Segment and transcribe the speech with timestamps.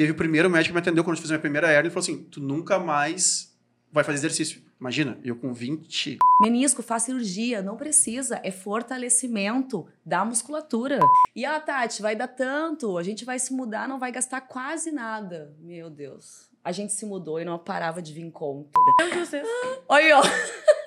[0.00, 1.90] Teve o primeiro médico que me atendeu quando eu fiz a minha primeira hernia e
[1.90, 3.54] falou assim: tu nunca mais
[3.92, 4.62] vai fazer exercício.
[4.80, 6.20] Imagina, eu com 20.
[6.40, 8.40] Menisco, faz cirurgia, não precisa.
[8.42, 11.00] É fortalecimento da musculatura.
[11.36, 14.90] E a Tati, vai dar tanto, a gente vai se mudar, não vai gastar quase
[14.90, 15.54] nada.
[15.60, 16.48] Meu Deus.
[16.64, 18.70] A gente se mudou e não parava de vir conta.
[19.02, 19.46] Eu de vocês.
[19.86, 20.22] Olha, ó.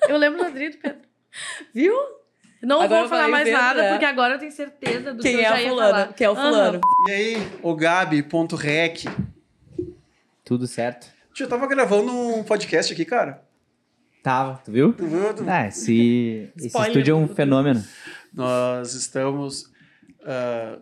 [0.10, 1.08] Eu lembro do Adri do Pedro.
[1.72, 1.94] Viu?
[2.64, 3.90] Não Agora vou falar mais nada, né?
[3.92, 6.14] porque agora eu tenho certeza do Quem que eu é já a ia falar.
[6.14, 6.82] Quem é o fulano?
[7.08, 9.04] E aí, o Gabi.rec.
[10.46, 11.08] Tudo certo.
[11.34, 13.44] Tio, eu tava gravando um podcast aqui, cara.
[14.22, 14.94] Tava, tu viu?
[14.94, 15.34] Tu viu?
[15.34, 16.92] Tu- Ah, esse, esse Spoiler.
[16.92, 17.84] estúdio é um fenômeno.
[18.34, 19.70] Nós estamos
[20.26, 20.78] ah,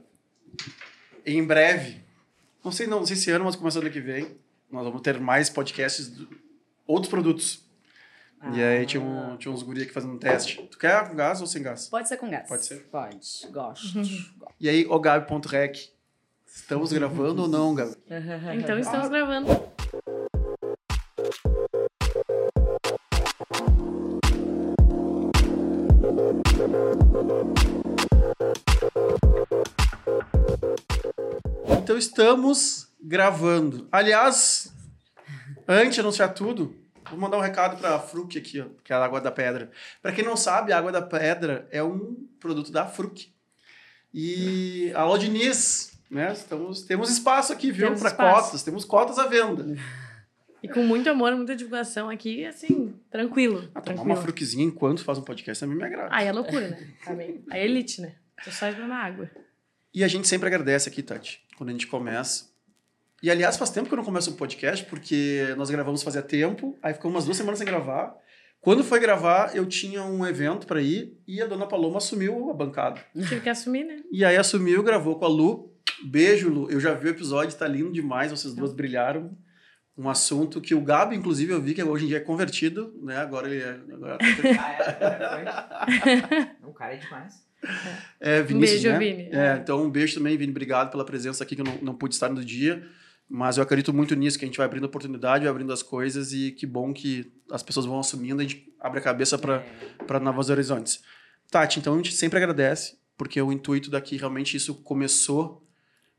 [1.26, 2.02] em breve,
[2.64, 4.38] não sei, não, não sei se ano, mas começando ano que vem,
[4.72, 6.28] nós vamos ter mais podcasts, do-
[6.86, 7.66] outros produtos.
[8.54, 10.64] E aí tinha, um, tinha uns guri aqui fazendo um teste.
[10.72, 11.88] Tu quer com gás ou sem gás?
[11.90, 12.48] Pode ser com gás.
[12.48, 12.88] Pode ser.
[12.92, 13.48] Pode.
[13.52, 14.00] Gosto.
[14.60, 15.92] E aí, o Gabi.rec.
[16.54, 17.96] Estamos gravando ou não, Gabi?
[18.58, 19.48] Então estamos gravando.
[31.84, 33.88] Então estamos gravando.
[33.92, 34.74] Aliás,
[35.68, 36.81] antes de anunciar tudo,
[37.12, 39.70] vou mandar um recado para a Fruc aqui, ó, que é a Água da Pedra.
[40.02, 43.32] Para quem não sabe, a Água da Pedra é um produto da Fruc.
[44.14, 46.34] E a Diniz, né?
[46.34, 47.96] Estamos, temos espaço aqui, viu?
[47.96, 49.78] Para cotas, temos cotas à venda.
[50.62, 53.70] E com muito amor, muita divulgação aqui, assim, tranquilo.
[53.74, 54.10] Ah, tomar tranquilo.
[54.10, 56.10] uma Fruczinha enquanto faz um podcast também me agrada.
[56.14, 56.88] Aí é loucura, né?
[57.04, 57.44] Também.
[57.50, 58.14] A elite, né?
[58.44, 59.30] Tô só esperando a água.
[59.94, 62.51] E a gente sempre agradece aqui, Tati, quando a gente começa.
[63.22, 66.78] E, aliás, faz tempo que eu não começo um podcast, porque nós gravamos fazia tempo,
[66.82, 68.16] aí ficou umas duas semanas sem gravar.
[68.60, 72.54] Quando foi gravar, eu tinha um evento para ir e a dona Paloma assumiu a
[72.54, 73.00] bancada.
[73.14, 74.02] Tive que assumir, né?
[74.12, 75.72] E aí assumiu, gravou com a Lu.
[76.04, 76.70] Beijo, Lu.
[76.70, 79.36] Eu já vi o episódio, tá lindo demais, vocês duas brilharam.
[79.98, 83.18] Um assunto que o Gabi, inclusive, eu vi que hoje em dia é convertido, né?
[83.18, 83.80] Agora ele é.
[83.94, 84.18] Agora...
[86.62, 87.46] Não, o cara é demais.
[88.20, 89.00] É, Vinícius, beijo, né?
[89.00, 89.30] Vini.
[89.32, 90.52] É, então, um beijo também, Vini.
[90.52, 92.84] Obrigado pela presença aqui, que eu não, não pude estar no dia.
[93.34, 96.34] Mas eu acredito muito nisso, que a gente vai abrindo oportunidade, vai abrindo as coisas
[96.34, 100.50] e que bom que as pessoas vão assumindo, a gente abre a cabeça para novos
[100.50, 101.02] horizontes.
[101.50, 105.66] Tati, então a gente sempre agradece, porque o intuito daqui realmente isso começou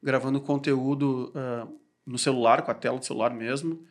[0.02, 1.68] gravando conteúdo ah,
[2.06, 3.84] no celular, com a tela do celular mesmo,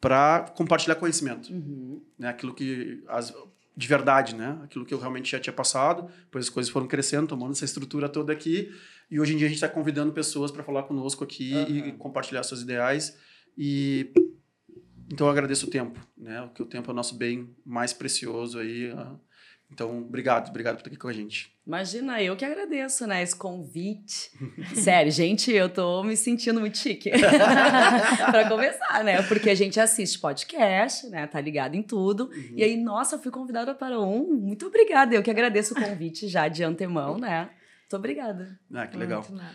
[0.00, 2.02] para compartilhar conhecimento Uhum.
[2.18, 2.28] né?
[2.28, 3.34] Aquilo que as,
[3.76, 4.58] de verdade, né?
[4.64, 8.08] Aquilo que eu realmente já tinha passado, depois as coisas foram crescendo, tomando essa estrutura
[8.08, 8.72] toda aqui,
[9.10, 12.42] e hoje em dia a gente está convidando pessoas para falar conosco aqui e compartilhar
[12.42, 13.18] seus ideais
[13.56, 14.12] e
[15.12, 16.42] então eu agradeço o tempo, né?
[16.42, 18.92] Porque o tempo é o nosso bem mais precioso aí.
[18.96, 19.16] ah.
[19.68, 21.52] Então, obrigado, obrigado por estar aqui com a gente.
[21.66, 24.30] Imagina, eu que agradeço, né, esse convite.
[24.76, 27.10] Sério, gente, eu tô me sentindo muito chique.
[28.30, 29.22] pra começar, né?
[29.22, 31.26] Porque a gente assiste podcast, né?
[31.26, 32.30] Tá ligado em tudo.
[32.54, 34.34] E aí, nossa, fui convidada para um.
[34.34, 35.16] Muito obrigada.
[35.16, 37.50] Eu que agradeço o convite já de antemão, né?
[37.86, 38.58] Muito obrigada.
[38.74, 39.20] Ah, que legal.
[39.20, 39.54] Muito nada.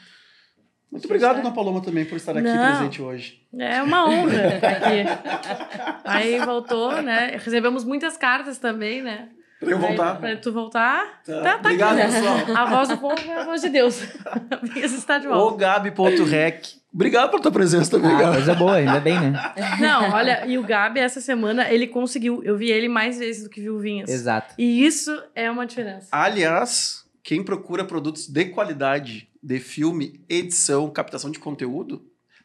[0.89, 2.75] Muito obrigado, Dona Paloma, também por estar aqui Não.
[2.77, 3.41] presente hoje.
[3.57, 6.01] É uma honra estar aqui.
[6.05, 7.31] Aí voltou, né?
[7.37, 9.29] Recebemos muitas cartas também, né?
[9.59, 10.13] Pra eu voltar.
[10.15, 11.21] Aí, pra tu voltar.
[11.25, 11.33] Tá.
[11.41, 12.19] Tá, tá Obrigado, aqui, né?
[12.19, 12.57] pessoal.
[12.57, 13.95] A voz do povo é a voz de Deus.
[14.73, 15.57] Você está de O volta.
[15.57, 16.65] Gabi.rec.
[16.93, 18.35] Obrigado pela tua presença também, Ah, Gabi.
[18.37, 19.53] coisa boa, ainda bem, né?
[19.79, 22.41] Não, olha, e o Gabi, essa semana, ele conseguiu.
[22.43, 24.09] Eu vi ele mais vezes do que vi o Vinhas.
[24.09, 24.55] Exato.
[24.57, 26.09] E isso é uma diferença.
[26.11, 32.03] Aliás, quem procura produtos de qualidade de filme, edição, captação de conteúdo,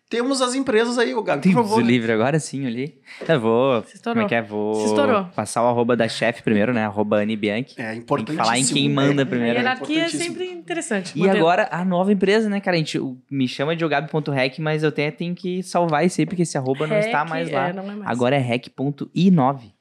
[0.09, 1.82] temos as empresas aí, o Gabi, por Tem o né?
[1.82, 3.00] livro agora sim ali.
[3.28, 3.82] Eu vou.
[3.82, 4.15] Se estourou.
[4.15, 4.41] Como é que é?
[4.42, 5.25] Vou Se estourou.
[5.34, 6.84] passar o arroba da chefe primeiro, né?
[6.86, 7.75] Arroba Anne Bianchi.
[7.76, 8.31] É Tem importante.
[8.36, 9.54] que falar em quem manda A primeiro.
[9.54, 9.65] né?
[9.65, 10.34] hierarquia é importantíssimo.
[10.36, 11.12] sempre interessante.
[11.19, 12.76] E agora a nova empresa, né, cara?
[12.76, 16.42] A gente me chama de jogabi.rec, mas eu até tenho que salvar esse aí, porque
[16.42, 17.70] esse arroba não está mais lá.
[17.70, 18.09] é, não é mais.
[18.09, 19.72] Agora é rec.i9.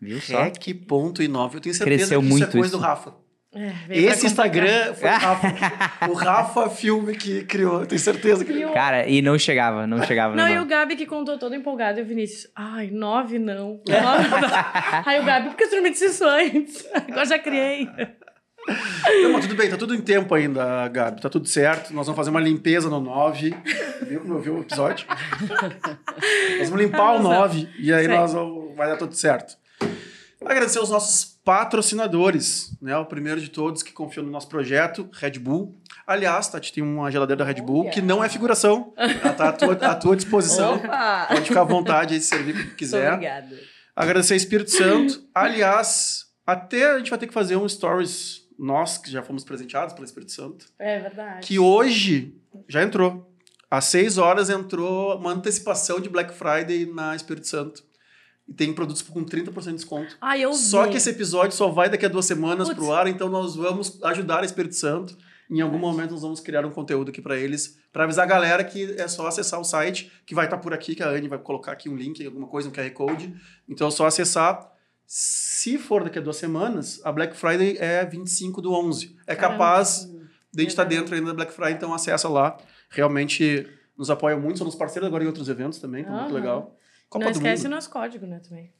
[0.00, 0.40] Viu só?
[0.40, 1.56] Rec.inove.
[1.56, 2.76] Eu tenho certeza Cresceu que isso muito é coisa isso.
[2.76, 3.12] do Rafa.
[3.54, 6.08] É, Esse Instagram foi o Rafa.
[6.08, 7.86] o Rafa Filme que criou.
[7.86, 10.34] Tenho certeza que E o- Cara, e não chegava, não chegava.
[10.34, 10.64] Não, no e o.
[10.66, 12.50] Gabi que contou todo empolgado e o Vinícius.
[12.56, 13.80] Ai, nove não.
[13.88, 14.48] Nove não.
[15.06, 16.84] Aí o Gabi, por que você não me disse isso antes?
[16.92, 17.88] Agora já criei.
[19.22, 21.20] Não, mas tudo bem, tá tudo em tempo ainda, Gabi.
[21.20, 21.92] Tá tudo certo.
[21.94, 23.54] Nós vamos fazer uma limpeza no 9.
[24.08, 25.06] Viu como eu vi o episódio?
[26.58, 29.56] nós vamos limpar o 9 e aí nós vamos, vai dar tudo certo.
[30.44, 32.96] Agradecer aos nossos patrocinadores, né?
[32.96, 35.78] O primeiro de todos que confiou no nosso projeto, Red Bull.
[36.06, 37.90] Aliás, Tati, tem uma geladeira da Red Bull Olha.
[37.90, 38.92] que não é figuração.
[38.96, 40.76] Ela tá à tua, à tua disposição.
[40.76, 41.26] Opa!
[41.28, 43.12] Pode ficar à vontade aí de servir o que quiser.
[43.12, 43.56] obrigada.
[43.94, 45.22] Agradecer Espírito Santo.
[45.34, 49.94] Aliás, até a gente vai ter que fazer um stories, nós que já fomos presenteados
[49.94, 51.46] pelo Espírito Santo, É verdade.
[51.46, 52.34] que hoje
[52.68, 53.30] já entrou.
[53.70, 57.82] Às 6 horas entrou uma antecipação de Black Friday na Espírito Santo.
[58.46, 60.16] E tem produtos com 30% de desconto.
[60.20, 60.58] Ah, eu vi.
[60.58, 62.78] Só que esse episódio só vai daqui a duas semanas Putz.
[62.78, 65.16] pro ar, então nós vamos ajudar a Espírito Santo.
[65.50, 68.64] Em algum momento nós vamos criar um conteúdo aqui para eles, para avisar a galera
[68.64, 71.38] que é só acessar o site, que vai estar por aqui, que a Anne vai
[71.38, 73.34] colocar aqui um link, alguma coisa, um QR Code.
[73.68, 74.70] Então é só acessar.
[75.06, 79.16] Se for daqui a duas semanas, a Black Friday é 25 do 11.
[79.26, 79.58] É Caramba.
[79.58, 80.04] capaz
[80.52, 81.00] de a gente estar Verdade.
[81.02, 82.56] dentro ainda da Black Friday, então acessa lá.
[82.88, 86.34] Realmente nos apoiam muito, são nos parceiros agora em outros eventos também, tá muito Aham.
[86.34, 86.76] legal.
[87.14, 87.74] Copa Não do esquece o Mundo.
[87.76, 88.70] nosso código, né, também.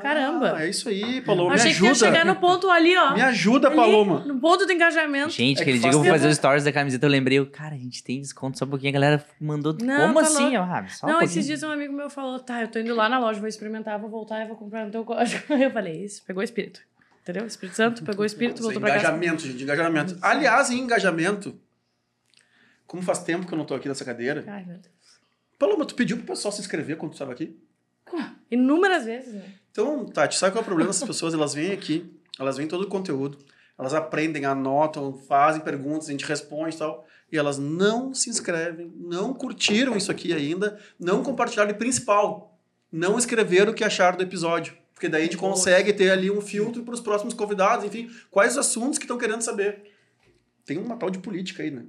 [0.00, 0.54] Caramba.
[0.56, 1.50] Ah, é isso aí, Paloma.
[1.50, 2.06] Me Achei que ia ajuda.
[2.06, 3.14] chegar no ponto ali, ó.
[3.14, 4.24] Me ajuda, Ali, Paloma.
[4.24, 5.30] No ponto do engajamento.
[5.30, 7.38] Gente, É aquele que dia que eu vou fazer os stories da camiseta, eu lembrei,
[7.38, 8.90] eu, cara, a gente tem desconto só um pouquinho.
[8.90, 9.76] A galera mandou.
[9.80, 10.54] Não, Como tá assim?
[10.54, 11.24] Eu, ah, só um não, pouquinho.
[11.38, 13.96] esses dias um amigo meu falou, tá, eu tô indo lá na loja, vou experimentar,
[14.00, 15.44] vou voltar e vou comprar no teu código.
[15.54, 16.80] Eu falei, isso, pegou o espírito.
[17.22, 17.46] Entendeu?
[17.46, 19.00] Espírito Santo, pegou o espírito, voltou pra casa.
[19.02, 20.18] engajamento, gente, engajamento.
[20.20, 21.56] Aliás, em engajamento,
[22.86, 24.92] como faz tempo que eu não tô aqui nessa cadeira, Ai, meu Deus.
[25.58, 27.56] Paloma, tu pediu pro pessoal se inscrever quando tu estava aqui?
[28.54, 29.44] Inúmeras vezes, né?
[29.72, 31.34] Então, Tati, sabe qual é o problema dessas pessoas?
[31.34, 32.08] Elas vêm aqui,
[32.38, 33.36] elas vêm todo o conteúdo,
[33.76, 38.92] elas aprendem, anotam, fazem perguntas, a gente responde e tal, e elas não se inscrevem,
[38.96, 42.56] não curtiram isso aqui ainda, não compartilharam e principal,
[42.92, 44.76] não escreveram o que acharam do episódio.
[44.94, 48.52] Porque daí a gente consegue ter ali um filtro para os próximos convidados, enfim, quais
[48.52, 49.82] os assuntos que estão querendo saber.
[50.64, 51.84] Tem uma tal de política aí, né?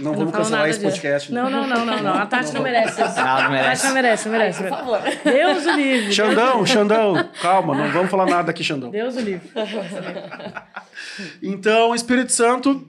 [0.00, 0.90] Não vamos cancelar nada esse disso.
[0.92, 1.32] podcast.
[1.32, 2.14] Não, não, não, não, não.
[2.14, 3.16] A Tati não merece isso.
[3.16, 3.86] Não, não A Tati merece.
[3.86, 4.62] não merece, não merece.
[4.62, 5.00] Por favor.
[5.24, 6.12] Deus o livre.
[6.12, 8.90] Xandão, Xandão, calma, não vamos falar nada aqui, Xandão.
[8.90, 9.50] Deus o livre.
[11.42, 12.86] Então, Espírito Santo,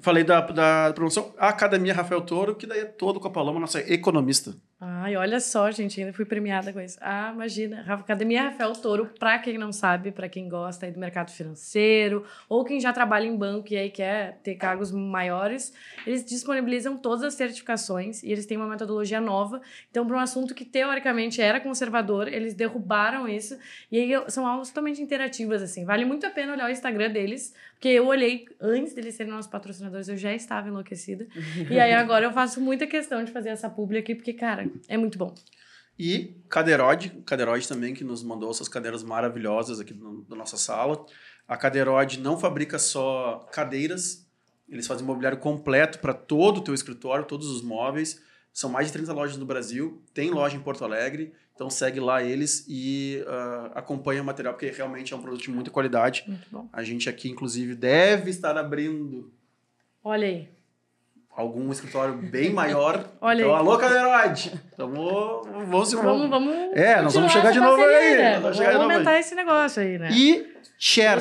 [0.00, 3.60] falei da, da promoção, a Academia Rafael Toro, que daí é todo com a Paloma,
[3.60, 4.54] nossa economista.
[4.80, 6.96] Ai, olha só, gente, ainda fui premiada com isso.
[7.00, 7.84] Ah, imagina.
[7.92, 12.64] Academia Rafael Toro, pra quem não sabe, pra quem gosta aí do mercado financeiro, ou
[12.64, 15.74] quem já trabalha em banco e aí quer ter cargos maiores,
[16.06, 19.60] eles disponibilizam todas as certificações e eles têm uma metodologia nova.
[19.90, 23.58] Então, para um assunto que teoricamente era conservador, eles derrubaram isso.
[23.90, 25.84] E aí são aulas totalmente interativas, assim.
[25.84, 29.48] Vale muito a pena olhar o Instagram deles, porque eu olhei antes deles serem nossos
[29.48, 31.28] patrocinadores, eu já estava enlouquecida.
[31.70, 34.96] E aí agora eu faço muita questão de fazer essa publi aqui, porque, cara, é
[34.96, 35.32] muito bom.
[35.96, 41.06] E Cadeirode, Cadeirode também, que nos mandou essas cadeiras maravilhosas aqui no- na nossa sala.
[41.46, 44.26] A Cadeirode não fabrica só cadeiras,
[44.68, 48.20] eles fazem mobiliário completo para todo o teu escritório, todos os móveis.
[48.58, 52.24] São mais de 30 lojas no Brasil, tem loja em Porto Alegre, então segue lá
[52.24, 56.24] eles e ah, acompanha o material, porque realmente é um produto de muita qualidade.
[56.26, 56.68] Muito bom.
[56.72, 59.30] A gente aqui, inclusive, deve estar abrindo
[60.02, 60.48] Olha aí.
[61.30, 63.08] algum escritório bem maior.
[63.22, 63.60] Olha então, aí.
[63.60, 64.60] alô, Cadeirode!
[64.76, 66.54] Tamo, vamos, Vamos, vamos.
[66.72, 68.40] É, nós vamos chegar de novo aí, né?
[68.40, 69.20] vamos Vamos chegar de novo aumentar aí.
[69.20, 70.08] esse negócio aí, né?
[70.10, 71.18] E Cher,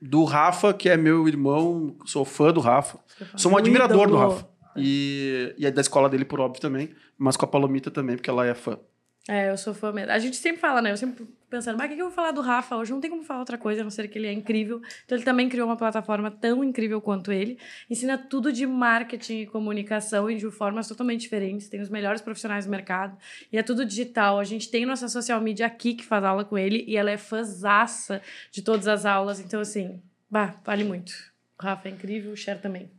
[0.00, 2.98] do Rafa, que é meu irmão, sou fã do Rafa.
[3.36, 4.16] Sou um admirador do.
[4.16, 4.53] Rafa.
[4.76, 6.90] E, e é da escola dele, por óbvio, também.
[7.16, 8.78] Mas com a Palomita também, porque ela é fã.
[9.26, 10.12] É, eu sou fã mesmo.
[10.12, 10.92] A gente sempre fala, né?
[10.92, 12.92] Eu sempre pensando, mas o que que eu vou falar do Rafa hoje?
[12.92, 14.82] Não tem como falar outra coisa, a não ser que ele é incrível.
[15.04, 17.58] Então, ele também criou uma plataforma tão incrível quanto ele.
[17.88, 21.70] Ensina tudo de marketing e comunicação e de formas totalmente diferentes.
[21.70, 23.16] Tem os melhores profissionais do mercado.
[23.50, 24.38] E é tudo digital.
[24.38, 27.16] A gente tem nossa social media aqui que faz aula com ele e ela é
[27.16, 28.20] fãzaça
[28.50, 29.40] de todas as aulas.
[29.40, 31.32] Então, assim, bah, vale muito.
[31.58, 32.90] O Rafa é incrível, o Cher também.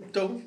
[0.00, 0.40] Então,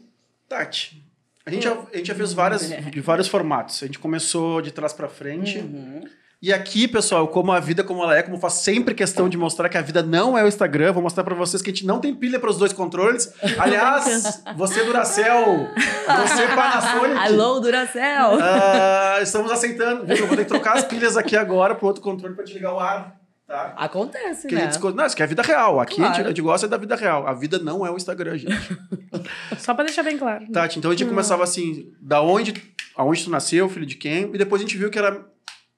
[0.49, 1.03] Tati,
[1.45, 3.81] a gente, já, a gente já fez várias, de vários formatos.
[3.83, 5.59] A gente começou de trás pra frente.
[5.59, 6.03] Uhum.
[6.41, 9.37] E aqui, pessoal, como a vida como ela é, como eu faço sempre questão de
[9.37, 11.85] mostrar que a vida não é o Instagram, vou mostrar pra vocês que a gente
[11.85, 13.33] não tem pilha para os dois controles.
[13.59, 15.67] Aliás, você Duracell,
[16.07, 18.39] você Panasonic, Alô, Duracell!
[18.41, 20.05] ah, estamos aceitando.
[20.05, 20.15] viu?
[20.15, 22.73] Eu vou ter que trocar as pilhas aqui agora pro outro controle para te ligar
[22.73, 23.18] o ar,
[23.49, 23.73] tá?
[23.75, 24.63] Acontece, Porque a né?
[24.65, 25.79] gente discute- Não, isso aqui é a vida real.
[25.79, 26.25] Aqui a, gente, Claro.
[26.25, 27.27] a gente gosta da vida real.
[27.27, 28.55] A vida não é o Instagram, gente.
[29.59, 30.49] Só pra deixar bem claro.
[30.51, 32.53] Tati, então a gente começava assim, da onde,
[32.95, 35.25] aonde tu nasceu, filho de quem, e depois a gente viu que era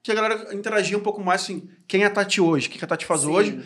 [0.03, 2.77] que a galera interagia um pouco mais assim, quem é a Tati hoje, o que
[2.79, 3.27] que a Tati faz Sim.
[3.29, 3.63] hoje.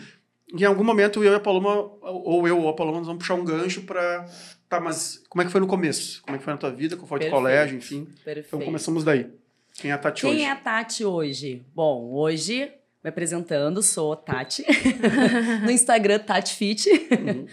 [0.54, 3.20] E em algum momento eu e a Paloma, ou eu ou a Paloma, nós vamos
[3.22, 4.26] puxar um gancho pra.
[4.68, 6.22] Tá, mas como é que foi no começo?
[6.22, 6.96] Como é que foi na tua vida?
[6.96, 7.36] Qual foi Perfeito.
[7.36, 8.04] colégio, enfim?
[8.24, 8.46] Perfeito.
[8.48, 9.28] Então começamos daí.
[9.74, 10.42] Quem é a Tati Quem hoje?
[10.42, 11.62] é a Tati hoje?
[11.74, 12.70] Bom, hoje,
[13.06, 14.64] me apresentando, sou Tati.
[15.62, 16.90] no Instagram, Tati Fit.
[16.90, 17.46] Uhum.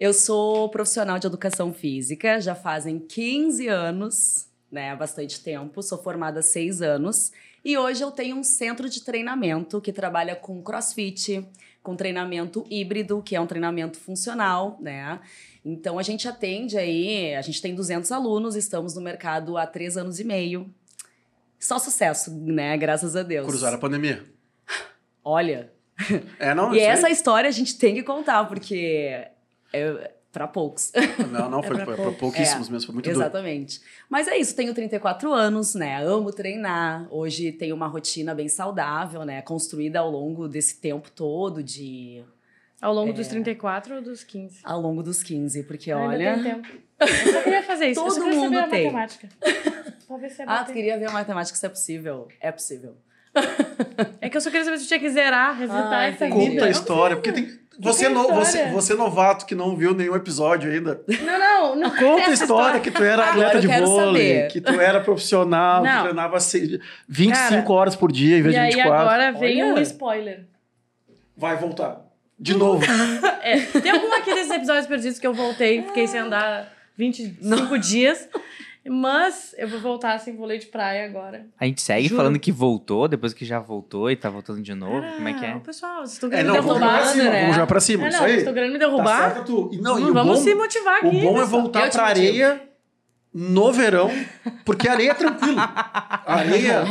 [0.00, 4.90] Eu sou profissional de educação física, já fazem 15 anos, né?
[4.90, 5.80] Há bastante tempo.
[5.80, 7.30] Sou formada há 6 anos.
[7.64, 11.46] E hoje eu tenho um centro de treinamento que trabalha com crossfit,
[11.84, 15.20] com treinamento híbrido, que é um treinamento funcional, né?
[15.64, 19.96] Então a gente atende aí, a gente tem 200 alunos, estamos no mercado há 3
[19.98, 20.68] anos e meio.
[21.60, 22.76] Só sucesso, né?
[22.76, 23.46] Graças a Deus.
[23.46, 24.35] Cruzaram a pandemia.
[25.28, 25.72] Olha,
[26.38, 26.72] É, não?
[26.74, 29.26] e essa história a gente tem que contar, porque
[29.72, 29.98] eu-
[30.32, 30.92] Pra poucos.
[31.32, 32.20] Não, não, foi pra pra, pra poucos.
[32.20, 33.16] pouquíssimos mesmo, foi muito duro.
[33.18, 33.80] Exatamente.
[34.06, 36.04] Mas é isso, tenho 34 anos, né?
[36.04, 37.08] Amo treinar.
[37.10, 39.40] Hoje tenho uma rotina bem saudável, né?
[39.40, 42.22] Construída ao longo desse tempo todo de
[42.82, 43.12] Ao longo É.
[43.14, 44.60] dos 34 ou dos 15?
[44.62, 46.68] ao longo dos 15, porque Ainda olha, tem tempo.
[47.00, 48.00] Eu só queria fazer isso.
[48.00, 48.84] eu só Todo queria saber mundo a tem.
[48.92, 49.28] matemática.
[50.06, 52.28] Pra ver se é ah, tu queria ver a matemática se é possível.
[52.42, 52.94] É possível.
[54.20, 56.34] É que eu só queria saber se eu tinha que zerar, resetar Ah, essa vida.
[56.36, 57.48] Conta a história, porque tem.
[57.78, 58.72] Você, que no- você, história?
[58.72, 61.00] você novato que não viu nenhum episódio ainda.
[61.06, 61.90] Não, não, não.
[61.90, 64.48] Conta a essa história que tu era Agora atleta de vôlei, saber.
[64.48, 66.02] que tu era profissional, que Não.
[66.04, 69.00] treinava se- 25 Cara, horas por dia em vez E de aí 24.
[69.00, 69.74] agora vem Olha.
[69.74, 70.46] um spoiler.
[71.36, 72.00] Vai voltar.
[72.38, 72.84] De novo.
[73.46, 78.28] É, tem algum aqui desses episódios perdidos que eu voltei, fiquei sem andar 25 dias.
[78.88, 81.46] Mas eu vou voltar sem vôlei de praia agora.
[81.58, 82.16] A gente segue Juro.
[82.16, 85.02] falando que voltou, depois que já voltou e tá voltando de novo.
[85.16, 85.58] Como é que Ah, é?
[85.58, 87.02] Pessoal, vocês estão É, querendo não, me vamos jogar derrubar.
[87.02, 87.40] pra cima, né?
[87.40, 88.04] vamos jogar pra cima.
[88.04, 88.38] É, isso não, vocês aí.
[88.38, 89.32] estão querendo me Tá derrubar.
[89.34, 89.70] certo, tu.
[89.72, 91.06] E não, Não, o vamos bom, se motivar aqui.
[91.06, 92.04] o bom é voltar pra motivo.
[92.04, 92.62] areia
[93.34, 94.10] no verão,
[94.64, 95.56] porque a areia é tranquilo.
[96.26, 96.82] Areia,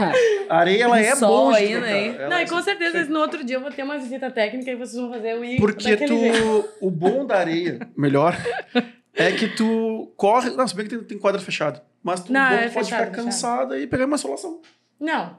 [0.50, 1.74] areia ela é Sol bom hein?
[1.74, 4.72] Ela Não, é- e com certeza no outro dia eu vou ter uma visita técnica
[4.72, 6.38] e vocês vão fazer o ir Porque daquele jeito.
[6.40, 6.70] tu.
[6.82, 8.36] O bom da areia, melhor,
[9.16, 10.50] é que tu corre.
[10.52, 11.84] Não, se bem que tem, tem quadra fechada.
[12.04, 13.26] Mas tu, Não, bom, é tu pode fechado, ficar fechado.
[13.26, 14.62] cansada e pegar uma insolação.
[15.00, 15.36] Não.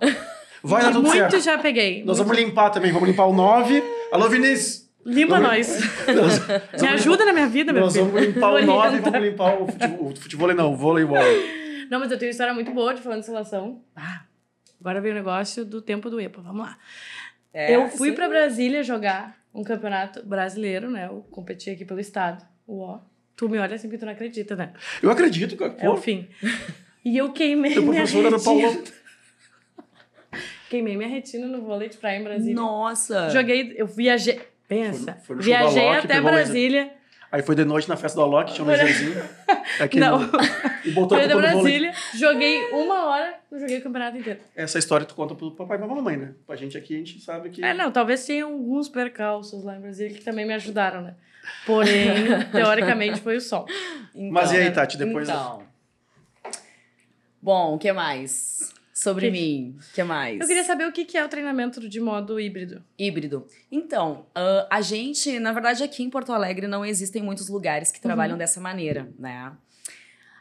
[0.63, 1.41] Vai dar tudo muito certo.
[1.41, 2.03] já peguei.
[2.05, 2.29] Nós muito.
[2.29, 3.83] vamos limpar também, vamos limpar o 9.
[4.11, 4.87] Alô, Vinícius!
[5.05, 5.81] Limpa Vamos- nós.
[6.09, 8.07] Nós, nós Me ajuda na minha vida, meu Nós filho.
[8.07, 11.19] vamos limpar o Me 9 e vamos limpar o futebol, o futebol não, o voleibol.
[11.89, 13.81] Não, mas eu tenho uma história muito boa de falando de insolação.
[13.95, 14.23] Ah,
[14.81, 16.43] agora veio o negócio do tempo do EPA.
[16.43, 16.77] Vamos lá.
[17.55, 18.15] É, eu fui sim.
[18.17, 21.07] pra Brasília jogar um campeonato brasileiro, né?
[21.07, 22.45] Eu competi aqui pelo estado.
[22.67, 22.99] O
[23.37, 24.73] Tu me olha assim porque tu não acredita, né?
[25.03, 25.75] Eu acredito, cara.
[25.79, 26.27] É o Pô, fim.
[27.05, 28.45] E eu queimei teu minha professor era retina.
[28.45, 28.85] Paulo.
[30.69, 32.55] Queimei minha retina no vôlei de praia em Brasília.
[32.55, 33.31] Nossa.
[33.31, 34.41] Joguei, eu viajei.
[34.67, 35.13] Pensa.
[35.25, 36.21] Foi foi da viajei Loki, até.
[36.21, 36.93] Brasília.
[37.31, 39.15] Aí foi de noite na festa do Alok, tinha um laserzinho.
[39.81, 40.19] Aqui Não.
[40.21, 40.31] no-
[40.85, 41.81] E botou Fui a de culpa no vôlei.
[41.81, 44.41] Brasília, joguei uma hora, não joguei o campeonato inteiro.
[44.55, 46.33] Essa história tu conta pro papai e pra mamãe, né?
[46.47, 47.65] Pra gente aqui, a gente sabe que...
[47.65, 51.15] É, não, talvez tenha alguns percalços lá em Brasília que também me ajudaram, né?
[51.65, 52.15] Porém,
[52.53, 53.67] teoricamente foi o som.
[54.15, 55.29] Mas e aí, Tati, depois...
[55.29, 55.63] Então.
[57.41, 58.75] Bom, o que mais?
[58.93, 60.41] Sobre Que- mim, o que mais?
[60.41, 62.83] Eu queria saber o que que é o treinamento de modo híbrido.
[62.99, 63.47] Híbrido.
[63.71, 68.01] Então, ah, a gente, na verdade, aqui em Porto Alegre não existem muitos lugares que
[68.01, 69.53] trabalham dessa maneira, né?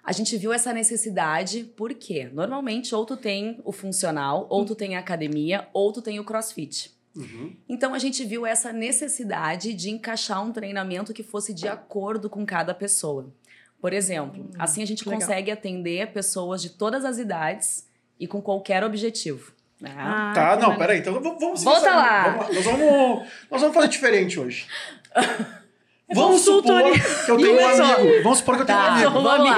[0.02, 4.96] A gente viu essa necessidade porque normalmente ou tu tem o funcional, ou tu tem
[4.96, 6.95] a academia, ou tu tem o crossfit.
[7.16, 7.56] Uhum.
[7.70, 12.46] Então a gente viu essa necessidade de encaixar um treinamento que fosse de acordo com
[12.46, 13.34] cada pessoa.
[13.80, 15.22] Por exemplo, assim a gente legal.
[15.22, 17.88] consegue atender pessoas de todas as idades
[18.20, 19.54] e com qualquer objetivo.
[19.80, 19.94] Né?
[19.98, 20.78] Ah, Tá, que não, maneiro.
[20.80, 21.00] peraí.
[21.00, 22.24] Então vamos, vamos Volta lá.
[22.24, 22.54] Vamos lá.
[22.54, 24.68] Nós vamos, nós vamos fazer diferente hoje.
[26.08, 28.24] É Vamos supor que eu tenho um amigo.
[28.24, 28.86] Vamos supor que eu tenho Tá.
[28.86, 29.12] um amigo.
[29.12, 29.56] Sou um amigo.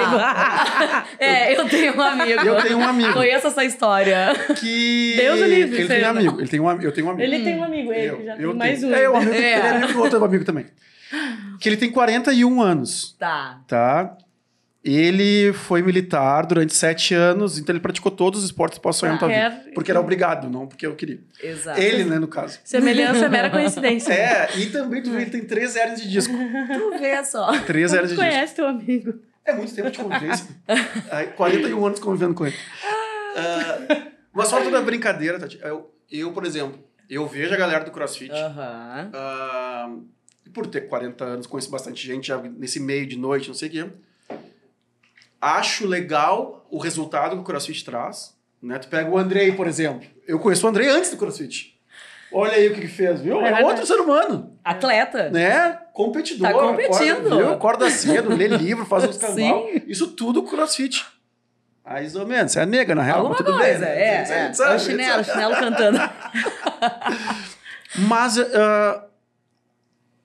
[1.20, 2.42] É, eu tenho um amigo.
[2.42, 4.34] Eu tenho um amigo Conheço essa história.
[4.58, 5.14] que...
[5.18, 6.40] Deus o livre, Ele tem um amigo.
[6.40, 7.24] Ele tem um, eu tenho um amigo.
[7.34, 8.92] Ele tem um amigo, ele Eu- já eu tem mais tenho.
[8.92, 8.96] um.
[8.96, 9.38] É, o amigo, É.
[9.38, 10.66] ele é amigo do outro amigo também.
[11.60, 13.60] Que ele tem 41 anos, Tá.
[13.68, 14.16] tá?
[14.84, 19.28] Ele foi militar durante sete anos, então ele praticou todos os esportes sonhar na tua
[19.28, 19.72] vida.
[19.74, 21.20] Porque era obrigado, não porque eu queria.
[21.44, 21.80] Exato.
[21.80, 22.60] Ele, né, no caso.
[22.64, 24.14] Semelhança é mera coincidência.
[24.14, 26.34] É, e também tu vê, ele tem três hérnias de disco.
[26.34, 27.52] Tu vê só.
[27.64, 28.32] Três hérnias de disco.
[28.32, 29.14] conhece teu amigo?
[29.44, 30.46] É muito tempo de convivência.
[31.12, 32.56] Aí, 41 anos convivendo com ele.
[33.36, 36.80] Ah, mas fora toda brincadeira, Tati, eu, eu, por exemplo,
[37.10, 38.32] eu vejo a galera do CrossFit.
[38.32, 39.10] Aham.
[39.14, 39.90] ah,
[40.54, 43.72] por ter 40 anos, conheço bastante gente já nesse meio de noite, não sei o
[43.72, 43.86] quê.
[45.42, 48.36] Acho legal o resultado que o CrossFit traz.
[48.62, 48.78] Né?
[48.80, 50.08] Tu pega o Andrei, por exemplo.
[50.28, 51.78] Eu conheço o Andrei antes do CrossFit.
[52.32, 53.42] Olha aí o que, que fez, viu?
[53.42, 55.30] É É, outro ser humano, Atleta.
[55.30, 55.80] né?
[55.94, 56.48] Competidor.
[56.48, 57.12] Tá competindo.
[57.28, 57.54] Acorda, viu?
[57.54, 59.28] acorda cedo, lê livro, faz uns Sim.
[59.28, 59.70] cambal.
[59.88, 61.06] Isso tudo CrossFit.
[61.86, 62.52] Mais ou menos.
[62.52, 63.20] Você é nega, na real.
[63.20, 64.02] Alguma tudo coisa, bem, né?
[64.02, 64.16] é.
[64.50, 64.54] É.
[64.54, 66.00] sabe, É o chinelo, o chinelo cantando.
[67.96, 69.06] Mas ah,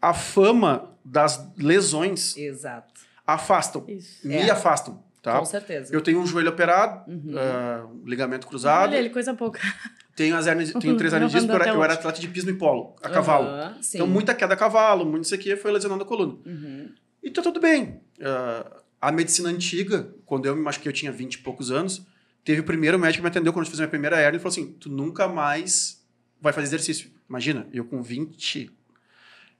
[0.01, 2.92] a fama das lesões Exato.
[3.27, 3.85] Afastam.
[3.89, 4.27] Isso.
[4.27, 4.51] Me É.
[4.51, 5.39] afastam, tá?
[5.39, 5.95] Com certeza.
[5.95, 7.35] Eu tenho um joelho operado, Uhum.
[8.03, 9.61] um ligamento cruzado, Olha ele, coisa pouca.
[10.17, 12.51] tenho, as hernias, tenho três hernias de disco, Não eu eu era atleta de pismo
[12.51, 13.47] e polo, a cavalo.
[13.49, 13.99] Aham, sim.
[13.99, 16.35] Então, muita queda a cavalo, muito isso aqui, foi lesionando a coluna.
[16.45, 16.91] Uhum.
[17.23, 18.01] E tá tudo bem.
[18.21, 22.05] Ah, a medicina antiga, quando eu me machuquei, eu tinha 20 e poucos anos,
[22.45, 24.51] teve o primeiro médico que me atendeu quando eu fiz minha primeira hernia, ele falou
[24.53, 26.03] assim, tu nunca mais
[26.41, 27.11] vai fazer exercício.
[27.29, 28.71] Imagina, eu com 20...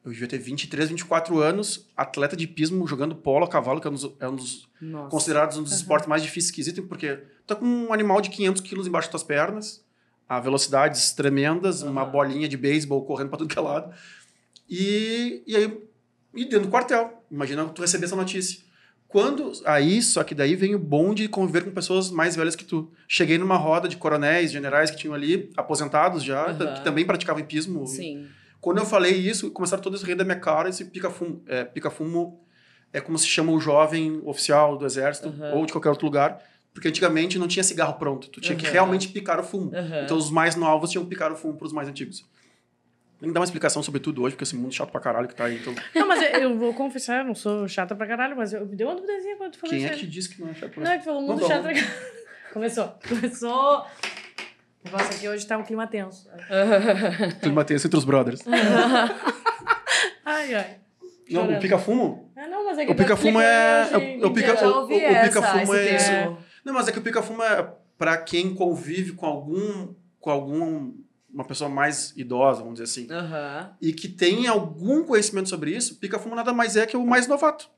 [0.05, 3.91] Eu devia ter 23, 24 anos, atleta de pismo, jogando polo a cavalo, que é
[3.91, 4.69] um dos, é um dos
[5.09, 8.29] considerados um dos esportes mais difíceis que existem, porque tu tá com um animal de
[8.31, 9.85] 500 quilos embaixo das tuas pernas,
[10.29, 12.11] a velocidades tremendas, uma Aham.
[12.11, 13.95] bolinha de beisebol correndo pra tudo que é lado.
[14.69, 15.81] E, e aí,
[16.35, 17.23] e dentro do quartel.
[17.31, 18.61] Imagina tu receber essa notícia.
[19.07, 19.53] Quando.
[19.67, 22.91] Aí, só que daí vem o bom de conviver com pessoas mais velhas que tu.
[23.07, 26.75] Cheguei numa roda de coronéis, generais que tinham ali, aposentados já, Aham.
[26.75, 27.87] que também praticavam hipismo.
[27.87, 28.27] Sim.
[28.63, 30.69] Quando eu falei isso, começaram todos a rir da minha cara.
[30.71, 32.41] Esse pica-fumo é, pica-fumo
[32.93, 35.57] é como se chama o jovem oficial do exército Uhum.
[35.59, 36.41] ou de qualquer outro lugar.
[36.73, 38.29] Porque antigamente não tinha cigarro pronto.
[38.29, 38.73] Tu tinha que Uhum.
[38.73, 39.75] realmente picar o fumo.
[39.77, 40.05] Aham.
[40.05, 42.25] Então os mais novos tinham que picar o fumo para os mais antigos.
[43.19, 45.35] Tem que dar uma explicação sobre tudo hoje, porque esse mundo chato pra caralho que
[45.35, 45.57] tá aí.
[45.59, 48.65] Então, Não, mas eu, eu vou confessar, eu não sou chata pra caralho, mas eu
[48.67, 50.01] me deu uma duvidazinha quando tu falou quem é isso.
[50.01, 51.73] que te disse que não é chato pra Não, é que falou mundo chato pra
[51.75, 51.93] caralho.
[52.53, 52.95] Começou.
[53.09, 53.87] Começou.
[54.83, 56.29] O negócio aqui hoje tá um clima tenso.
[57.41, 58.43] Clima tenso entre os brothers.
[60.25, 60.77] Ai, ai.
[61.31, 62.31] Não, o pica-fumo?
[62.37, 64.97] Ah, não, mas é que O pica-fumo é- é o- é pica- o- ouvi o-
[64.99, 66.37] o essa, pica-fumo esse é-.
[66.65, 69.95] Não, mas é que o pica-fumo é pra quem convive com algum.
[70.21, 70.93] com algum.
[71.33, 73.09] uma pessoa mais idosa, vamos dizer assim.
[73.81, 77.71] E que tem algum conhecimento sobre isso, pica-fumo nada mais é que o mais novato.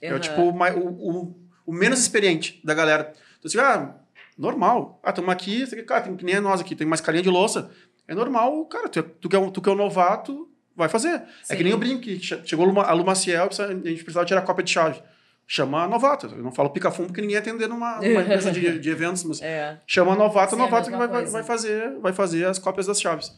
[0.00, 0.20] É o Aham.
[0.20, 1.36] tipo o, o,
[1.66, 3.12] o menos experiente da galera.
[3.38, 3.94] Então, assim, ah,
[4.36, 5.00] normal.
[5.02, 7.70] Ah, estamos aqui, cara, tem que nem nós aqui, tem mais carinha de louça.
[8.08, 10.88] É normal, cara, tu, é- tu, que, é um, tu que é um novato, vai
[10.88, 11.08] fazer.
[11.14, 11.56] É Sim.
[11.56, 14.42] que nem o brinco, que che- chegou a Luma- a Lumaciel, a gente precisava tirar
[14.42, 15.02] cópia de chave.
[15.48, 16.26] Chama novato.
[16.26, 19.80] Eu não falo pica-fumo porque ninguém atender numa, numa empresa de, de eventos, mas É.
[19.86, 21.32] chama novato, Sim, é a novato que mesma vai, vai, coisa.
[21.32, 23.32] vai fazer, vai fazer as cópias das chaves.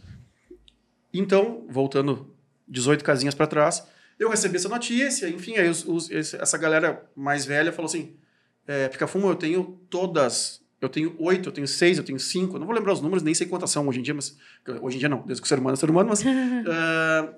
[1.12, 2.34] Então, voltando
[2.66, 3.86] 18 casinhas para trás,
[4.18, 8.16] eu recebi essa notícia, enfim, aí os- os- essa galera mais velha falou assim,
[8.66, 12.58] é, Pica-Fumo, eu tenho todas, eu tenho oito, eu tenho seis, eu tenho cinco, eu
[12.60, 14.36] não vou lembrar os números, nem sei quantas são hoje em dia, mas
[14.80, 17.34] hoje em dia não, desde que o ser humano é ser humano, mas é,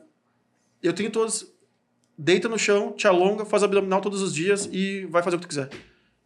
[0.83, 1.47] eu tenho todas,
[2.17, 5.47] deita no chão, te alonga, faz abdominal todos os dias e vai fazer o que
[5.47, 5.69] tu quiser.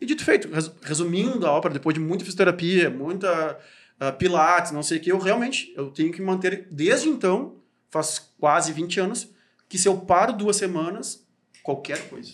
[0.00, 3.58] E dito feito, res- resumindo a ópera, depois de muita fisioterapia, muita
[4.00, 7.56] ah, pilates, não sei o que, eu realmente eu tenho que manter, desde então,
[7.90, 9.28] faz quase 20 anos,
[9.68, 11.24] que se eu paro duas semanas,
[11.62, 12.32] qualquer coisa,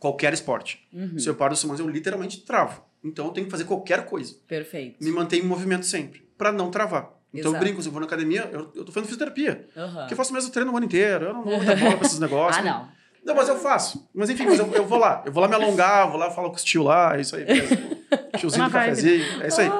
[0.00, 1.18] qualquer esporte, Uhum.
[1.18, 2.82] se eu paro duas semanas, eu literalmente travo.
[3.04, 4.34] Então eu tenho que fazer qualquer coisa.
[4.46, 5.02] Perfeito.
[5.02, 7.10] Me manter em movimento sempre, para não travar.
[7.34, 7.64] Então eu Exato.
[7.64, 9.66] brinco, se eu vou na academia, eu, eu tô fazendo fisioterapia.
[9.76, 10.00] Aham.
[10.00, 12.18] Porque eu faço mesmo treino o ano inteiro, eu não vou dar bola pra esses
[12.20, 12.64] negócios.
[12.64, 13.02] Ah, não.
[13.24, 14.08] Não, mas eu faço.
[14.12, 15.22] Mas enfim, mas eu, eu vou lá.
[15.24, 17.44] Eu vou lá me alongar, vou lá falar com o tio lá, é isso aí.
[18.36, 19.70] Tiozinho Uma do cafezinho, é isso aí.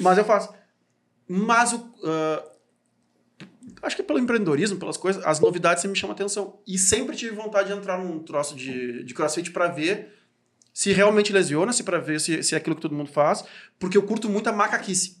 [0.00, 0.52] Mas eu faço.
[1.28, 1.94] Mas o.
[2.04, 2.44] ah,
[3.82, 6.58] acho que pelo empreendedorismo, pelas coisas, as novidades sempre me chamam a atenção.
[6.66, 10.19] E sempre tive vontade de entrar num troço de, de crossfit para ver
[10.80, 13.44] se realmente lesiona, se para ver se, se é aquilo que todo mundo faz,
[13.78, 15.19] porque eu curto muito a macaquice.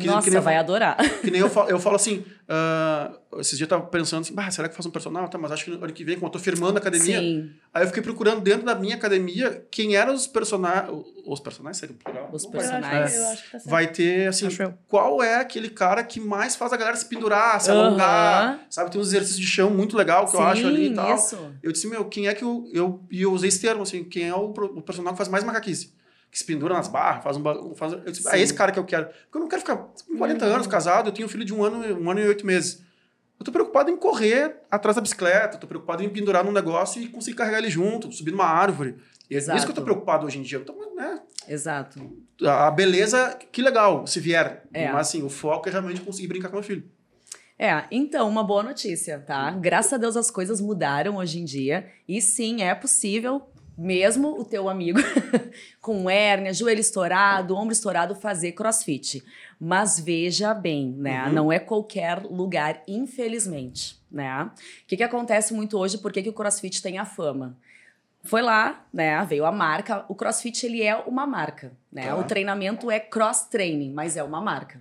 [0.00, 0.96] Que- Nossa, que nem eu vai adorar.
[1.20, 4.66] que nem eu falo, eu falo assim, ah, esses dias eu tava pensando assim, será
[4.68, 5.28] que eu faço um personal?
[5.28, 7.84] Tá, mas acho que ano que vem, como eu tô firmando a academia, Sim, aí
[7.84, 10.90] eu fiquei procurando dentro da minha academia quem eram os personagens,
[11.24, 12.28] os personagens, seria plural?
[12.32, 13.14] Os Eu personagens.
[13.14, 13.70] eu acho que tá certo.
[13.70, 14.74] Vai ter, assim, Acho eu.
[14.88, 18.90] qual é aquele cara que mais faz a galera se pendurar, se alongar, sabe?
[18.90, 21.14] Tem uns exercícios de chão muito legal que eu acho ali e Sim, tal.
[21.14, 21.52] isso.
[21.62, 23.00] Eu disse, meu, quem é que eu, eu...
[23.08, 25.92] E eu usei esse termo, assim, quem é o, o personagem que faz mais macaquice?
[26.30, 27.42] Que se pendura nas barras, faz um...
[27.42, 29.06] ba- Faz, eu disse, ah, é esse cara que eu quero.
[29.06, 31.64] Porque eu não quero ficar com 40 anos casado, eu tenho um filho de um
[31.64, 32.82] ano, um ano e oito meses.
[33.38, 37.08] Eu tô preocupado em correr atrás da bicicleta, tô preocupado em pendurar num negócio e
[37.08, 38.96] conseguir carregar ele junto, subir numa árvore.
[39.30, 39.82] E é isso que eu tô Exato.
[39.82, 40.58] preocupado hoje em dia.
[40.58, 41.98] Então, né, Exato.
[42.44, 44.64] a a beleza, que legal, se vier.
[44.72, 44.92] É.
[44.92, 46.84] Mas assim, o foco é realmente conseguir brincar com meu filho.
[47.58, 49.50] É, então, uma boa notícia, tá?
[49.52, 51.90] Graças a Deus as coisas mudaram hoje em dia.
[52.08, 53.42] E sim, é possível,
[53.80, 54.98] mesmo o teu amigo
[55.80, 59.24] com hérnia, joelho estourado, ombro estourado, fazer crossfit.
[59.58, 61.24] Mas veja bem, né?
[61.26, 61.32] Uhum.
[61.32, 64.44] Não é qualquer lugar, infelizmente, né?
[64.44, 65.96] O que, que acontece muito hoje?
[65.96, 67.56] Por que, que o crossfit tem a fama?
[68.22, 69.24] Foi lá, né?
[69.24, 70.04] Veio a marca.
[70.06, 72.08] O CrossFit ele é uma marca, né?
[72.08, 72.16] Tá.
[72.16, 74.78] O treinamento é cross training, mas é uma marca.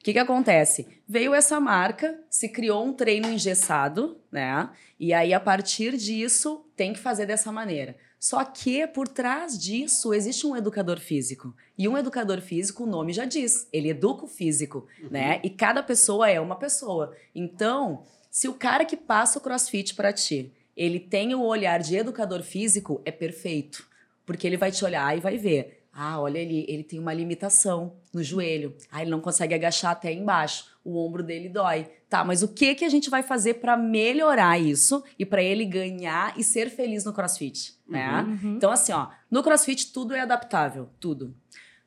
[0.00, 0.86] O que, que acontece?
[1.08, 4.70] Veio essa marca, se criou um treino engessado, né?
[4.98, 7.96] E aí, a partir disso, tem que fazer dessa maneira.
[8.18, 11.54] Só que por trás disso existe um educador físico.
[11.76, 15.40] E um educador físico, o nome já diz, ele educa o físico, né?
[15.44, 17.16] E cada pessoa é uma pessoa.
[17.34, 21.96] Então, se o cara que passa o crossfit para ti, ele tem o olhar de
[21.96, 23.86] educador físico, é perfeito.
[24.26, 25.77] Porque ele vai te olhar e vai ver.
[26.00, 28.72] Ah, olha ele, ele tem uma limitação no joelho.
[28.88, 30.66] Ah, ele não consegue agachar até embaixo.
[30.84, 31.90] O ombro dele dói.
[32.08, 35.64] Tá, mas o que que a gente vai fazer para melhorar isso e para ele
[35.64, 38.22] ganhar e ser feliz no CrossFit, né?
[38.22, 38.54] Uhum.
[38.54, 41.34] Então assim, ó, no CrossFit tudo é adaptável, tudo.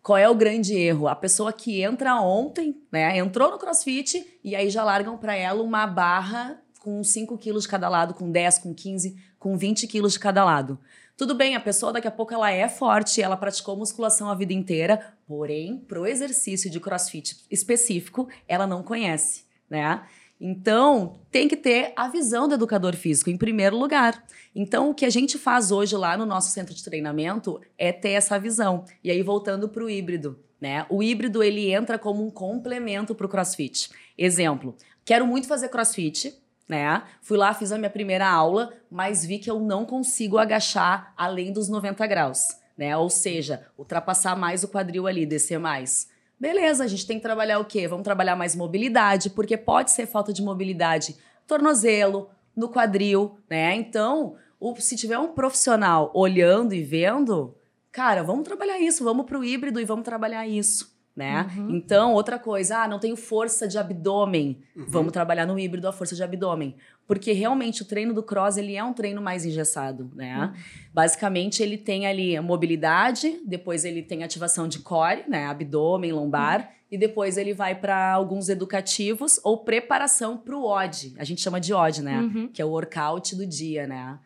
[0.03, 1.07] Qual é o grande erro?
[1.07, 5.63] A pessoa que entra ontem, né, entrou no CrossFit e aí já largam para ela
[5.63, 10.13] uma barra com 5 quilos de cada lado, com 10, com 15, com 20 quilos
[10.13, 10.77] de cada lado.
[11.21, 14.53] Tudo bem, a pessoa daqui a pouco ela é forte, ela praticou musculação a vida
[14.53, 20.01] inteira, porém, pro exercício de crossfit específico, ela não conhece, né?
[20.39, 24.25] Então, tem que ter a visão do educador físico em primeiro lugar.
[24.55, 28.13] Então, o que a gente faz hoje lá no nosso centro de treinamento é ter
[28.13, 28.83] essa visão.
[29.03, 30.87] E aí, voltando para o híbrido, né?
[30.89, 33.91] O híbrido ele entra como um complemento para o CrossFit.
[34.17, 36.33] Exemplo: quero muito fazer CrossFit,
[36.71, 37.03] né?
[37.21, 41.51] Fui lá, fiz a minha primeira aula, mas vi que eu não consigo agachar além
[41.51, 42.95] dos 90 graus, né?
[42.95, 46.07] Ou seja, ultrapassar mais o quadril ali, descer mais.
[46.39, 47.89] Beleza, a gente tem que trabalhar o quê?
[47.89, 53.75] Vamos trabalhar mais mobilidade, porque pode ser falta de mobilidade tornozelo, no quadril, né?
[53.75, 57.53] Então, o, se tiver um profissional olhando e vendo,
[57.91, 61.49] cara, vamos trabalhar isso, vamos para o híbrido e vamos trabalhar isso né?
[61.55, 61.71] Uhum.
[61.71, 64.61] Então, outra coisa, ah, não tenho força de abdômen.
[64.75, 64.85] Uhum.
[64.87, 66.75] Vamos trabalhar no híbrido a força de abdômen.
[67.07, 70.45] Porque realmente o treino do cross, ele é um treino mais engessado, né?
[70.45, 70.61] Uhum.
[70.93, 75.45] Basicamente, ele tem ali a mobilidade, depois ele tem ativação de core, né?
[75.47, 81.13] Abdômen, lombar, e depois ele vai para alguns educativos ou preparação para o OD.
[81.17, 82.19] A gente chama de OD, né?
[82.21, 82.47] Uhum.
[82.47, 84.19] Que é o workout do dia, né?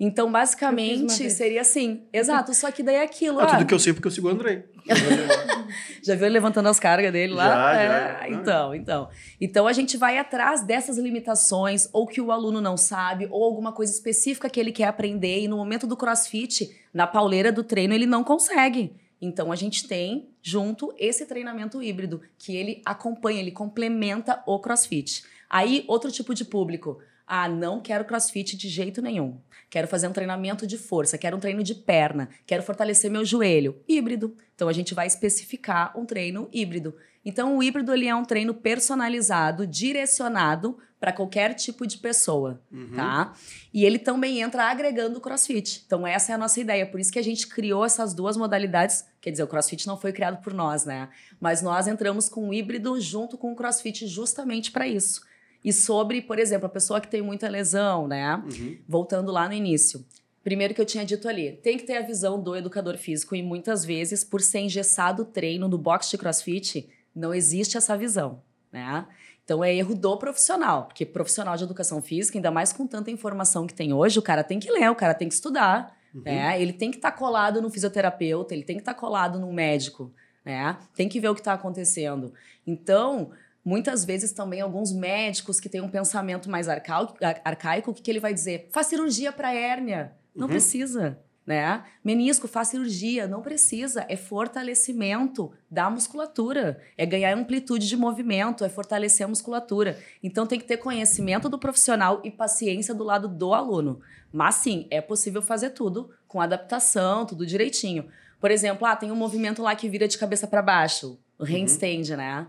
[0.00, 2.02] Então, basicamente, seria assim.
[2.12, 3.40] Exato, só que daí é aquilo.
[3.40, 4.64] É tudo que eu sei porque eu sigo o Andrei.
[6.02, 7.74] já viu ele levantando as cargas dele lá?
[7.74, 8.28] Já, é, já.
[8.28, 9.08] Então, então.
[9.40, 13.72] Então a gente vai atrás dessas limitações, ou que o aluno não sabe, ou alguma
[13.72, 17.92] coisa específica que ele quer aprender, e no momento do crossfit, na pauleira do treino,
[17.92, 18.94] ele não consegue.
[19.20, 25.24] Então a gente tem junto esse treinamento híbrido, que ele acompanha, ele complementa o crossfit.
[25.50, 27.00] Aí, outro tipo de público.
[27.26, 29.36] Ah, não quero crossfit de jeito nenhum.
[29.70, 33.76] Quero fazer um treinamento de força, quero um treino de perna, quero fortalecer meu joelho.
[33.86, 34.34] Híbrido.
[34.54, 36.94] Então a gente vai especificar um treino híbrido.
[37.24, 42.92] Então o híbrido ele é um treino personalizado, direcionado para qualquer tipo de pessoa, uhum.
[42.96, 43.34] tá?
[43.72, 45.84] E ele também entra agregando o CrossFit.
[45.86, 49.04] Então essa é a nossa ideia, por isso que a gente criou essas duas modalidades.
[49.20, 51.08] Quer dizer, o CrossFit não foi criado por nós, né?
[51.38, 55.27] Mas nós entramos com o híbrido junto com o CrossFit justamente para isso
[55.64, 58.36] e sobre, por exemplo, a pessoa que tem muita lesão, né?
[58.36, 58.78] Uhum.
[58.86, 60.04] Voltando lá no início.
[60.42, 63.42] Primeiro que eu tinha dito ali, tem que ter a visão do educador físico e
[63.42, 68.40] muitas vezes, por ser engessado o treino no box de crossfit, não existe essa visão,
[68.72, 69.06] né?
[69.44, 73.66] Então é erro do profissional, porque profissional de educação física, ainda mais com tanta informação
[73.66, 76.22] que tem hoje, o cara tem que ler, o cara tem que estudar, uhum.
[76.22, 76.60] né?
[76.60, 79.52] Ele tem que estar tá colado no fisioterapeuta, ele tem que estar tá colado no
[79.52, 80.12] médico,
[80.44, 80.78] né?
[80.94, 82.32] Tem que ver o que está acontecendo.
[82.66, 83.32] Então,
[83.68, 88.18] Muitas vezes também alguns médicos que têm um pensamento mais arcaico, o que, que ele
[88.18, 88.70] vai dizer?
[88.72, 90.12] Faz cirurgia para hérnia.
[90.34, 90.52] Não uhum.
[90.52, 91.18] precisa.
[91.46, 91.84] Né?
[92.02, 94.06] Menisco, faz cirurgia, não precisa.
[94.08, 99.98] É fortalecimento da musculatura, é ganhar amplitude de movimento, é fortalecer a musculatura.
[100.22, 104.00] Então tem que ter conhecimento do profissional e paciência do lado do aluno.
[104.32, 108.08] Mas sim, é possível fazer tudo com adaptação, tudo direitinho.
[108.40, 111.50] Por exemplo, ah, tem um movimento lá que vira de cabeça para baixo, o uhum.
[111.50, 112.16] handstand, uhum.
[112.16, 112.46] né?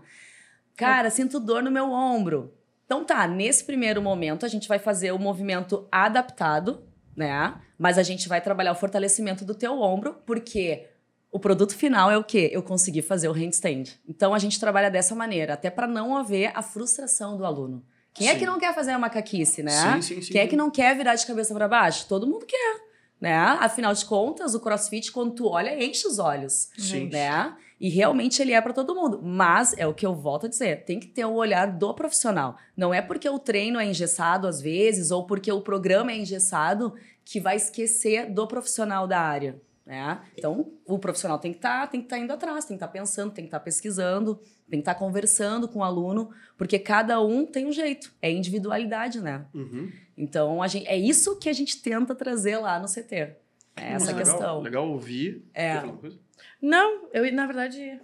[0.80, 2.54] Cara, sinto dor no meu ombro.
[2.84, 6.82] Então tá, nesse primeiro momento a gente vai fazer o movimento adaptado,
[7.16, 7.54] né?
[7.78, 10.88] Mas a gente vai trabalhar o fortalecimento do teu ombro, porque
[11.30, 12.50] o produto final é o quê?
[12.52, 13.84] Eu consegui fazer o handstand.
[14.08, 17.84] Então a gente trabalha dessa maneira, até para não haver a frustração do aluno.
[18.12, 18.34] Quem sim.
[18.34, 19.70] é que não quer fazer a macaquice, né?
[19.70, 20.32] Sim, sim, sim.
[20.32, 22.06] Quem é que não quer virar de cabeça para baixo?
[22.08, 22.80] Todo mundo quer,
[23.20, 23.36] né?
[23.60, 27.08] Afinal de contas, o CrossFit quando tu olha enche os olhos, sim.
[27.08, 27.54] né?
[27.80, 29.20] E realmente ele é para todo mundo.
[29.22, 32.56] Mas é o que eu volto a dizer: tem que ter o olhar do profissional.
[32.76, 36.94] Não é porque o treino é engessado às vezes, ou porque o programa é engessado,
[37.24, 39.60] que vai esquecer do profissional da área.
[39.86, 40.20] Né?
[40.36, 42.84] Então, o profissional tem que estar tá, tem que estar tá indo atrás, tem que
[42.84, 44.36] estar tá pensando, tem que estar tá pesquisando,
[44.68, 48.30] tem que estar tá conversando com o aluno, porque cada um tem um jeito, é
[48.30, 49.46] individualidade, né?
[49.52, 49.90] Uhum.
[50.16, 53.14] Então, a gente, é isso que a gente tenta trazer lá no CT.
[53.76, 54.60] É essa legal, questão.
[54.60, 55.44] Legal ouvir.
[55.54, 55.82] É.
[56.60, 58.00] Não, eu na verdade.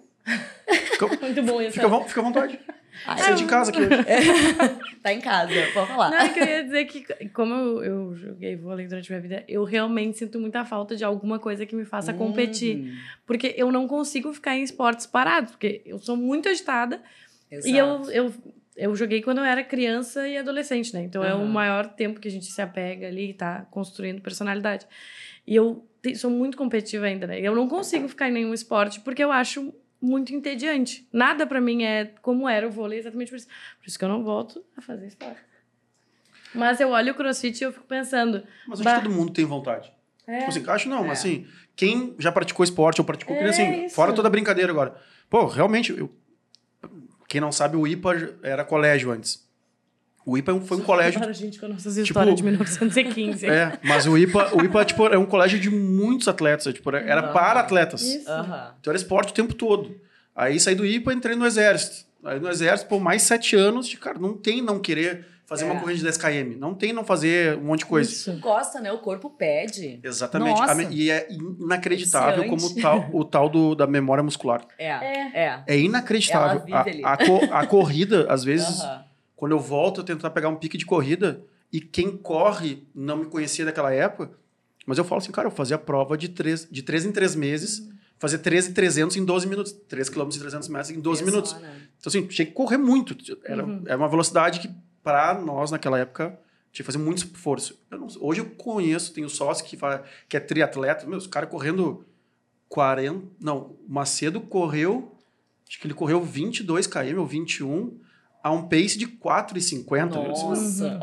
[0.92, 1.80] Fica, Muito bom isso.
[1.80, 2.58] Fica, fica à vontade.
[3.04, 3.92] Ai, Você é de casa aqui hoje.
[3.92, 4.18] É.
[5.02, 6.10] tá em casa, pode falar.
[6.10, 9.28] Não, é que eu ia dizer que, como eu, eu joguei vôlei durante a minha
[9.28, 12.16] vida, eu realmente sinto muita falta de alguma coisa que me faça hum.
[12.16, 12.94] competir.
[13.26, 17.02] Porque eu não consigo ficar em esportes parados, porque eu sou muito agitada.
[17.50, 17.68] Exato.
[17.68, 18.34] E eu, eu,
[18.76, 21.02] eu joguei quando eu era criança e adolescente, né?
[21.02, 21.28] Então uhum.
[21.28, 24.86] é o maior tempo que a gente se apega ali e tá construindo personalidade.
[25.46, 27.40] E eu sou muito competitiva ainda, né?
[27.40, 31.08] Eu não consigo ficar em nenhum esporte porque eu acho muito entediante.
[31.12, 33.46] Nada para mim é como era o vôlei, exatamente por isso.
[33.46, 35.40] Por isso que eu não volto a fazer esporte.
[36.54, 38.42] Mas eu olho o crossfit e eu fico pensando.
[38.66, 39.92] Mas acho que todo mundo tem vontade.
[40.26, 40.38] É.
[40.38, 41.10] Tipo assim, acho não, é.
[41.10, 43.94] assim, quem já praticou esporte ou praticou, é assim, isso.
[43.94, 44.96] fora toda brincadeira agora.
[45.30, 46.10] Pô, realmente, eu,
[47.28, 49.45] quem não sabe, o IPA era colégio antes.
[50.26, 51.20] O IPA foi um colégio.
[51.20, 53.46] Para, gente, com nossas tipo, histórias de 1915.
[53.46, 56.74] É, mas o IPA, o IPA tipo, é um colégio de muitos atletas.
[56.74, 57.32] Tipo, era uhum.
[57.32, 58.02] para atletas.
[58.02, 58.28] Isso.
[58.28, 58.44] Uhum.
[58.80, 59.94] Então era esporte o tempo todo.
[60.34, 62.04] Aí saí do IPA e entrei no exército.
[62.24, 65.70] Aí no exército, pô, mais sete anos de, cara, não tem não querer fazer É.
[65.70, 66.58] uma corrida de 10 km.
[66.58, 68.10] Não tem não fazer um monte de coisa.
[68.10, 68.32] Isso.
[68.40, 68.90] Gosta, né?
[68.90, 70.00] O corpo pede.
[70.02, 70.58] Exatamente.
[70.58, 70.72] Nossa.
[70.72, 74.62] A e é inacreditável como o tal, o tal do, da memória muscular.
[74.76, 75.30] É, É.
[75.34, 75.62] é.
[75.68, 76.62] É inacreditável.
[76.66, 77.04] Ela vive ali.
[77.04, 78.82] A, a, co- a corrida, às vezes.
[79.36, 83.26] Quando eu volto, eu tentar pegar um pique de corrida e quem corre não me
[83.26, 84.32] conhecia daquela época,
[84.86, 87.88] mas eu falo assim, cara, eu fazia prova de três, de três em três meses,
[88.18, 91.52] fazer 13,300 em 12 minutos, 3 km e 300 metros em 12 minutos.
[91.52, 91.82] Pessoa, né?
[91.98, 93.14] Então, assim, tinha que correr muito.
[93.44, 93.82] Era, Uhum.
[93.86, 94.70] era uma velocidade que,
[95.02, 96.28] para nós, naquela época,
[96.72, 97.78] tinha que fazer muito esforço.
[97.90, 101.50] Eu não- hoje eu conheço, tenho sócio que, fa- que é triatleta, meu, os caras
[101.50, 102.06] correndo
[102.68, 103.22] 40...
[103.40, 105.12] Não, o Macedo correu,
[105.68, 107.98] acho que ele correu 22 km ou 21
[108.46, 110.24] a um pace de 4,50.
[110.24, 111.00] Eu disse, Nossa.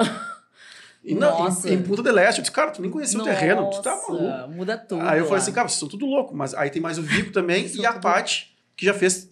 [1.03, 1.69] E não, Nossa.
[1.69, 3.91] em, em Punta del Este, eu disse, cara, tu nem conhecia o terreno, tu tá
[3.91, 4.51] Nossa, maluco.
[4.53, 5.01] Muda tudo.
[5.01, 5.37] Aí eu falei lá.
[5.39, 6.33] assim, cara, vocês são tudo louco.
[6.33, 9.29] Mas aí tem mais o Vico também e a Paty, que já fez.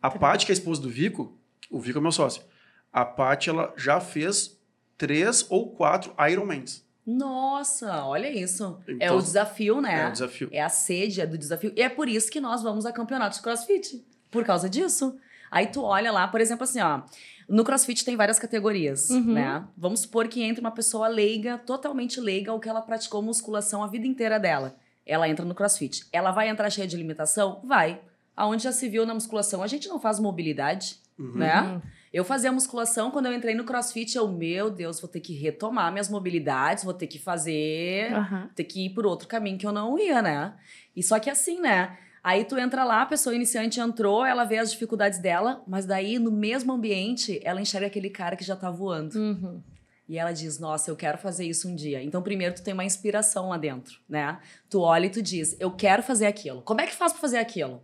[0.00, 1.36] A Paty, que é a esposa do Vico,
[1.68, 2.44] o Vico é meu sócio.
[2.92, 4.56] A Paty, ela já fez
[4.96, 6.84] três ou quatro Ironmans.
[7.04, 8.78] Nossa, olha isso.
[8.86, 10.04] é Então, o desafio, né?
[10.04, 10.48] É o desafio.
[10.52, 11.72] É a sede é do desafio.
[11.74, 14.06] E é por isso que nós vamos a campeonatos de crossfit.
[14.30, 15.18] Por causa disso.
[15.50, 17.02] Aí tu olha lá, por exemplo, assim, ó.
[17.48, 19.34] No crossfit tem várias categorias, Uhum.
[19.34, 19.64] né?
[19.76, 23.88] Vamos supor que entre uma pessoa leiga, totalmente leiga, ou que ela praticou musculação a
[23.88, 24.76] vida inteira dela.
[25.04, 26.06] Ela entra no crossfit.
[26.12, 27.60] Ela vai entrar cheia de limitação?
[27.64, 28.00] Vai.
[28.36, 31.32] Aonde já se viu na musculação, a gente não faz mobilidade, Uhum.
[31.34, 31.60] né?
[31.62, 31.82] Uhum.
[32.12, 35.90] Eu fazia musculação, quando eu entrei no crossfit, eu, meu Deus, vou ter que retomar
[35.92, 38.48] minhas mobilidades, vou ter que fazer Aham.
[38.54, 40.54] ter que ir por outro caminho que eu não ia, né?
[40.96, 41.96] E só que assim, né?
[42.22, 46.18] Aí tu entra lá, a pessoa iniciante entrou, ela vê as dificuldades dela, mas daí
[46.18, 49.18] no mesmo ambiente ela enxerga aquele cara que já tá voando.
[49.18, 49.62] Uhum.
[50.10, 52.02] E ela diz: Nossa, eu quero fazer isso um dia.
[52.02, 54.38] Então, primeiro, tu tem uma inspiração lá dentro, né?
[54.68, 56.62] Tu olha e tu diz: Eu quero fazer aquilo.
[56.62, 57.80] Como é que faz pra fazer aquilo?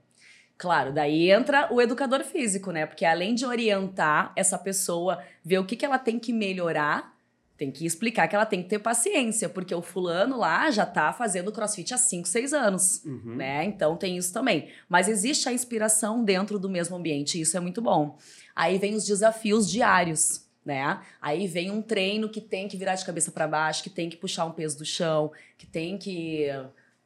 [0.58, 2.84] Claro, daí entra o educador físico, né?
[2.84, 7.15] Porque além de orientar essa pessoa, ver o que, que ela tem que melhorar,
[7.56, 11.12] tem que explicar que ela tem que ter paciência, porque o fulano lá já tá
[11.12, 13.36] fazendo crossfit há 5, 6 anos Uhum.
[13.36, 13.64] né?
[13.64, 14.68] Então tem isso também.
[14.88, 18.18] Mas existe a inspiração dentro do mesmo ambiente, e isso é muito bom.
[18.54, 21.00] Aí vem os desafios diários, né?
[21.20, 24.16] Aí vem um treino que tem que virar de cabeça para baixo, que tem que
[24.16, 26.48] puxar um peso do chão, que tem que.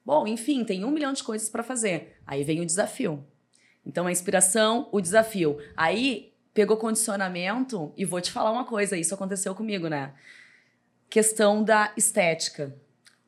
[0.05, 2.17] Bom, enfim, tem um milhão de coisas para fazer.
[2.27, 3.23] Aí vem o desafio.
[3.85, 5.59] Então a inspiração, o desafio.
[5.77, 10.13] Aí pegou condicionamento, e vou te falar uma coisa, isso aconteceu comigo, né?
[11.11, 12.73] Questão da estética.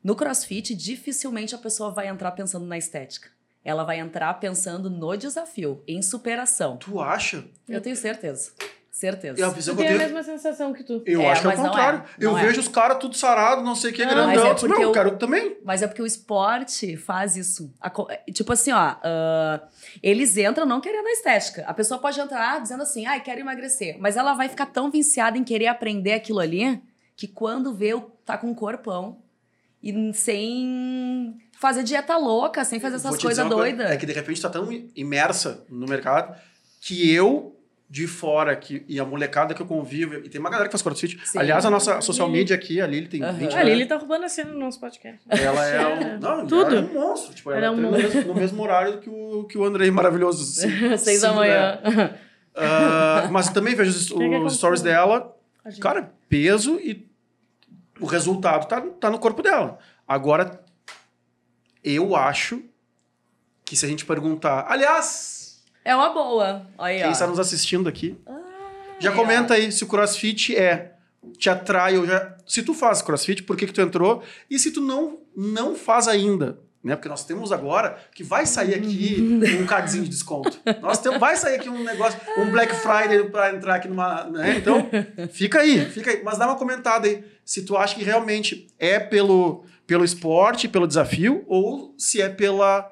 [0.01, 3.29] No crossfit, dificilmente a pessoa vai entrar pensando na estética.
[3.63, 6.77] Ela vai entrar pensando no desafio, em superação.
[6.77, 7.43] Tu acha?
[7.67, 8.51] Eu tenho certeza.
[8.89, 9.41] Certeza.
[9.41, 11.01] É Eu eu tenho a mesma sensação que tu.
[11.05, 11.99] Eu É, acho que é o contrário.
[11.99, 12.45] é, eu é.
[12.45, 14.27] vejo os caras tudo sarados, não sei o que, grandão.
[14.27, 15.57] mas é porque não, eu quero também.
[15.65, 17.73] Mas é porque o esporte faz isso.
[17.81, 17.91] A
[18.31, 18.77] Tipo assim, ó.
[19.03, 19.61] ah,
[20.01, 21.65] eles entram não querendo a estética.
[21.67, 23.97] A pessoa pode entrar dizendo assim, ai, quero emagrecer.
[23.99, 26.79] Mas ela vai ficar tão viciada em querer aprender aquilo ali
[27.23, 27.91] que quando vê,
[28.25, 29.19] tá com um corpão
[29.81, 33.91] e sem fazer dieta louca, sem fazer essas coisas uma coisa, doidas.
[33.93, 36.35] É que de repente tá tão imersa no mercado
[36.81, 37.57] que eu
[37.89, 40.81] de fora que, e a molecada que eu convivo, e tem uma galera que faz
[40.81, 41.17] crossfit.
[41.25, 41.39] Sim.
[41.39, 42.39] Aliás, a nossa social Lili.
[42.39, 43.37] media aqui, a Lili tem Aham.
[43.37, 45.21] 20 A Lili tá roubando a cena no nosso podcast.
[45.29, 46.75] Ela é um, não, Tudo.
[46.75, 47.33] Ela é um monstro.
[47.33, 49.89] Tipo, ela, é um treina no mesmo, no mesmo horário que o, que o Andrei
[49.89, 50.43] maravilhoso.
[50.59, 51.79] Sim, Seis da sim, manhã.
[51.83, 52.19] né?
[52.53, 54.11] Ah, mas também vejo os,
[54.45, 55.33] os stories dela.
[55.79, 57.12] Cara, peso e
[57.99, 59.77] o resultado tá, tá no corpo dela.
[60.07, 60.63] Agora,
[61.83, 62.61] eu acho
[63.65, 64.65] que se a gente perguntar.
[64.67, 66.67] Aliás, É uma boa.
[66.77, 67.11] Aí, quem ó.
[67.11, 68.17] está nos assistindo aqui,
[68.99, 70.91] já aí, comenta aí se o crossfit é.
[71.37, 72.35] Te atrai ou já.
[72.45, 74.21] Se tu faz crossfit, por que, que tu entrou?
[74.49, 76.59] E se tu não, não faz ainda?
[76.83, 76.95] Né?
[76.97, 80.59] Porque nós temos agora que vai sair aqui um cadinho de desconto.
[80.81, 84.25] Nós temos, vai sair aqui um negócio, um Black Friday para entrar aqui numa.
[84.25, 84.57] Né?
[84.57, 84.89] Então,
[85.31, 86.21] fica aí, fica aí.
[86.23, 87.23] Mas dá uma comentada aí.
[87.45, 92.91] Se tu acha que realmente é pelo, pelo esporte, pelo desafio, ou se é pela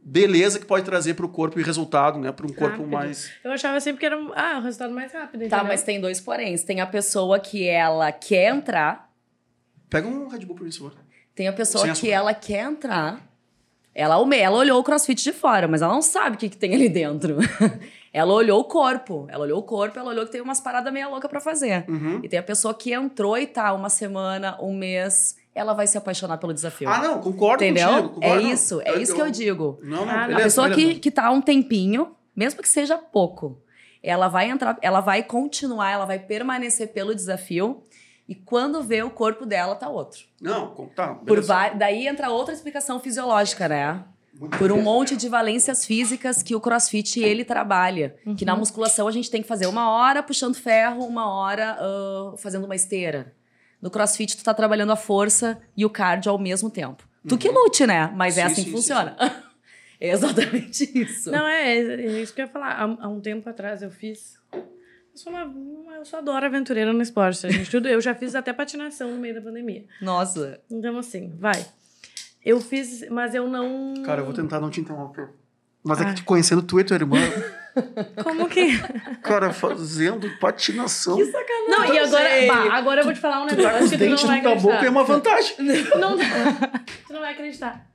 [0.00, 2.30] beleza que pode trazer para o corpo e resultado, né?
[2.30, 2.88] Para um corpo Rápido.
[2.88, 3.28] mais.
[3.42, 5.40] Eu achava sempre que era ah, o resultado mais rápido.
[5.40, 5.64] Tá, entendeu?
[5.64, 6.62] mas tem dois poréns.
[6.62, 9.06] Tem a pessoa que ela quer entrar,
[9.88, 11.05] Pega um Red Bull por mim, por favor.
[11.36, 12.12] Tem a pessoa Sem que açúcar.
[12.12, 13.20] ela quer entrar.
[13.94, 16.74] Ela, ela olhou o crossfit de fora, mas ela não sabe o que, que tem
[16.74, 17.36] ali dentro.
[18.12, 19.26] ela olhou o corpo.
[19.30, 21.84] Ela olhou o corpo, ela olhou que tem umas paradas meio louca pra fazer.
[21.88, 22.20] Uhum.
[22.22, 25.96] E tem a pessoa que entrou e tá uma semana, um mês, ela vai se
[25.96, 26.88] apaixonar pelo desafio.
[26.90, 27.88] Ah, não, concordo Entendeu?
[27.88, 28.08] contigo.
[28.14, 29.78] concordo, é isso, é isso que eu digo.
[29.82, 30.94] Não, não, Ah, beleza, a pessoa beleza.
[30.94, 33.62] que, que tá há um tempinho, mesmo que seja pouco,
[34.02, 37.82] ela vai entrar, ela vai continuar, ela vai permanecer pelo desafio.
[38.28, 40.24] E quando vê o corpo dela, tá outro.
[40.40, 41.40] Não, tá, Por
[41.76, 44.04] Daí entra outra explicação fisiológica, né?
[44.58, 48.16] por um monte de valências físicas que o crossfit ele trabalha.
[48.36, 52.34] Que na musculação a gente tem que fazer uma hora puxando ferro, uma hora ah,
[52.36, 53.32] fazendo uma esteira.
[53.80, 57.06] No crossfit tu tá trabalhando a força e o cardio ao mesmo tempo.
[57.28, 58.12] Tu que lute, né?
[58.14, 59.16] Mas é Sim, assim sim, que sim, funciona.
[60.00, 61.30] é exatamente isso.
[61.30, 62.72] Não, é, é isso que eu ia falar.
[62.72, 64.38] Há, há um tempo atrás eu fiz.
[65.16, 65.44] Eu sou uma.
[65.44, 67.70] uma- Eu só adoro aventureira no esporte, a gente.
[67.70, 69.86] Tudo, eu já fiz até patinação no meio da pandemia.
[70.02, 70.60] Nossa.
[70.70, 71.64] Então, assim, vai.
[72.44, 73.94] Eu fiz, mas eu não.
[74.04, 75.30] Cara, eu vou tentar não te interromper.
[75.82, 76.10] Mas é Ai.
[76.10, 77.16] que te conhecendo tu e tua irmã,
[78.22, 78.76] Como que.
[79.22, 81.16] cara, fazendo patinação.
[81.16, 81.68] sacanagem.
[81.70, 82.28] Não, e agora.
[82.48, 84.16] Bah, agora eu vou te falar um Tu tá negócio com os que tu não
[84.26, 84.90] vai na boca é acreditar.
[84.90, 85.56] uma vantagem.
[85.98, 86.18] Não,
[87.06, 87.86] tu não vai acreditar.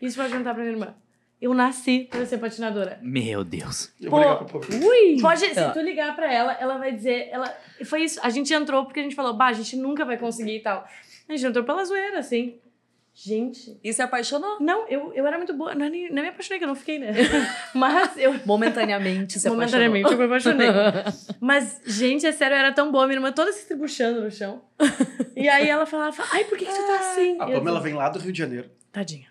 [0.00, 0.94] Isso pode contar pra minha irmã.
[1.40, 2.98] Eu nasci pra ser patinadora.
[3.00, 3.92] Meu Deus.
[4.00, 4.60] Eu vou Pô, ligar pro.
[4.88, 5.20] Ui!
[5.20, 5.70] Pode, se Tá.
[5.70, 7.28] tu ligar pra ela, ela vai dizer.
[7.30, 8.18] Ela, foi isso.
[8.22, 10.84] A gente entrou porque a gente falou, bah, a gente nunca vai conseguir e tal.
[11.28, 12.58] A gente entrou pela zoeira, assim.
[13.14, 13.76] Gente.
[13.82, 14.58] E se apaixonou?
[14.60, 15.74] Não, eu, eu era muito boa.
[15.74, 17.12] Não, é nem, não me apaixonei, que eu não fiquei, né?
[17.74, 18.34] Mas eu.
[18.46, 20.58] Momentaneamente se Momentaneamente eu apaixonou.
[20.58, 21.12] me apaixonei.
[21.40, 23.06] Mas, gente, é sério, eu era tão boa.
[23.06, 24.62] Minha irmã toda se estribuchando no chão.
[25.36, 27.36] E aí ela falava, ai, por que, que tu tá assim?
[27.40, 28.70] A E eu Pamela vem lá do Rio de Janeiro.
[28.92, 29.27] Tadinha.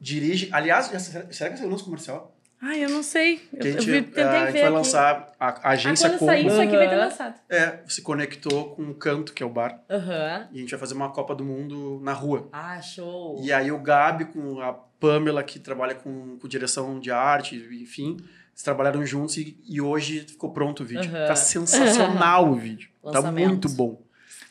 [0.00, 0.48] Dirige.
[0.52, 2.32] Aliás, já- será será que saiu nosso comercial?
[2.60, 3.34] Ai, eu não sei.
[3.52, 4.70] Eu, Que a eu gente, vi- ah, tentei a ver gente vai aqui.
[4.70, 7.34] lançar a, a Ah, agência quando sair isso aqui vai ter lançado.
[7.50, 9.78] É, se conectou com o Canto, que é o bar.
[9.90, 10.48] Aham.
[10.52, 12.48] E a gente vai fazer uma Copa do Mundo na rua.
[12.52, 13.38] Ah, show.
[13.42, 18.16] E aí o Gabi com a Pamela, que trabalha com, com direção de arte, enfim,
[18.18, 21.10] eles trabalharam juntos e, e hoje ficou pronto o vídeo.
[21.14, 21.26] Aham.
[21.26, 22.88] Tá sensacional o vídeo.
[23.12, 24.00] Tá muito bom.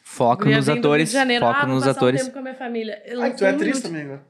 [0.03, 1.12] Foco Guria nos atores.
[1.12, 2.21] Foco ah, nos atores.
[2.21, 3.01] um tempo com a minha família.
[3.05, 4.23] Eu Ah, tu é atriz muito- também agora.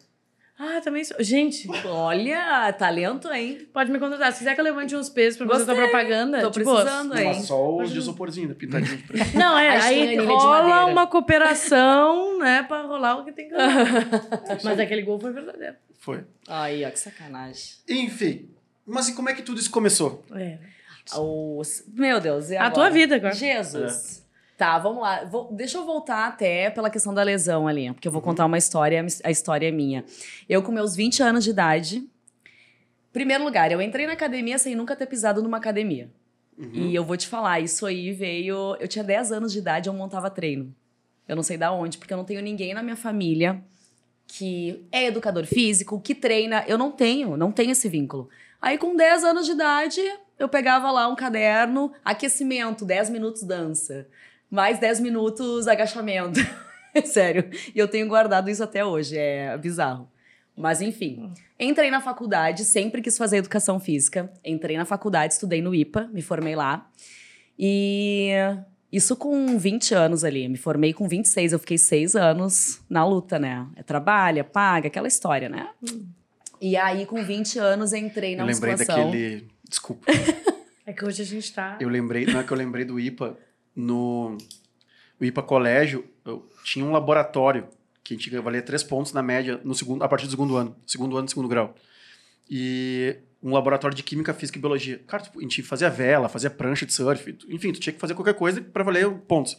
[0.57, 1.17] Ah, também sou.
[1.21, 3.67] Gente, Olha, talento, hein?
[3.73, 4.31] pode me contratar.
[4.31, 5.89] Se quiser que eu levante uns pesos pra fazer tua Gostei.
[5.91, 6.39] propaganda.
[6.41, 7.25] Tô tipo, precisando, hein?
[7.25, 8.53] mas só os Pode- de isoporzinho, né?
[8.57, 9.35] pintadinho de preto.
[9.37, 14.05] Não, é, Aí de rola uma cooperação, né, pra rolar o que tem que rolar.
[14.63, 15.75] Mas aquele gol foi verdadeiro.
[15.99, 16.23] Foi.
[16.47, 17.73] Aí, ó, que sacanagem.
[17.89, 18.49] Enfim.
[18.85, 20.23] Mas e como é que tudo isso começou?
[20.33, 20.57] É.
[21.17, 21.83] Os...
[21.93, 22.73] Meu Deus, e A agora?
[22.73, 23.33] tua vida agora.
[23.35, 24.24] Jesus.
[24.57, 25.25] Tá, vamos lá.
[25.25, 28.57] Vou- deixa eu voltar até pela questão da lesão ali, porque eu vou contar uma
[28.57, 30.05] história, a história é minha.
[30.47, 32.07] Eu, com meus 20 anos de idade,
[33.11, 36.09] primeiro lugar, eu entrei na academia sem nunca ter pisado numa academia.
[36.57, 36.69] Uhum.
[36.73, 38.77] E eu vou te falar, isso aí veio.
[38.79, 40.73] Eu tinha 10 anos de idade, eu montava treino.
[41.27, 43.61] Eu não sei da onde, porque eu não tenho ninguém na minha família
[44.27, 46.63] que é educador físico, que treina.
[46.67, 48.29] Eu não tenho, não tenho esse vínculo.
[48.61, 50.01] Aí, com 10 anos de idade,
[50.39, 54.07] eu pegava lá um caderno, aquecimento, 10 minutos dança,
[54.55, 56.39] mais 10 minutos agachamento.
[57.05, 57.49] Sério.
[57.75, 60.09] E eu tenho guardado isso até hoje, é bizarro.
[60.57, 64.31] Mas enfim, entrei na faculdade, sempre quis fazer educação física.
[64.43, 66.89] Entrei na faculdade, estudei no IPA, me formei lá.
[67.59, 68.31] E
[68.91, 70.47] isso com 20 anos ali.
[70.47, 73.67] Me formei com 26, eu fiquei seis anos na luta, né?
[73.75, 75.67] É trabalha, paga, aquela história, né?
[76.61, 79.05] E aí, com 20 anos, entrei na eu lembrei musculação.
[79.07, 79.47] daquele.
[79.67, 80.09] Desculpa.
[80.85, 81.77] É que hoje a gente tá.
[81.81, 83.37] Eu lembrei, não é que eu lembrei do IPA,
[83.75, 84.37] no
[85.19, 87.67] IPA Colégio, eu tinha um laboratório
[88.03, 90.75] que a gente valia três pontos na média no segundo, a partir do segundo ano,
[90.85, 91.73] segundo ano, segundo grau.
[92.49, 94.99] E um laboratório de química, física e biologia.
[95.07, 98.13] Cara, tipo, a gente fazia vela, fazia prancha de surf, enfim, tu tinha que fazer
[98.13, 99.57] qualquer coisa para valer pontos.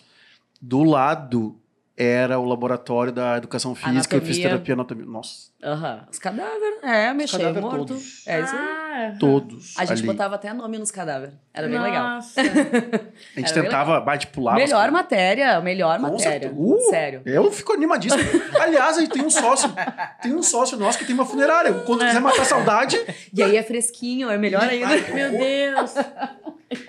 [0.61, 1.61] Do lado
[1.97, 4.27] era o laboratório da educação física, Anatomia.
[4.27, 5.07] fisioterapia, anatomia.
[5.07, 6.07] Nossa, Aham.
[6.11, 6.83] Os cadáveres.
[6.83, 7.87] É, mexer, morto.
[7.87, 8.27] todos.
[8.27, 8.86] É isso aí.
[9.19, 10.07] Todos A gente ali.
[10.07, 11.35] botava até nome nos cadáveres.
[11.53, 12.03] Era bem legal.
[12.17, 12.41] Nossa.
[13.37, 14.01] A gente era tentava,
[14.33, 14.59] pulava.
[14.59, 16.53] as Melhor matéria, melhor Com matéria.
[16.55, 16.81] Uh!
[16.91, 17.23] Sério.
[17.25, 18.23] Eu fico animadíssimo.
[18.61, 19.73] Aliás, aí tem um sócio.
[20.23, 21.73] Tem um sócio nosso que tem uma funerária.
[21.73, 22.99] Quando quiser matar a saudade.
[23.33, 24.97] E aí é fresquinho, é melhor ainda.
[25.13, 25.95] Meu Deus.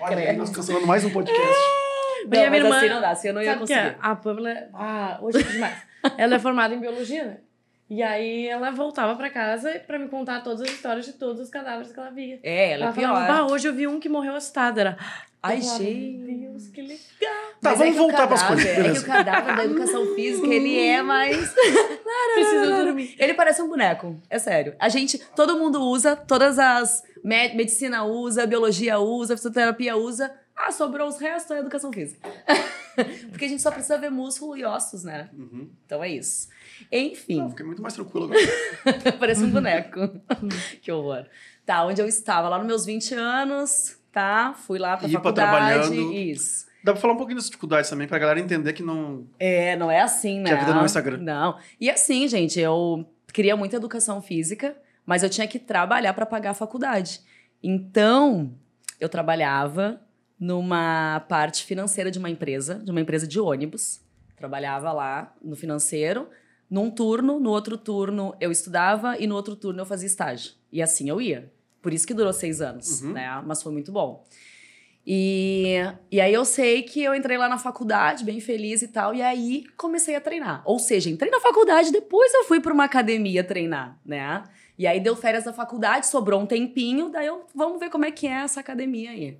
[0.00, 1.42] Olha aí, nós cancelando mais um podcast.
[2.24, 3.96] A minha mas irmã- assim não dá, assim eu não ia que conseguir.
[4.00, 4.68] a Pamela.
[4.74, 5.74] Ah, hoje é demais.
[6.18, 7.36] ela é formada em biologia, né?
[7.90, 11.48] E aí ela voltava pra casa pra me contar todas as histórias de todos os
[11.48, 12.38] cadáveres que ela via.
[12.42, 13.28] É, ela é falava, pior.
[13.46, 14.78] bah, hoje eu vi um que morreu assustado.
[14.78, 14.96] Era.
[15.42, 16.18] Ai, falava, gente.
[16.18, 16.98] Meu Deus, que legal.
[17.62, 18.86] Tá, Mas vamos é que o voltar pras cadáver- coisas.
[18.86, 21.54] É que o cadáver da educação física, ele é mais...
[22.34, 23.14] Preciso dormir.
[23.18, 24.74] Ele parece um boneco, é sério.
[24.78, 27.02] A gente, todo mundo usa, todas as...
[27.24, 30.30] me- medicina usa, biologia usa, fisioterapia usa.
[30.56, 32.28] Ah, sobrou os restos, é educação física.
[33.30, 35.28] Porque a gente só precisa ver músculo e ossos, né?
[35.32, 35.70] Uhum.
[35.86, 36.48] Então é isso.
[36.90, 37.38] Enfim.
[37.38, 39.12] Não, fiquei muito mais tranquilo agora.
[39.18, 40.00] Parece um boneco.
[40.80, 41.26] que horror.
[41.64, 42.48] Tá, onde eu estava?
[42.48, 44.54] Lá nos meus 20 anos, tá?
[44.54, 45.50] Fui lá pra Ipa faculdade.
[45.50, 46.12] trabalhando.
[46.12, 46.66] Isso.
[46.82, 49.26] Dá pra falar um pouquinho das dificuldades também, pra galera entender que não.
[49.38, 50.50] É, não é assim, né?
[50.50, 51.18] Que a vida não é Instagram.
[51.18, 51.58] Não.
[51.80, 56.50] E assim, gente, eu queria muita educação física, mas eu tinha que trabalhar para pagar
[56.50, 57.20] a faculdade.
[57.62, 58.54] Então,
[59.00, 60.00] eu trabalhava
[60.38, 64.00] numa parte financeira de uma empresa, de uma empresa de ônibus.
[64.36, 66.28] Trabalhava lá no financeiro.
[66.70, 70.52] Num turno, no outro turno eu estudava e no outro turno eu fazia estágio.
[70.70, 71.50] E assim eu ia.
[71.80, 73.12] Por isso que durou seis anos, Uhum.
[73.12, 73.42] né?
[73.46, 74.24] Mas foi muito bom.
[75.06, 75.76] E,
[76.10, 79.22] e aí eu sei que eu entrei lá na faculdade, bem feliz e tal, e
[79.22, 80.62] aí comecei a treinar.
[80.66, 84.44] Ou seja, entrei na faculdade, depois eu fui para uma academia treinar, né?
[84.76, 88.10] E aí deu férias da faculdade, sobrou um tempinho, daí eu, vamos ver como é
[88.10, 89.38] que é essa academia aí.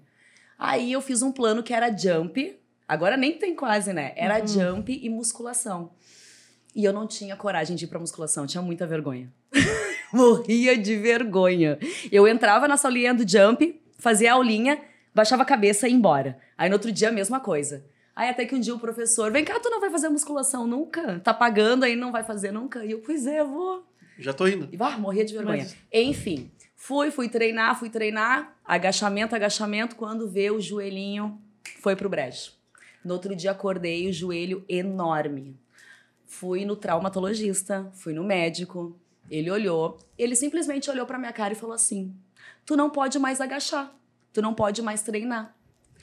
[0.59, 2.59] Aí eu fiz um plano que era jump,
[2.89, 4.13] agora nem tem quase, né?
[4.17, 4.47] Era Uhum.
[4.47, 5.91] jump e musculação.
[6.79, 9.29] E eu não tinha coragem de ir pra musculação, tinha muita vergonha.
[10.15, 11.77] Morria de vergonha.
[12.13, 14.81] Eu entrava na saulinha do jump, fazia a aulinha,
[15.13, 16.39] baixava a cabeça e ia embora.
[16.57, 17.85] Aí no outro dia a mesma coisa.
[18.15, 21.19] Aí até que um dia o professor, vem cá, tu não vai fazer musculação nunca?
[21.19, 22.85] Tá pagando aí, não vai fazer nunca?
[22.85, 23.85] E eu, pois é, eu vou.
[24.17, 24.69] Já tô indo.
[24.73, 25.65] E ah, morria de vergonha.
[25.65, 31.41] Mas- Enfim, fui, fui treinar, fui treinar, agachamento, agachamento, quando vê o joelhinho
[31.81, 32.53] foi pro brejo.
[33.05, 35.57] No outro dia acordei, o joelho enorme.
[36.31, 38.95] Fui no traumatologista, fui no médico,
[39.31, 42.15] ele olhou, ele simplesmente olhou pra minha cara e falou assim:
[42.67, 43.93] "Tu não pode mais agachar,
[44.33, 45.57] tu não pode mais treinar.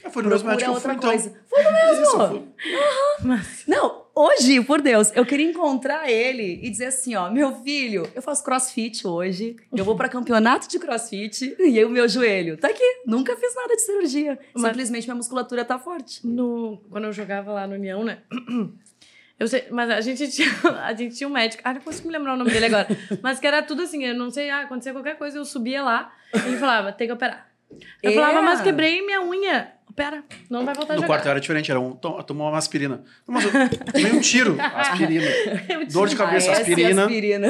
[0.03, 1.09] Ah, foi no mesmo Procura médico eu outra fui, então.
[1.09, 2.03] coisa." Foi no mesmo.
[2.03, 2.43] Isso.
[3.23, 8.05] Mas, Não, hoje, por Deus, eu queria encontrar ele e dizer assim, ó, meu filho,
[8.13, 12.57] eu faço crossfit hoje, eu vou pra campeonato de crossfit e aí o meu joelho
[12.57, 16.26] tá aqui, nunca fiz nada de cirurgia, Mas- simplesmente minha musculatura tá forte.
[16.28, 18.21] no, quando eu jogava lá no União, né?
[19.40, 20.48] Eu sei, mas a gente tinha,
[20.86, 22.88] a gente tinha um médico, ah, não consigo me lembrar o nome dele agora,
[23.22, 26.14] mas que era tudo assim, eu não sei, ah, acontecia qualquer coisa, eu subia lá,
[26.34, 27.48] ele falava, tem que operar.
[28.02, 28.14] Eu É.
[28.16, 29.72] falava, mas quebrei minha unha.
[29.90, 31.08] Opera, não vai voltar a No jogar.
[31.16, 33.04] quarto era diferente, era um, to- tomar uma aspirina.
[33.26, 33.52] Mas eu
[33.94, 35.26] tomei um tiro, aspirina.
[35.92, 37.04] Dor de cabeça, aspirina.
[37.04, 37.48] aspirina.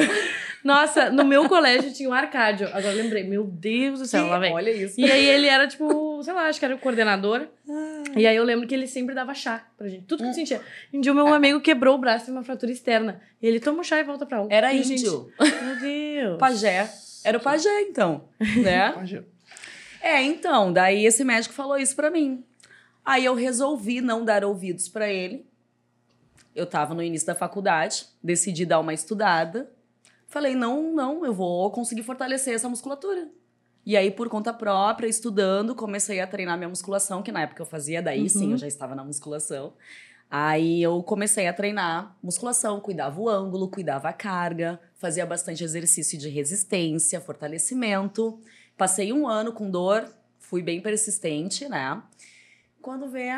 [0.66, 2.68] Nossa, no meu colégio tinha um arcádio.
[2.70, 4.52] Agora eu lembrei, meu Deus do céu, lá vem.
[4.52, 5.00] Olha isso.
[5.00, 7.48] E aí ele era, tipo, sei lá, acho que era o coordenador.
[8.18, 10.06] E aí eu lembro que ele sempre dava chá pra gente.
[10.06, 10.60] Tudo que sentia.
[10.92, 13.22] Um dia o meu amigo quebrou o braço e uma fratura externa.
[13.40, 14.48] E ele toma um chá e volta pra um.
[14.50, 16.40] Era E a gente, índio, Meu Deus.
[16.40, 16.90] pajé.
[17.24, 18.26] Era o pajé, então,
[18.64, 18.92] né?
[18.98, 19.26] Imagina.
[20.02, 22.44] É, então, daí esse médico falou isso pra mim.
[23.06, 25.46] Aí eu resolvi não dar ouvidos pra ele.
[26.56, 29.70] Eu tava no início da faculdade, decidi dar uma estudada.
[30.36, 33.30] Falei, não, não, eu vou conseguir fortalecer essa musculatura.
[33.86, 37.66] E aí, por conta própria, estudando, comecei a treinar minha musculação, que na época eu
[37.66, 38.52] fazia, daí sim, Uhum.
[38.52, 39.72] eu já estava na musculação.
[40.30, 46.18] Aí eu comecei a treinar musculação, cuidava o ângulo, cuidava a carga, fazia bastante exercício
[46.20, 48.38] de resistência, fortalecimento.
[48.78, 50.06] Passei um ano com dor,
[50.38, 52.04] fui bem persistente, né?
[52.82, 53.30] Quando vê,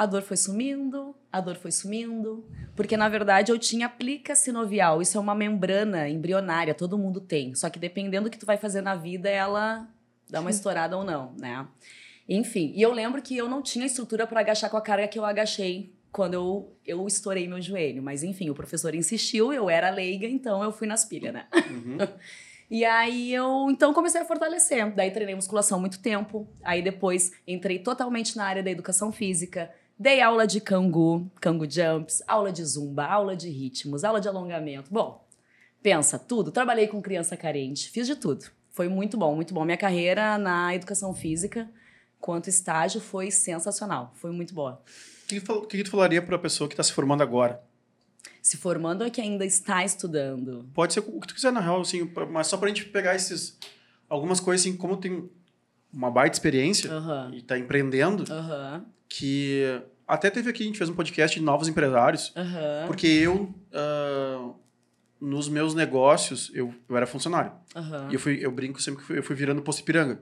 [0.00, 2.42] a dor foi sumindo, a dor foi sumindo,
[2.74, 7.54] porque na verdade eu tinha plica sinovial, isso é uma membrana embrionária, todo mundo tem,
[7.54, 9.86] só que dependendo do que tu vai fazer na vida, ela
[10.30, 11.68] dá uma estourada ou não, né?
[12.26, 15.18] Enfim, e eu lembro que eu não tinha estrutura para agachar com a carga que
[15.18, 19.90] eu agachei quando eu, eu estourei meu joelho, mas enfim, o professor insistiu, eu era
[19.90, 21.46] leiga, então eu fui nas pilhas, né?
[21.70, 21.98] Uhum.
[22.70, 24.94] E aí eu então comecei a fortalecer.
[24.94, 26.48] Daí treinei musculação muito tempo.
[26.62, 29.74] Aí depois entrei totalmente na área da educação física.
[30.00, 34.90] Dei aula de cangu, cangu jumps, aula de zumba, aula de ritmos, aula de alongamento.
[34.90, 35.28] Bom,
[35.82, 36.50] pensa, tudo.
[36.50, 38.46] Trabalhei com criança carente, fiz de tudo.
[38.70, 39.62] Foi muito bom, muito bom.
[39.62, 41.70] Minha carreira na educação física,
[42.18, 44.10] quanto estágio, foi sensacional.
[44.14, 44.82] Foi muito boa.
[45.50, 47.62] O que, que tu falaria pra pessoa que tá se formando agora?
[48.40, 50.66] Se formando ou que ainda está estudando?
[50.72, 53.58] Pode ser o que tu quiser, na real, assim, mas só pra gente pegar esses.
[54.08, 55.28] Algumas coisas, assim, como tem
[55.92, 57.30] uma baita experiência Aham.
[57.34, 58.84] e tá empreendendo, Aham.
[59.08, 62.86] que até teve aqui, a gente fez um podcast de novos empresários, Aham.
[62.86, 64.50] porque eu, ah,
[65.20, 67.52] nos meus negócios, eu, eu era funcionário.
[68.10, 70.20] E eu, fui, eu brinco sempre que fui- eu fui virando posto Ipiranga.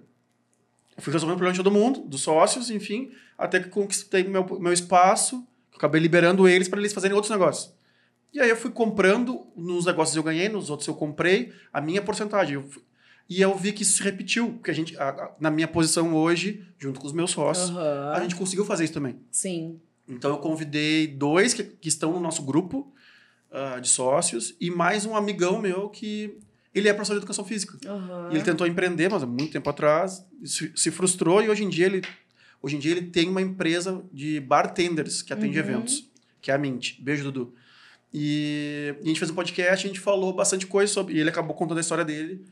[0.97, 4.45] Eu fui resolvendo o problema de todo mundo, dos sócios, enfim, até que conquistei meu,
[4.59, 5.47] meu espaço,
[5.77, 7.73] acabei liberando eles para eles fazerem outros negócios.
[8.35, 12.03] E aí eu fui comprando, nos negócios eu ganhei, nos outros eu comprei, a minha
[12.03, 12.55] porcentagem.
[12.55, 12.83] Eu fui-
[13.29, 16.15] e eu vi que isso se repetiu, porque a gente, a- a- na minha posição
[16.15, 18.13] hoje, junto com os meus sócios, Aham.
[18.15, 19.17] a gente conseguiu fazer isso também.
[19.31, 19.79] Sim.
[20.09, 22.93] Então eu convidei dois que, que estão no nosso grupo
[23.51, 26.39] ah, de sócios e mais um amigão meu que
[26.75, 27.77] ele é professor de educação física.
[27.87, 28.29] Aham.
[28.31, 31.69] E ele tentou empreender, mas há muito tempo atrás, se, se frustrou e hoje em
[31.69, 32.03] dia ele
[32.63, 35.65] hoje em dia ele tem uma empresa de bartenders que atende Uhum.
[35.65, 36.11] eventos,
[36.41, 37.01] que é a Mint.
[37.01, 37.55] Beijo, Dudu.
[38.13, 41.15] E, e a gente fez um podcast, a gente falou bastante coisa sobre.
[41.15, 42.45] E ele acabou contando a história dele,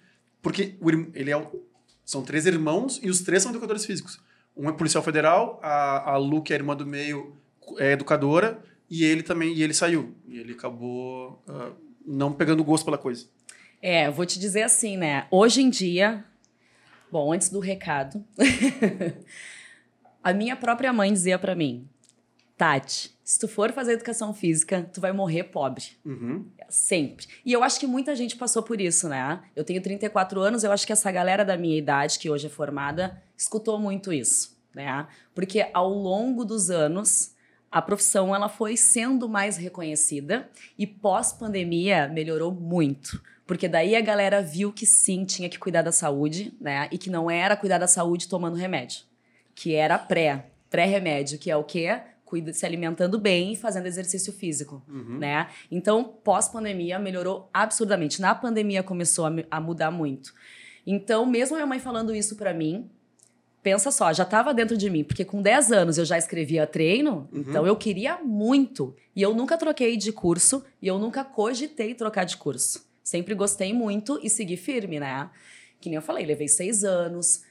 [0.47, 0.77] porque
[1.13, 1.61] ele é o-
[2.05, 4.21] são três irmãos e os três são educadores físicos.
[4.57, 7.37] Um é policial federal, a, a Lu, que é a irmã do meio,
[7.79, 10.15] é educadora, e ele também, e ele saiu.
[10.29, 11.73] E ele acabou ah,
[12.07, 13.27] não pegando gosto pela coisa.
[13.83, 15.27] É, eu vou te dizer assim, né?
[15.33, 16.25] Hoje em dia,
[17.11, 18.25] bom, antes do recado,
[20.23, 21.89] a minha própria mãe dizia pra mim:
[22.57, 25.85] Tati, se tu for fazer educação física, tu vai morrer pobre.
[26.05, 26.47] Uhum.
[26.69, 27.27] Sempre.
[27.45, 29.43] E eu acho que muita gente passou por isso, né?
[29.55, 32.51] Eu tenho 34 anos, eu acho que essa galera da minha idade, que hoje é
[32.51, 35.07] formada, escutou muito isso, né?
[35.35, 37.35] Porque ao longo dos anos,
[37.71, 40.49] a profissão ela foi sendo mais reconhecida
[40.79, 43.21] e pós-pandemia melhorou muito.
[43.47, 46.89] Porque daí a galera viu que sim, tinha que cuidar da saúde, né?
[46.91, 49.03] E que não era cuidar da saúde tomando remédio.
[49.55, 52.01] Que era pré, pré-remédio, que é o quê?
[52.27, 55.17] Cuida, se alimentando bem e fazendo exercício físico, Uhum.
[55.19, 55.49] né?
[55.71, 58.21] Então, pós-pandemia, melhorou absurdamente.
[58.21, 60.35] Na pandemia começou a, a mudar muito.
[60.87, 62.91] Então, mesmo minha mãe falando isso pra mim,
[63.63, 67.29] pensa só, já estava dentro de mim, porque com 10 anos eu já escrevia treino,
[67.33, 67.41] Uhum.
[67.41, 68.95] então eu queria muito.
[69.15, 72.85] E eu nunca troquei de curso e eu nunca cogitei trocar de curso.
[73.03, 75.31] Sempre gostei muito e segui firme, né?
[75.81, 77.43] Que nem eu falei, levei seis anos,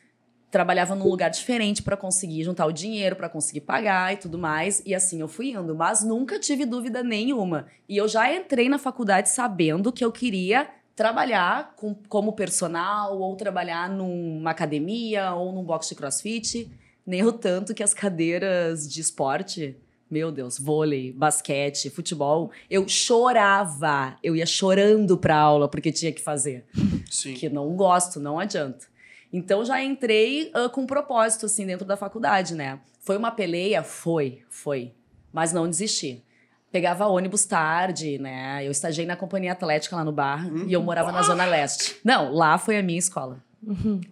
[0.52, 4.82] trabalhava num lugar diferente para conseguir juntar o dinheiro, para conseguir pagar e tudo mais.
[4.86, 7.68] E assim eu fui indo, mas nunca tive dúvida nenhuma.
[7.90, 13.36] E eu já entrei na faculdade sabendo que eu queria trabalhar com, como personal ou
[13.36, 16.72] trabalhar numa academia ou num box de crossfit.
[17.06, 19.76] Nem o tanto que as cadeiras de esporte,
[20.10, 24.16] meu Deus, vôlei, basquete, futebol, eu chorava.
[24.24, 26.66] Eu ia chorando pra aula porque tinha que fazer
[27.12, 27.34] Sim.
[27.34, 28.95] que não gosto, não adianta.
[29.36, 32.80] Então já entrei ah, com um propósito assim dentro da faculdade, né?
[33.02, 34.94] Foi uma peleia, foi, foi,
[35.34, 36.24] mas não desisti.
[36.72, 38.66] Pegava ônibus tarde, né?
[38.66, 41.98] Eu estagiei na companhia atlética lá no bar e eu morava na zona leste.
[42.04, 43.44] Não, lá foi a minha escola.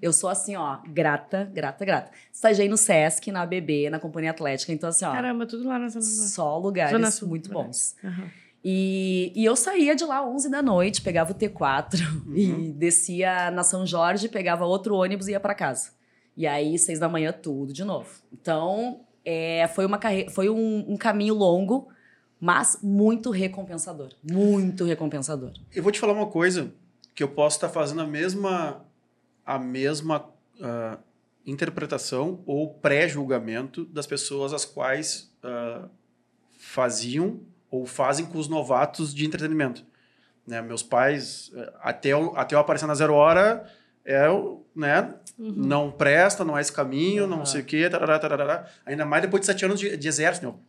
[0.01, 2.11] Eu sou assim, ó, grata, grata, grata.
[2.31, 5.87] Estagiei no SESC, na ABB, na companhia atlética, então assim, ó, Caramba, tudo lá na
[5.87, 6.29] Zona Norte.
[6.29, 7.95] só lugares Zona Sul, muito bons.
[8.03, 8.29] Aham.
[8.63, 12.35] E, e eu saía de lá 11 da noite, pegava o T4 Uhum.
[12.35, 15.91] e descia na São Jorge, pegava outro ônibus e ia para casa.
[16.35, 18.09] E aí, seis da manhã, tudo de novo.
[18.31, 20.29] Então, é, foi, uma carre...
[20.29, 21.89] foi um, um caminho longo,
[22.39, 24.09] mas muito recompensador.
[24.23, 25.51] Muito recompensador.
[25.73, 26.73] Eu vou te falar uma coisa
[27.13, 28.83] que eu posso estar fazendo a mesma
[29.45, 30.25] a mesma
[30.61, 30.97] ah,
[31.45, 35.87] interpretação ou pré-julgamento das pessoas as quais ah,
[36.57, 37.41] faziam
[37.73, 39.83] ou fazem com os novatos de entretenimento.
[40.45, 40.61] Né?
[40.61, 43.67] Meus pais, eh, até eu, até eu aparecer na Zero Hora,
[44.05, 44.27] é,
[44.75, 45.11] né?
[45.39, 47.45] não presta, não é esse caminho, não Aham.
[47.47, 48.67] sei o quê, tarará, tarará.
[48.85, 50.45] ainda mais depois de sete anos de, de exército.
[50.45, 50.59] Meu.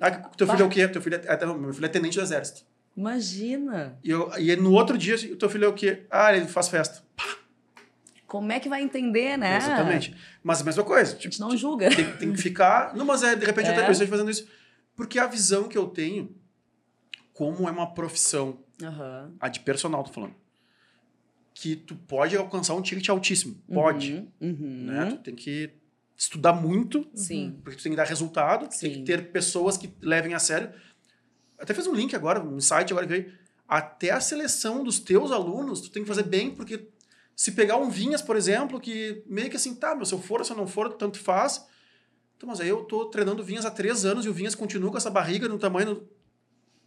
[0.00, 0.64] Ah, teu filho Bah.
[0.64, 0.86] é o quê?
[0.86, 2.62] Teu filho é, é, não, meu filho é tenente do exército.
[2.96, 3.98] Imagina!
[4.04, 6.04] E, eu, e no outro dia, assim, o teu filho é o quê?
[6.08, 7.02] Ah, ele faz festa.
[8.28, 9.56] Como é que vai entender, né?
[9.56, 10.14] Exatamente.
[10.42, 11.12] Mas a mesma coisa.
[11.14, 11.88] A Tipo, gente não julga.
[11.90, 12.94] tem, tem que ficar.
[12.94, 13.70] Não, mas é, de repente, É.
[13.70, 14.46] outra pessoa fazendo isso.
[14.96, 16.34] Porque a visão que eu tenho,
[17.34, 19.34] como é uma profissão, Aham.
[19.38, 20.34] a de personal, tô falando,
[21.52, 23.56] que tu pode alcançar um ticket altíssimo.
[23.72, 24.14] Pode.
[24.14, 24.84] Uhum, uhum.
[24.86, 25.06] Né?
[25.10, 25.70] Tu tem que
[26.16, 27.60] estudar muito, Sim.
[27.62, 28.98] porque tu tem que dar resultado, tu tem Sim.
[29.00, 30.72] que ter pessoas que levem a sério.
[31.58, 33.32] Até fez um link agora, um site agora que veio.
[33.66, 36.88] Até a seleção dos teus alunos, tu tem que fazer bem, porque
[37.34, 40.44] se pegar um Vinhas, por exemplo, que meio que assim, tá, meu, se eu for
[40.44, 41.66] se eu não for, tanto faz.
[42.36, 44.96] Então, mas aí eu tô treinando Vinhas há três anos e o Vinhas continua com
[44.96, 46.06] essa barriga no tamanho.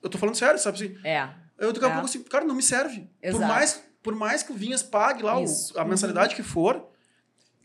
[0.01, 0.97] Eu tô falando sério, sabe assim?
[1.03, 1.29] É.
[1.57, 1.91] Eu daqui a É.
[1.93, 3.01] pouco assim, cara, não me serve.
[3.21, 3.45] Por Exato.
[3.47, 5.45] mais, por mais que o Vinhas pague lá o-
[5.75, 5.87] a Uhum.
[5.89, 6.87] mensalidade que for,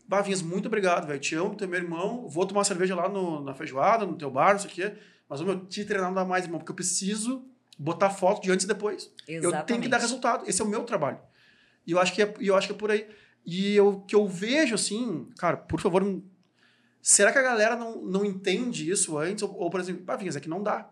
[0.07, 1.19] bah, Vinhas, muito obrigado, velho.
[1.19, 2.27] Te amo, tu é meu irmão.
[2.27, 4.93] Vou tomar cerveja lá no, na feijoada, no teu bar, não sei o quê.
[5.29, 7.45] Mas o meu te treinar não dá mais, irmão, porque eu preciso
[7.77, 9.11] botar foto de antes e depois.
[9.27, 9.43] Exatamente.
[9.59, 10.43] Eu tenho que dar resultado.
[10.47, 11.19] Esse é o meu trabalho.
[11.87, 13.07] E eu acho que é, eu acho que é por aí.
[13.45, 16.03] E o que eu vejo, assim, cara, por favor,
[17.01, 19.43] será que a galera não, não entende isso antes?
[19.43, 20.89] Ou, ou por exemplo, pá, Vinhas, é que não dá.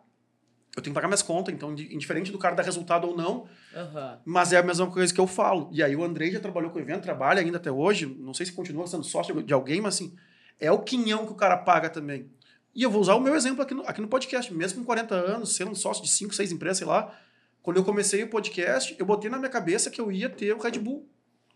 [0.76, 3.46] Eu tenho que pagar minhas contas, então, indiferente do cara dar resultado ou não,
[3.76, 4.20] Aham.
[4.24, 5.70] mas é a mesma coisa que eu falo.
[5.72, 8.46] E aí o Andrei já trabalhou com o evento, trabalha ainda até hoje, não sei
[8.46, 10.16] se continua sendo sócio de alguém, mas assim,
[10.60, 12.30] é o quinhão que o cara paga também.
[12.74, 15.14] E eu vou usar o meu exemplo aqui no, aqui no podcast, mesmo com 40
[15.14, 17.14] anos, sendo um sócio de 5, 6 empresas, sei lá.
[17.62, 20.60] Quando eu comecei o podcast, eu botei na minha cabeça que eu ia ter o
[20.60, 21.06] Red Bull.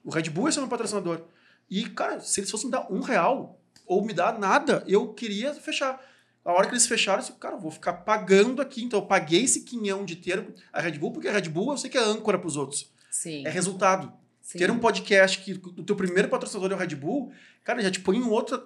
[0.04, 1.22] O Red Bull ia ser meu patrocinador.
[1.70, 5.54] E, cara, se eles fossem me dar um real ou me dar nada, eu queria
[5.54, 6.02] fechar.
[6.46, 8.84] A hora que eles fecharam, eu disse, cara, eu vou ficar pagando aqui.
[8.84, 11.78] Então eu paguei esse quinhão de ter a Red Bull, porque a Red Bull eu
[11.78, 12.92] sei que é âncora para os outros.
[13.10, 13.46] Sim.
[13.46, 14.14] É resultado.
[14.42, 14.60] Sim.
[14.60, 17.32] Ter um podcast que o teu primeiro patrocinador é o Red Bull,
[17.64, 18.64] cara, já te põe em outro,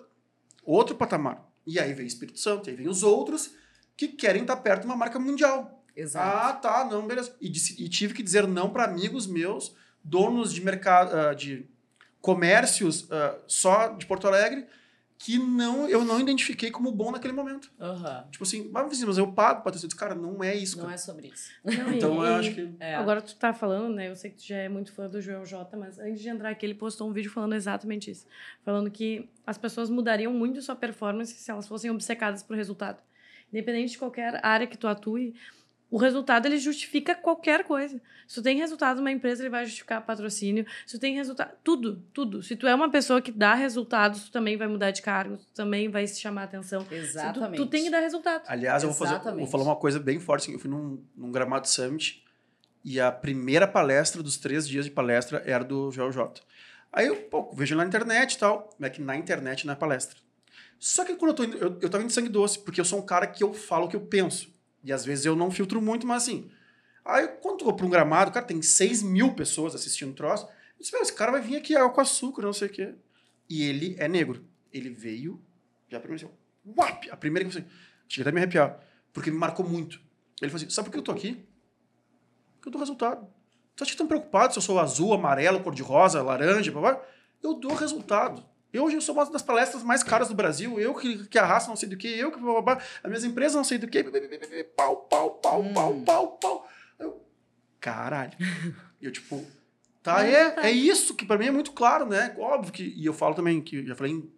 [0.65, 1.49] outro patamar.
[1.65, 3.51] E aí vem o Espírito Santo, e aí vem os outros
[3.95, 5.81] que querem estar perto de uma marca mundial.
[5.95, 6.47] Exato.
[6.47, 7.33] Ah, tá, não, beleza.
[7.39, 9.73] E, disse- e tive que dizer não para amigos meus,
[10.03, 11.65] donos de mercado, ah, de
[12.21, 14.65] comércios ah, só de Porto Alegre,
[15.21, 17.69] que não, eu não identifiquei como bom naquele momento.
[17.77, 18.25] Aham.
[18.31, 19.87] Tipo assim, mas, vizinho, mas eu pago patrocínio.
[19.87, 20.95] Eu disse, Cara, não é isso, Não cara.
[20.95, 21.51] é sobre isso.
[21.61, 22.69] Não, e- Então eu acho que.
[22.79, 22.95] É.
[22.95, 24.07] Agora tu tá falando, né?
[24.09, 26.49] Eu sei que tu já é muito fã do Joel J, mas antes de entrar
[26.49, 28.25] aqui, ele postou um vídeo falando exatamente isso.
[28.63, 32.97] Falando que as pessoas mudariam muito sua performance se elas fossem obcecadas por resultado.
[33.51, 35.35] independente de qualquer área que tu atue,
[35.91, 37.99] o resultado ele justifica qualquer coisa.
[38.27, 40.65] Se tu tem resultado numa empresa, ele vai justificar patrocínio.
[40.85, 42.43] Se tu tem resultado, tudo, tudo.
[42.43, 45.45] Se tu é uma pessoa que dá resultados, tu também vai mudar de cargo, tu
[45.55, 46.81] também vai se chamar a atenção.
[46.81, 47.57] Se tu- Exatamente.
[47.57, 48.43] Tu, tem que dar resultado.
[48.47, 49.39] Aliás, eu vou, fazer, Exatamente.
[49.39, 50.43] vou falar uma coisa bem forte.
[50.43, 52.23] assim, Eu fui num, num Gramado Summit
[52.85, 56.39] e a primeira palestra dos três dias de palestra era do Joel J.
[56.93, 59.75] Aí eu pô, vejo na internet e tal, mas é que na internet não é
[59.75, 60.17] palestra.
[60.79, 62.85] Só que quando eu tô indo, eu, eu tava indo de sangue doce, porque eu
[62.85, 64.49] sou um cara que eu falo o que eu penso.
[64.83, 66.49] E às vezes eu não filtro muito, mas assim.
[67.03, 70.45] Aí quando eu vou pra um gramado, cara, tem 6 mil pessoas assistindo o troço.
[70.45, 72.95] Eu disse, esse cara vai vir aqui água com açúcar, não sei o quê.
[73.49, 74.45] E ele é negro.
[74.71, 75.41] Ele veio,
[75.89, 76.33] já primeiro assim,
[76.77, 77.75] uap, a primeira que eu falei,
[78.07, 78.79] cheguei até me arrepiar,
[79.11, 79.99] porque me marcou muito.
[80.41, 81.45] Ele falou assim, sabe por que eu tô aqui?
[82.55, 83.27] Porque eu dou resultado.
[83.75, 87.05] Você acha que estão preocupados se eu sou azul, amarelo, cor-de-rosa, laranja, blá, blá?
[87.41, 88.45] Eu dou resultado.
[88.71, 91.75] Eu hoje sou uma das palestras mais caras do Brasil, eu que, que arrasto não
[91.75, 94.03] sei do que, eu que blá, as minhas empresas não sei do que,
[94.75, 96.03] pau, pau, pau, pau, Hum.
[96.05, 96.69] pau, pau.
[96.99, 97.25] Eu,
[97.79, 98.33] caralho.
[99.01, 99.43] E eu, tipo,
[100.03, 100.67] tá, é, tá.
[100.67, 102.35] é isso que pra mim é muito claro, né?
[102.37, 104.31] Óbvio que, e eu falo também, que eu já falei em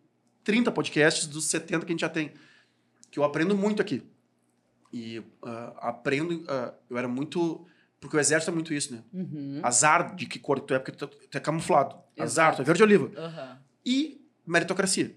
[0.43, 2.31] 30 podcasts dos 70 que a gente já tem,
[3.09, 4.01] que eu aprendo muito aqui.
[4.93, 7.65] E ah, aprendo, ah, eu era muito,
[7.99, 9.03] porque o exército é muito isso, né?
[9.13, 9.59] Uhum.
[9.63, 11.95] Azar de que cor tu é, porque tu, tu é camuflado.
[12.17, 12.55] Azar, Exato.
[12.57, 13.11] tu é verde oliva.
[13.19, 13.59] Aham.
[13.85, 15.15] E meritocracia.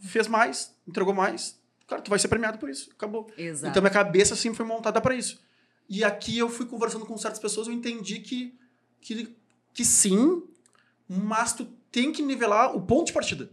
[0.00, 2.90] Fez mais, entregou mais, cara, tu vai ser premiado por isso.
[2.92, 3.30] Acabou.
[3.36, 3.70] Exato.
[3.70, 5.40] Então minha cabeça sempre foi montada para isso.
[5.88, 8.54] E aqui eu fui conversando com certas pessoas, eu entendi que,
[9.00, 9.34] que,
[9.72, 10.42] que sim,
[11.08, 13.50] mas tu tem que nivelar o ponto de partida.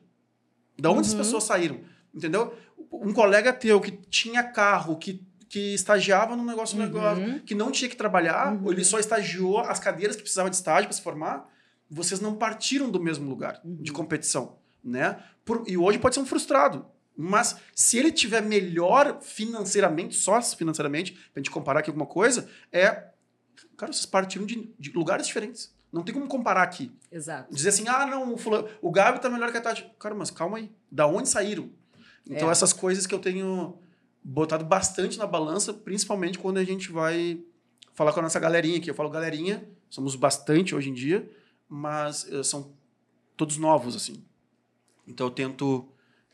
[0.78, 1.20] Da onde as Uhum.
[1.20, 1.80] pessoas saíram,
[2.14, 2.54] entendeu?
[2.92, 6.84] Um colega teu que tinha carro, que, que estagiava num negócio, Uhum.
[6.86, 8.66] negócio que não tinha que trabalhar, Uhum.
[8.66, 11.50] ou ele só estagiou as cadeiras que precisava de estágio para se formar,
[11.90, 13.96] vocês não partiram do mesmo lugar de Uhum.
[13.96, 15.22] competição, né?
[15.44, 16.86] Por- e hoje pode ser um frustrado.
[17.18, 23.10] Mas se ele tiver melhor financeiramente, só financeiramente, pra gente comparar aqui alguma coisa, é.
[23.78, 25.74] Cara, vocês partiram de, de lugares diferentes.
[25.92, 26.92] Não tem como comparar aqui.
[27.12, 27.54] Exato.
[27.54, 29.90] Dizer assim, ah, não, o, fulano, o Gabi tá melhor que a Tati.
[29.98, 30.70] Cara, mas calma aí.
[30.92, 31.70] Da onde saíram?
[32.30, 32.52] Então, É.
[32.52, 33.78] essas coisas que eu tenho
[34.22, 37.42] botado bastante na balança, principalmente quando a gente vai
[37.94, 38.90] falar com a nossa galerinha aqui.
[38.90, 41.30] Eu falo galerinha, somos bastante hoje em dia,
[41.70, 42.74] mas eh, são
[43.38, 44.22] todos novos, assim.
[45.08, 45.88] Então eu tento,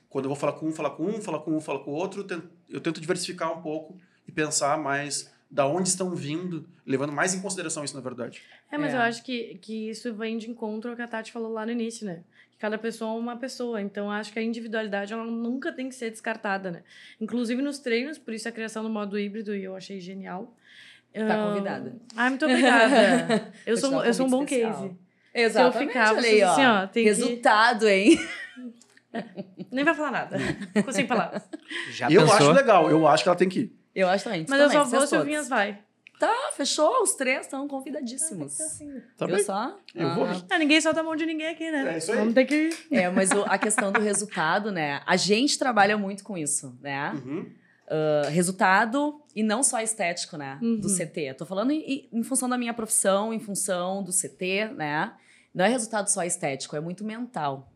[0.10, 1.94] quando eu vou falar com um, falar com um, falar com um, falar com o
[1.94, 2.26] outro,
[2.70, 3.98] eu tento, diversificar um pouco
[4.28, 8.42] e pensar mais da onde estão vindo, levando mais em consideração isso, na verdade.
[8.72, 8.98] É, mas É.
[8.98, 11.72] eu acho que, que isso vem de encontro ao que a Tati falou lá no
[11.74, 12.24] início, né?
[12.52, 13.82] Que cada pessoa é uma pessoa.
[13.82, 16.84] Então, eu acho que a individualidade ela nunca tem que ser descartada, né?
[17.20, 20.56] Inclusive nos treinos, por isso a criação do modo híbrido, e eu achei genial.
[21.14, 21.94] Tá convidada.
[22.16, 23.52] Ai, muito obrigada.
[23.68, 24.72] Eu sou, um eu sou um bom especial.
[24.74, 24.96] case.
[25.34, 25.78] Exatamente.
[25.78, 26.52] Se eu ficar, olha aí, ó.
[26.52, 28.18] assim, ó, tem que- Resultado, hein?
[29.72, 30.38] Nem vai falar nada.
[30.74, 31.44] Ficou sem palavras.
[31.92, 32.36] Já eu pensou?
[32.36, 33.80] acho legal, eu acho que ela tem que ir.
[33.94, 34.46] Eu acho também.
[34.48, 35.24] Mas eu só vou se o.
[35.24, 35.80] Vinhas vai.
[36.20, 37.02] Tá, fechou.
[37.02, 38.56] Os três estão convidadíssimos.
[39.18, 39.44] Tá Viu bem?
[39.46, 39.76] só?
[39.96, 40.26] Eu vou.
[40.26, 40.42] Ah.
[40.52, 41.96] Ah, ninguém solta a mão de ninguém aqui, né?
[41.96, 42.18] É isso aí.
[42.20, 42.70] Vamos ter que.
[42.92, 45.02] É, mas o- a questão do resultado, né?
[45.08, 47.12] A gente trabalha muito com isso, né?
[47.26, 47.52] Uhum.
[47.88, 50.58] Uh, resultado e não só estético, né?
[50.62, 50.96] Do Uhum.
[50.96, 51.34] CT.
[51.34, 55.12] Tô falando em, em função da minha profissão, em função do CT, né?
[55.54, 57.71] Não é resultado só estético, é muito mental.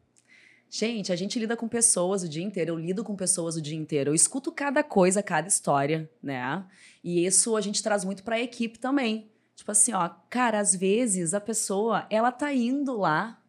[0.70, 3.78] Gente, a gente lida com pessoas o dia inteiro, eu lido com pessoas o dia
[3.78, 6.66] inteiro, eu escuto cada coisa, cada história, né?
[7.04, 9.30] E isso a gente traz muito pra equipe também.
[9.56, 13.42] Tipo assim, ó, cara, às vezes a pessoa, ela tá indo lá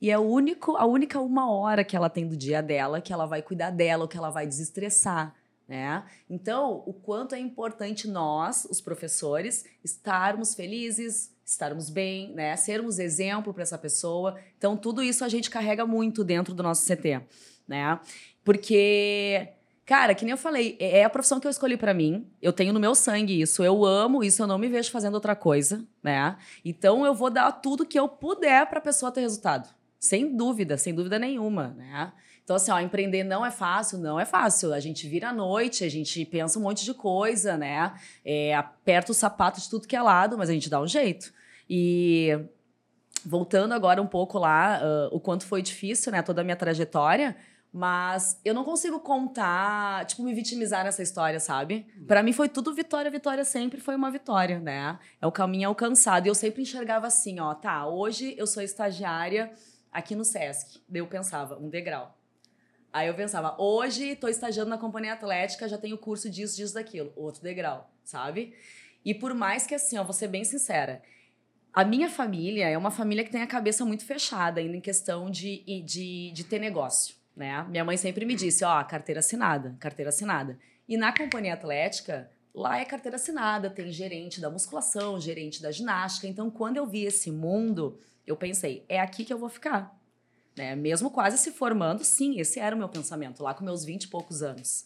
[0.00, 3.12] e é o único, a única uma hora que ela tem do dia dela, que
[3.12, 5.34] ela vai cuidar dela, ou que ela vai desestressar,
[5.66, 6.04] né?
[6.28, 12.56] Então, o quanto é importante nós, os professores, estarmos felizes, estarmos bem, né?
[12.56, 14.38] Sermos exemplo para essa pessoa.
[14.56, 17.20] Então, tudo isso a gente carrega muito dentro do nosso CT,
[17.68, 18.00] né?
[18.44, 19.48] Porque
[19.86, 22.26] Cara, que nem eu falei, é é a profissão que eu escolhi pra mim.
[22.40, 23.62] Eu tenho no meu sangue isso.
[23.62, 26.36] Eu amo isso, eu não me vejo fazendo outra coisa, né?
[26.64, 29.68] Então eu vou dar tudo que eu puder pra pessoa ter resultado.
[30.00, 32.12] Sem dúvida, sem dúvida nenhuma, né?
[32.44, 34.74] Então, assim, ó, empreender não é fácil, não é fácil.
[34.74, 37.94] A gente vira à noite, a gente pensa um monte de coisa, né?
[38.22, 41.32] É, aperta o sapato de tudo que é lado, mas a gente dá um jeito.
[41.68, 42.38] E
[43.24, 46.20] voltando agora um pouco lá, ah, o quanto foi difícil, né?
[46.20, 47.34] Toda a minha trajetória.
[47.72, 51.86] Mas eu não consigo contar, tipo, me vitimizar nessa história, sabe?
[52.06, 54.96] Pra mim foi tudo vitória, vitória sempre foi uma vitória, né?
[55.20, 56.26] É o caminho alcançado.
[56.26, 59.50] E eu sempre enxergava assim, ó, tá, hoje eu sou estagiária
[59.90, 60.82] aqui no SESC.
[60.88, 62.14] Daí eu pensava, um degrau.
[62.94, 67.12] Aí eu pensava, hoje tô estagiando na companhia atlética, já tenho curso disso, disso, daquilo.
[67.16, 68.54] Outro degrau, sabe?
[69.04, 71.02] E por mais que assim, ó, vou ser bem sincera,
[71.72, 75.28] a minha família é uma família que tem a cabeça muito fechada ainda em questão
[75.28, 77.66] de, de, de ter negócio, né?
[77.68, 80.56] Minha mãe sempre me disse, ó, carteira assinada, carteira assinada.
[80.88, 86.28] E na companhia atlética, lá é carteira assinada, tem gerente da musculação, gerente da ginástica.
[86.28, 90.00] Então, quando eu vi esse mundo, eu pensei, é aqui que eu vou ficar.
[90.56, 90.76] Né?
[90.76, 94.08] Mesmo quase se formando, sim, esse era o meu pensamento, lá com meus 20 e
[94.08, 94.84] poucos anos.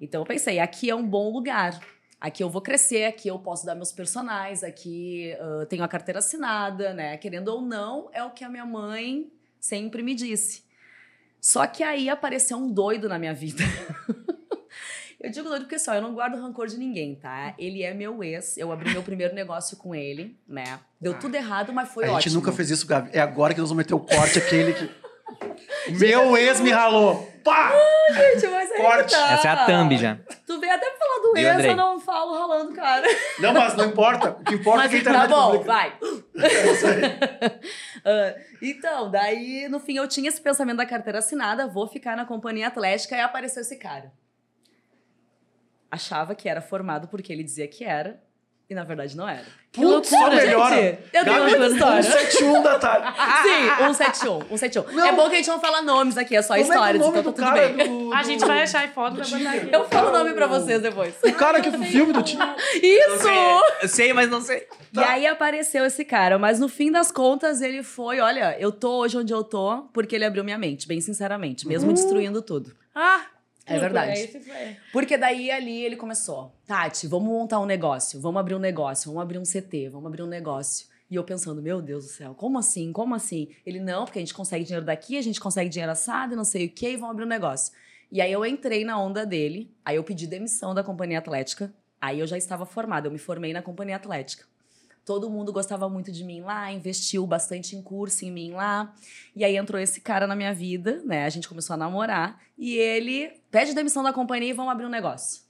[0.00, 1.80] Então, eu pensei, aqui é um bom lugar.
[2.20, 6.18] Aqui eu vou crescer, aqui eu posso dar meus personagens, aqui uh, tenho a carteira
[6.18, 7.16] assinada, né?
[7.16, 10.62] Querendo ou não, é o que a minha mãe sempre me disse.
[11.40, 13.64] Só que aí apareceu um doido na minha vida.
[15.18, 17.54] eu digo doido porque só, eu não guardo rancor de ninguém, tá?
[17.58, 20.78] Ele é meu ex, eu abri meu primeiro negócio com ele, né?
[21.00, 22.20] Deu tudo errado, mas foi a ótimo.
[22.20, 23.08] gente nunca fez isso, Gabi.
[23.14, 24.99] É agora que nós vamos meter o corte, aquele que.
[25.98, 27.28] Meu ex me ralou.
[27.42, 27.72] Pá!
[28.10, 29.32] Gente, mas aí tá.
[29.32, 30.18] Essa é a thumb já.
[30.46, 31.70] Tu veio até pra falar do ex, Andrei?
[31.70, 33.06] eu não falo ralando, cara.
[33.38, 34.30] Não, mas não importa.
[34.32, 35.64] O que importa é que a Tá internet bom, publica.
[35.64, 35.98] vai.
[36.42, 37.60] É.
[38.02, 42.24] Ah, então, daí, no fim, eu tinha esse pensamento da carteira assinada, vou ficar na
[42.24, 44.10] companhia atlética, e apareceu esse cara.
[45.90, 48.22] Achava que era formado porque ele dizia que era,
[48.70, 49.44] e na verdade não era.
[49.72, 50.74] Putz, só loucura, melhora.
[50.76, 50.98] gente.
[51.12, 52.02] Eu tenho Gabi, muita história.
[52.02, 53.06] 171 da tarde.
[53.42, 54.92] Sim, 171, 171.
[54.96, 55.06] Não.
[55.06, 56.72] É bom que a gente não fala nomes aqui, é só Como é é o
[56.72, 57.88] histórias, nome então do tá tudo cara bem.
[57.88, 59.68] do- A gente do- vai achar foto pra botar aqui.
[59.72, 61.14] Eu falo o nome pra vocês depois.
[61.22, 62.42] O cara que filme do time.
[62.82, 63.28] Isso!
[63.82, 64.66] Eu sei, mas não sei.
[64.92, 68.98] E aí apareceu esse cara, mas no fim das contas ele foi, olha, eu tô
[68.98, 72.72] hoje onde eu tô porque ele abriu minha mente, bem sinceramente, mesmo destruindo tudo.
[72.94, 73.20] Ah,
[73.66, 74.12] É verdade.
[74.12, 74.76] Esse foi.
[74.92, 79.22] Porque daí ali ele começou, Tati, vamos montar um negócio, vamos abrir um negócio, vamos
[79.22, 80.88] abrir um CT, vamos abrir um negócio.
[81.10, 82.92] E eu pensando, meu Deus do céu, como assim?
[82.92, 83.48] Como assim?
[83.66, 86.66] Ele, não, porque a gente consegue dinheiro daqui, a gente consegue dinheiro assado, não sei
[86.66, 87.72] o quê, e vamos abrir um negócio.
[88.12, 92.20] E aí eu entrei na onda dele, aí eu pedi demissão da companhia atlética, aí
[92.20, 94.49] eu já estava formada, eu me formei na companhia atlética.
[95.10, 98.94] Todo mundo gostava muito de mim lá, investiu bastante em curso em mim lá.
[99.34, 101.24] E aí entrou esse cara na minha vida, né?
[101.24, 102.38] A gente começou a namorar.
[102.56, 105.42] E ele pede demissão da companhia e vamos abrir um negócio.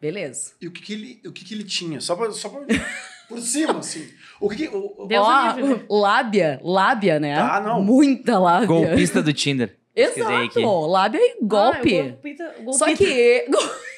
[0.00, 0.54] Beleza.
[0.60, 2.00] E o que, que ele, o que, que ele tinha?
[2.00, 2.62] Só pra, só pra
[3.28, 4.08] por cima, assim.
[4.40, 5.86] O que, que o, o- Deus Ó, livre.
[5.88, 7.38] lábia, lábia, né?
[7.38, 7.80] Ah, não.
[7.80, 8.66] Muita lábia.
[8.66, 9.78] Golpista do Tinder.
[9.94, 10.86] Exato.
[10.88, 11.96] Lábia e golpe.
[11.96, 13.46] Ah, o golpita, o Só golpita- que.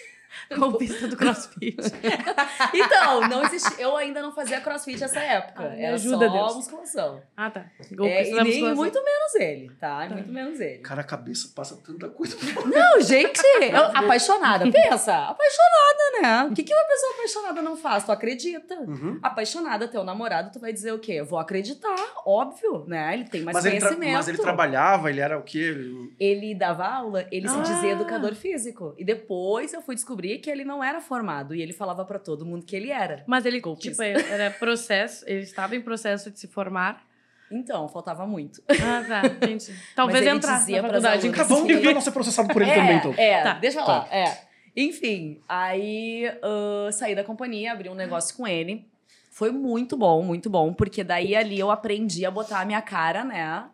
[0.58, 1.76] Golpista do crossfit.
[2.74, 3.84] então, não existia.
[3.84, 5.62] Eu ainda não fazia crossfit nessa época.
[5.64, 6.56] Ah, Era ajuda, só Deus.
[6.56, 7.22] musculação.
[7.36, 7.66] Ah, tá.
[7.90, 8.76] É, Golpista e da nem musculação.
[8.76, 10.06] muito menos ele, tá?
[10.06, 10.78] E Muito menos ele.
[10.78, 12.36] Cara, a cabeça passa tanta coisa.
[12.66, 14.64] Não, gente, eu, apaixonada.
[14.70, 16.48] Pensa, apaixonada, né?
[16.50, 18.04] O que, que uma pessoa apaixonada não faz?
[18.04, 18.74] Tu acredita.
[18.80, 19.18] Uhum.
[19.22, 21.12] Apaixonada, teu namorado, tu vai dizer o quê?
[21.12, 21.94] Eu vou acreditar,
[22.26, 23.14] óbvio, né?
[23.14, 24.12] Ele tem mais Mas ele, conhecimento.
[24.14, 25.58] mas ele trabalhava, ele era o quê?
[25.58, 27.62] Ele- Ele dava aula, ele se Ah.
[27.62, 28.94] dizia educador físico.
[28.98, 31.54] E depois eu fui descobrir que ele não era formado.
[31.54, 33.22] E ele falava pra todo mundo que ele era.
[33.26, 34.04] Mas ele, Golpista.
[34.04, 37.04] tipo, era processo, ele estava em processo de se formar.
[37.50, 38.62] Então, faltava muito.
[38.68, 39.74] Ah, tá, entendi.
[39.94, 41.26] Talvez ele entrasse dizia na faculdade.
[41.26, 41.76] alunas vamos Sim.
[41.78, 43.14] tentar não ser processado por ele é, também, então.
[43.16, 43.54] É, Tá.
[43.54, 43.86] deixa Tá.
[43.86, 44.38] lá, é.
[44.76, 48.88] Enfim, aí ah, saí da companhia, abri um negócio com ele.
[49.32, 53.24] Foi muito bom, muito bom, porque daí ali eu aprendi a botar a minha cara,
[53.24, 53.64] né?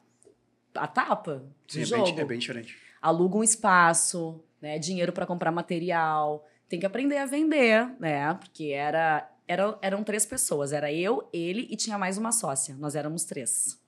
[0.74, 2.76] A tapa Sim, é bem, é bem diferente.
[3.02, 4.78] Aluga um espaço, né?
[4.78, 6.46] Dinheiro pra comprar material.
[6.68, 8.34] Tem que aprender a vender, né?
[8.34, 10.72] Porque era, era, eram três pessoas.
[10.72, 12.74] Era eu, ele e tinha mais uma sócia.
[12.76, 13.78] Nós éramos três.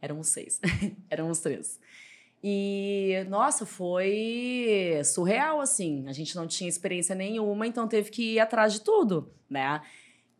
[0.00, 0.60] Éramos seis.
[1.10, 1.78] éramos três.
[2.42, 6.06] E, nossa, foi surreal, assim.
[6.08, 9.82] A gente não tinha experiência nenhuma, então teve que ir atrás de tudo, né?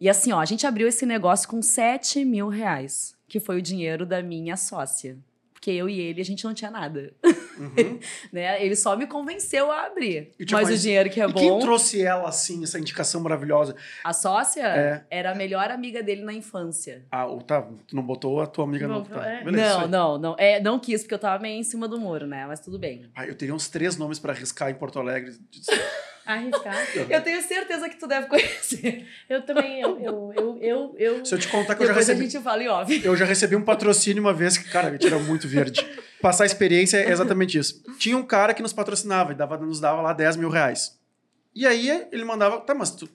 [0.01, 3.63] E assim, ó, a gente abriu esse negócio com 7 mil reais, que foi o
[3.63, 5.19] dinheiro da minha sócia.
[5.61, 8.01] Porque eu e ele, a gente não tinha nada, Uhum.
[8.33, 8.65] né?
[8.65, 10.33] Ele só me convenceu a abrir.
[10.39, 11.59] E, tipo, Mas o dinheiro que é e quem bom...
[11.59, 13.77] trouxe ela, assim, essa indicação maravilhosa?
[14.03, 15.05] A sócia É.
[15.11, 17.05] era a melhor amiga dele na infância.
[17.13, 19.03] Ah, tá, tu não botou a tua amiga no...
[19.03, 19.45] Tá, é.
[19.45, 20.37] beleza, não, não, não.
[20.39, 22.47] É, não quis, porque eu tava meio em cima do muro, né?
[22.47, 23.05] Mas tudo bem.
[23.15, 25.35] Ah, eu teria uns três nomes pra arriscar em Porto Alegre.
[26.35, 26.75] Arriscar.
[27.11, 29.07] Eu tenho certeza que tu deve conhecer.
[29.29, 32.09] Eu também, eu, eu, eu, eu, eu- Se eu te contar que eu já Depois
[32.09, 32.31] a recebi...
[32.31, 33.01] gente fala em off.
[33.05, 35.85] Eu já recebi um patrocínio uma vez que, cara, me tira muito verde.
[36.21, 37.83] Passar a experiência é exatamente isso.
[37.99, 40.99] Tinha um cara que nos patrocinava e dava, nos dava lá 10 mil reais.
[41.55, 43.09] E aí ele mandava, tá, mas tu,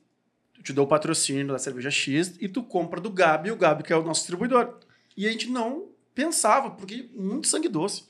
[0.54, 3.84] tu te dou o patrocínio da cerveja X e tu compra do Gabi, o Gabi
[3.84, 4.78] que é o nosso distribuidor.
[5.16, 8.04] E a gente não pensava, porque muito sangue doce.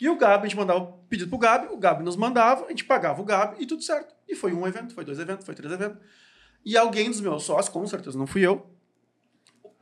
[0.00, 2.68] E o Gabi, a gente mandava o pedido pro Gabi, o Gabi nos mandava, a
[2.70, 4.14] gente pagava o Gabi e tudo certo.
[4.26, 6.00] E foi um evento, foi dois eventos, foi três eventos.
[6.64, 8.66] E alguém dos meus sócios, com certeza não fui eu,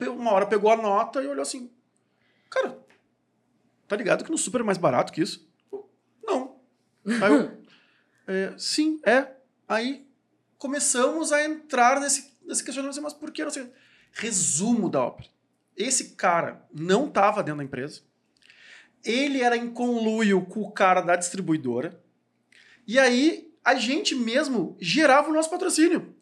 [0.00, 1.70] uma hora pegou a nota e olhou assim:
[2.50, 2.78] Cara,
[3.86, 5.48] tá ligado que no super é mais barato que isso?
[6.24, 6.60] Não.
[7.06, 7.58] Aí eu,
[8.26, 9.36] "É, sim, é.
[9.68, 10.08] Aí
[10.56, 13.72] começamos a entrar nesse, nesse questionamento, assim, mas por que não sei?
[14.12, 15.28] Resumo da ópera.
[15.76, 18.02] Esse cara não estava dentro da empresa.
[19.04, 22.00] Ele era em conluio com o cara da distribuidora.
[22.86, 26.14] E aí a gente mesmo gerava o nosso patrocínio.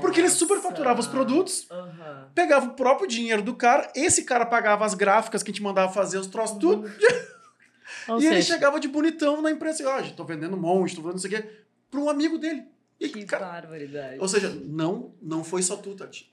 [0.00, 2.30] Porque ele superfaturava os produtos, Aham.
[2.34, 5.92] pegava o próprio dinheiro do cara, esse cara pagava as gráficas que a gente mandava
[5.92, 6.90] fazer, os troços, tudo,
[8.08, 9.88] Ou e ele seja, chegava de bonitão na empresa.
[9.88, 11.48] Ó, oh, tô vendendo um monte, tô vendendo não sei o quê,
[11.90, 12.64] pra um amigo dele.
[12.98, 14.18] E, Que cara, barbaridade.
[14.18, 16.28] ou seja, não, não foi só tu, Tati.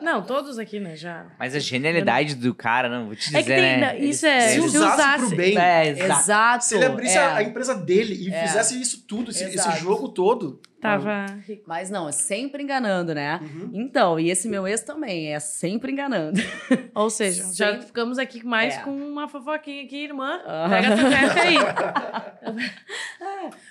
[0.00, 1.26] não, todos aqui, né, já.
[1.38, 3.98] Mas a genialidade do cara, não, vou te dizer, É que tem, né?
[3.98, 6.20] isso é, Se se usasse, usasse, pro bem, É, exato.
[6.20, 6.64] Exato.
[6.64, 7.20] se ele abrisse é.
[7.20, 8.46] a, a empresa dele e É.
[8.46, 10.60] fizesse isso tudo, esse, esse jogo todo.
[10.80, 11.64] tava rico.
[11.66, 13.40] Mas não, é sempre enganando, né?
[13.42, 13.70] Uhum.
[13.72, 16.40] Então, e esse meu ex também é sempre enganando.
[16.94, 17.86] Ou seja, já Sim.
[17.86, 18.78] ficamos aqui mais É.
[18.82, 20.40] com uma fofoquinha aqui, irmã.
[20.46, 20.68] Aham.
[20.70, 21.56] Pega essa festa aí.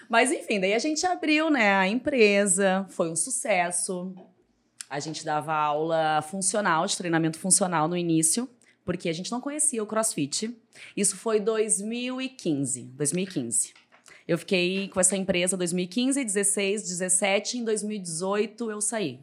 [0.09, 4.13] Mas enfim, daí a gente abriu, né, a empresa, foi um sucesso.
[4.95, 8.47] A gente dava aula funcional, de treinamento funcional no início,
[8.85, 10.55] porque a gente não conhecia o CrossFit.
[10.95, 13.73] Isso foi 2015, 2015.
[14.25, 19.19] Eu fiquei com essa empresa 2015, 16, 17, em 2018 eu saí.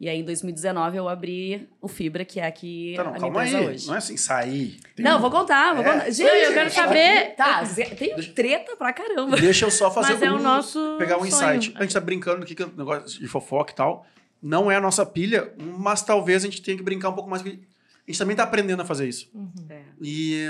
[0.00, 3.28] E aí em 2019 eu abri o Fibra, que é aqui Tá, não, a minha
[3.28, 3.66] empresa aí.
[3.68, 3.86] hoje.
[3.86, 4.80] Não é assim, sair.
[4.96, 5.92] Tem Não, um- vou contar, vou É.
[5.92, 6.10] contar.
[6.10, 7.62] Gente, eu quero saber- Tá,
[7.96, 9.36] tem treta pra caramba.
[9.36, 11.54] Deixa eu só fazer Mas é o um- nosso pegar um sonho.
[11.56, 11.72] insight.
[11.76, 14.04] A gente tá brincando aqui o negócio de fofoca e tal.
[14.40, 17.42] Não é a nossa pilha, mas talvez a gente tenha que brincar um pouco mais.
[17.42, 19.30] A gente também tá aprendendo a fazer isso.
[19.68, 19.82] É.
[20.00, 20.46] E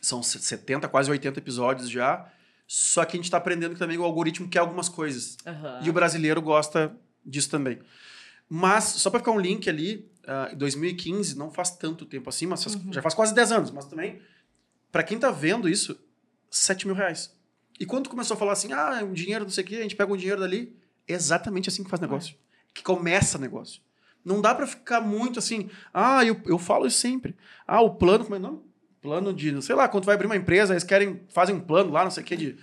[0.00, 2.30] são 70, quase 80 episódios já.
[2.66, 5.36] Só que a gente tá aprendendo que também o algoritmo quer algumas coisas.
[5.46, 5.80] Aham.
[5.82, 7.78] E o brasileiro gosta disso também.
[8.48, 12.46] Mas, só para ficar um link ali, ah, em 2015, não faz tanto tempo assim,
[12.46, 14.20] mas faz- já faz quase 10 anos, mas também,
[14.92, 15.98] para quem tá vendo isso,
[16.50, 17.34] 7 mil reais.
[17.80, 19.96] E quando começou a falar assim, ah, um dinheiro, não sei o quê, a gente
[19.96, 20.76] pega um dinheiro dali,
[21.08, 22.36] é exatamente assim que faz negócio.
[22.74, 23.80] Que começa negócio.
[24.24, 27.36] Não dá para ficar muito assim, ah, eu, eu falo isso sempre.
[27.66, 28.60] Ah, o plano, como é o nome?
[29.00, 32.04] Plano de, sei lá, quando vai abrir uma empresa, eles querem, fazem um plano lá,
[32.04, 32.56] não sei o quê, de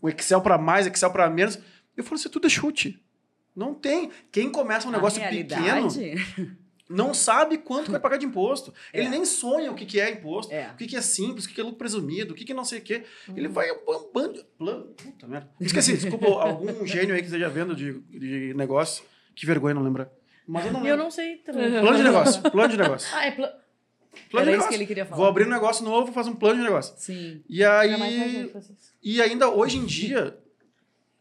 [0.00, 1.58] o Excel para mais, Excel para menos.
[1.96, 3.00] Eu falo, isso tudo é chute.
[3.54, 4.10] Não tem.
[4.30, 5.88] Quem começa um negócio pequeno
[6.88, 8.72] não sabe quanto vai pagar de imposto.
[8.92, 9.00] É.
[9.00, 10.70] Ele nem sonha o que, que é imposto, É.
[10.72, 12.64] o que, que é simples, o que, que é lucro presumido, o que, que não
[12.64, 13.04] sei o quê.
[13.36, 14.44] Ele vai bambando.
[14.56, 14.84] Plano.
[14.94, 15.50] Puta merda.
[15.60, 19.04] Esqueci, desculpa, algum gênio aí que esteja vendo de, de negócio.
[19.38, 20.10] Que vergonha não lembrar.
[20.44, 20.94] Mas eu não lembro.
[20.94, 21.70] eu não sei também.
[21.80, 22.42] Plano de negócio.
[22.50, 23.08] Plano de negócio.
[23.14, 23.46] Ah, é pla...
[23.46, 23.60] Plano
[24.30, 24.68] de Era isso negócio.
[24.68, 25.16] que ele queria falar.
[25.16, 26.92] Vou abrir um negócio novo, fazer um plano de negócio.
[26.98, 27.40] Sim.
[27.48, 28.50] E aí.
[29.00, 30.36] E ainda hoje em dia,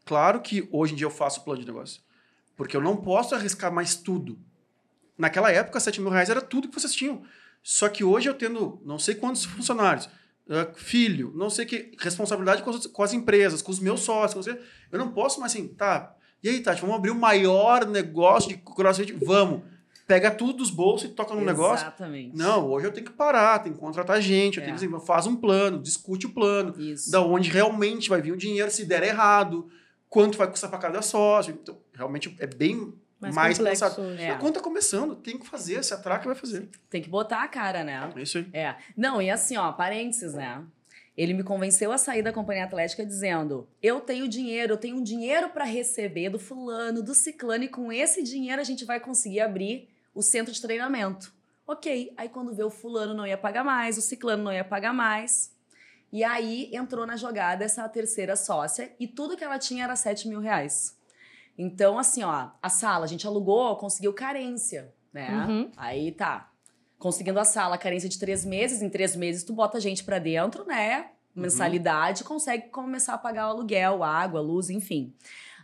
[0.03, 2.01] claro que hoje em dia eu faço plano de negócio.
[2.55, 4.39] Porque eu não posso arriscar mais tudo.
[5.15, 7.21] Naquela época, 7 mil reais era tudo que vocês tinham.
[7.61, 10.09] Só que hoje eu tendo não sei quantos funcionários,
[10.49, 14.33] ah, filho, não sei que, responsabilidade com as, com as empresas, com os meus sócios,
[14.33, 14.59] com você,
[14.91, 18.57] eu não posso mais assim, tá, e aí, Tati, vamos abrir o maior negócio de
[18.57, 19.13] crossfit?
[19.25, 19.61] Vamos.
[20.05, 21.85] Pega tudo dos bolsos e toca no negócio.
[21.85, 22.35] Exatamente.
[22.37, 24.65] Não, hoje eu tenho que parar, tenho que contratar gente, eu É.
[24.65, 27.11] tenho que assim, faz um plano, discute o plano, Isso.
[27.11, 29.69] da onde realmente vai vir o dinheiro, se der errado,
[30.09, 31.57] quanto vai custar para cada sócio.
[31.61, 34.09] Então, realmente é bem Mais, mais, complexo pensado.
[34.17, 34.35] É.
[34.35, 36.69] Quando tá começando, tem que fazer, se atraca, vai fazer.
[36.89, 38.09] Tem que botar a cara, né?
[38.15, 38.47] É isso aí.
[38.53, 38.75] É.
[38.95, 40.63] Não, e assim, ó, parênteses, né?
[41.17, 45.03] Ele me convenceu a sair da companhia atlética dizendo: eu tenho dinheiro, eu tenho um
[45.03, 49.41] dinheiro para receber do fulano, do ciclano, e com esse dinheiro a gente vai conseguir
[49.41, 51.33] abrir o centro de treinamento.
[51.65, 52.13] Ok.
[52.15, 55.51] Aí quando vê o fulano não ia pagar mais, o ciclano não ia pagar mais.
[56.13, 60.27] E aí entrou na jogada essa terceira sócia e tudo que ela tinha era 7
[60.27, 60.95] mil reais.
[61.57, 65.29] Então, assim, ó, a sala a gente alugou, conseguiu carência, né?
[65.29, 65.71] Uhum.
[65.75, 66.51] Aí tá.
[66.97, 70.19] Conseguindo a sala, carência de três meses, em três meses tu bota a gente pra
[70.19, 71.11] dentro, né?
[71.35, 75.13] Mensalidade, consegue começar a pagar o aluguel, água, luz, enfim.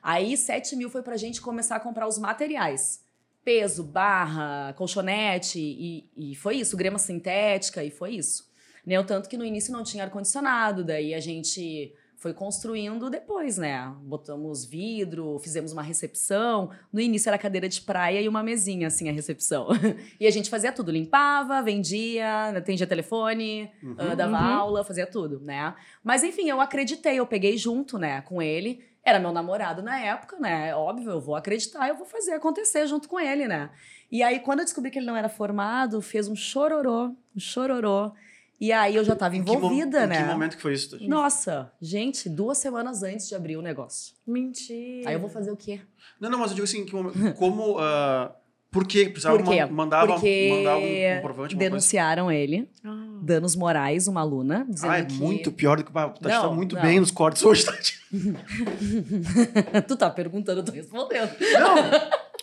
[0.04, 3.04] Aí 7 mil foi pra gente começar a comprar os materiais.
[3.44, 8.52] Peso, barra, colchonete, e, e foi isso, grama sintética, e foi isso.
[8.86, 9.00] Né?
[9.00, 11.94] O tanto que no início não tinha ar-condicionado, daí a gente
[12.24, 13.94] foi construindo depois, né?
[14.02, 16.70] Botamos vidro, fizemos uma recepção.
[16.92, 19.68] No início era cadeira de praia e uma mesinha, assim, a recepção.
[20.18, 23.96] e a gente fazia tudo, limpava, vendia, atendia telefone, Uhum.
[23.98, 24.54] ah, dava Uhum.
[24.54, 25.76] aula, fazia tudo, né?
[26.02, 28.82] Mas enfim, eu acreditei, eu peguei junto, né, com ele.
[29.04, 30.74] Era meu namorado na época, né?
[30.74, 33.70] Óbvio, eu vou acreditar, eu vou fazer acontecer junto com ele, né?
[34.10, 38.14] E aí, quando eu descobri que ele não era formado, fez um chororô, um chororô.
[38.62, 40.18] E aí eu já tava Em que mo- envolvida, em né?
[40.24, 40.92] que momento que foi isso?
[40.92, 41.08] Tati?
[41.08, 44.14] Nossa, gente, duas semanas antes de abrir o negócio.
[44.26, 45.10] Mentira.
[45.10, 45.82] Aí eu vou fazer o quê?
[46.20, 47.78] Não, não, mas eu digo assim, que momento, como...
[47.80, 48.32] ah,
[48.72, 49.06] por quê?
[49.10, 49.60] Precisava Por quê?
[49.66, 51.70] ma- mandava, Porque mandar um comprovante, uma coisa.
[51.70, 53.20] denunciaram ele, Ah.
[53.22, 55.14] danos morais, uma aluna, dizendo Ah, é que...
[55.14, 55.92] muito pior do que...
[55.92, 56.82] Tá Não, muito não.
[56.82, 58.00] bem nos cortes hoje, Tati.
[59.88, 61.30] tu tá perguntando, eu tô respondendo.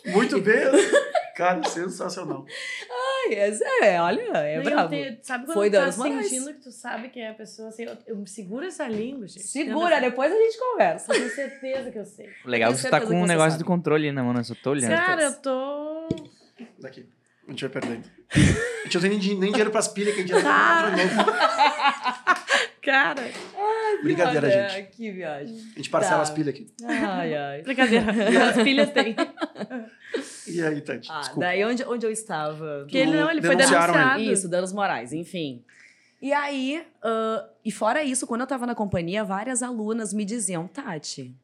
[0.06, 0.54] Não, muito bem.
[1.40, 2.44] Cara, sensacional.
[3.30, 3.48] é,
[3.94, 4.88] é, olha, é Não, eu brabo.
[4.90, 7.84] te- sabe quando Foi tu tá sentindo que tu sabe que é a pessoa assim,
[7.84, 9.44] eu, eu seguro essa língua, gente.
[9.46, 11.10] Segura, Eu depois a gente conversa.
[11.14, 12.28] tenho certeza que eu sei.
[12.44, 13.62] O legal é tenho que você tá com um negócio sabe.
[13.64, 14.42] do controle na mão, né?
[14.42, 14.90] Só tô olhando.
[14.90, 16.08] Cara, eu tô.
[16.78, 17.06] Daqui.
[17.48, 18.04] A gente vai perdendo.
[18.36, 18.38] A
[18.84, 20.94] gente não tem nem, nem dinheiro pras pilhas que a gente já Tá.
[20.94, 21.30] tem controle novo.
[22.82, 23.22] Cara,
[24.02, 24.90] Brincadeira, Olha, gente.
[24.90, 25.54] Que viagem.
[25.74, 26.22] A gente parcela Tá.
[26.22, 26.66] as pilhas aqui.
[26.84, 27.62] Ai, ai.
[27.62, 28.06] brincadeira.
[28.50, 29.14] As filhas têm.
[30.50, 31.08] E aí, Tati?
[31.10, 31.40] Ah, Desculpa.
[31.40, 32.84] daí onde, onde eu estava?
[32.88, 34.02] Que ele não, ele foi Denunciaram ele.
[34.02, 34.22] denunciado.
[34.32, 35.64] Isso, danos morais, enfim.
[36.20, 40.66] E aí, ah, e fora isso, quando eu tava na companhia, várias alunas me diziam,
[40.66, 41.34] Tati,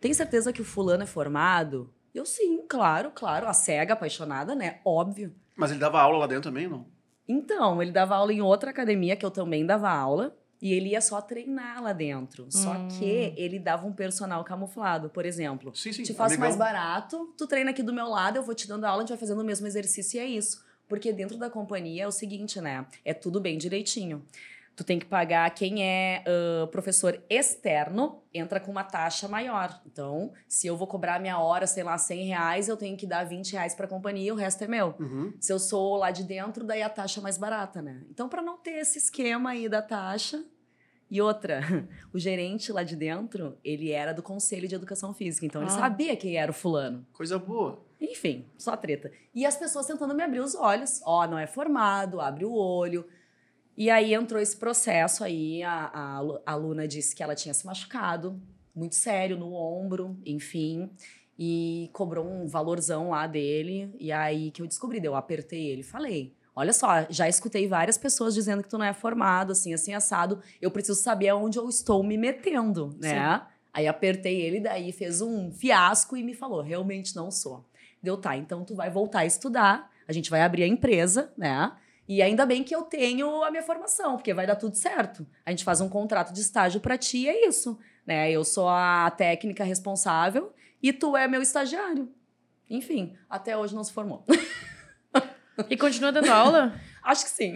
[0.00, 1.92] tem certeza que o fulano é formado?
[2.14, 3.46] Eu, sim, claro, claro.
[3.46, 4.78] A cega, apaixonada, né?
[4.84, 5.34] Óbvio.
[5.54, 6.86] Mas ele dava aula lá dentro também, não?
[7.28, 11.00] Então, ele dava aula em outra academia, que eu também dava aula, e ele ia
[11.00, 12.46] só treinar lá dentro.
[12.50, 12.88] Só Hum.
[12.88, 15.74] que ele dava um personal camuflado, por exemplo.
[15.74, 16.02] Sim, sim.
[16.02, 16.40] Te faço amigão.
[16.48, 19.10] mais barato, tu treina aqui do meu lado, eu vou te dando aula, a gente
[19.10, 20.64] vai fazendo o mesmo exercício e é isso.
[20.88, 22.86] Porque dentro da companhia é o seguinte, né?
[23.04, 24.24] É tudo bem direitinho.
[24.76, 29.80] Tu tem que pagar quem é ah, professor externo, entra com uma taxa maior.
[29.86, 33.06] Então, se eu vou cobrar a minha hora, sei lá, 100 reais, eu tenho que
[33.06, 34.94] dar 20 reais pra companhia e o resto é meu.
[35.00, 35.32] Uhum.
[35.40, 38.02] Se eu sou lá de dentro, daí a taxa é mais barata, né?
[38.10, 40.44] Então, para não ter esse esquema aí da taxa.
[41.10, 41.60] E outra,
[42.12, 45.74] o gerente lá de dentro, ele era do Conselho de Educação Física, então ele Ah.
[45.74, 47.06] sabia quem era o fulano.
[47.14, 47.82] Coisa boa.
[47.98, 49.10] Enfim, só treta.
[49.34, 51.00] E as pessoas tentando me abrir os olhos.
[51.06, 53.06] Ó, não é formado, abre o olho.
[53.76, 57.66] E aí entrou esse processo aí, a, a a aluna disse que ela tinha se
[57.66, 58.40] machucado,
[58.74, 60.90] muito sério, no ombro, enfim.
[61.38, 63.94] E cobrou um valorzão lá dele.
[63.98, 66.32] E aí que eu descobri, eu apertei ele e falei...
[66.58, 70.40] Olha só, já escutei várias pessoas dizendo que tu não é formado, assim, assim, assado.
[70.58, 73.12] Eu preciso saber aonde eu estou me metendo, né?
[73.74, 77.62] Aí apertei ele, daí fez um fiasco e me falou: realmente não sou.
[78.02, 81.72] Deu, tá, então tu vai voltar a estudar, a gente vai abrir a empresa, né?
[82.08, 85.26] E ainda bem que eu tenho a minha formação, porque vai dar tudo certo.
[85.44, 88.30] A gente faz um contrato de estágio pra ti e é isso, né?
[88.30, 90.52] Eu sou a técnica responsável
[90.82, 92.08] e tu é meu estagiário.
[92.70, 94.24] Enfim, até hoje não se formou.
[95.68, 96.78] E continua dando aula?
[97.02, 97.54] Acho que sim.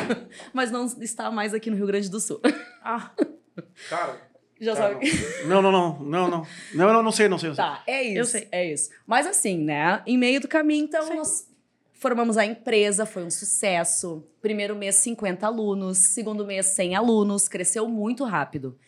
[0.52, 2.40] Mas não está mais aqui no Rio Grande do Sul.
[2.82, 3.10] Ah,
[3.88, 4.26] Cara.
[4.58, 5.06] Já tá, sabe.
[5.46, 5.60] não.
[5.60, 6.46] não, não, não, não, não.
[6.74, 7.50] Não, não, não sei, não sei.
[7.50, 7.64] Não sei.
[7.64, 8.18] Tá, é isso.
[8.18, 8.48] Eu sei.
[8.50, 8.90] É isso.
[9.06, 10.02] Mas assim, né?
[10.06, 11.14] Em meio do caminho, então, Sim.
[11.16, 11.46] nós
[12.06, 14.24] formamos a empresa, foi um sucesso.
[14.40, 15.98] Primeiro mês, 50 alunos.
[15.98, 17.48] Segundo mês, 100 alunos.
[17.48, 18.78] Cresceu muito rápido.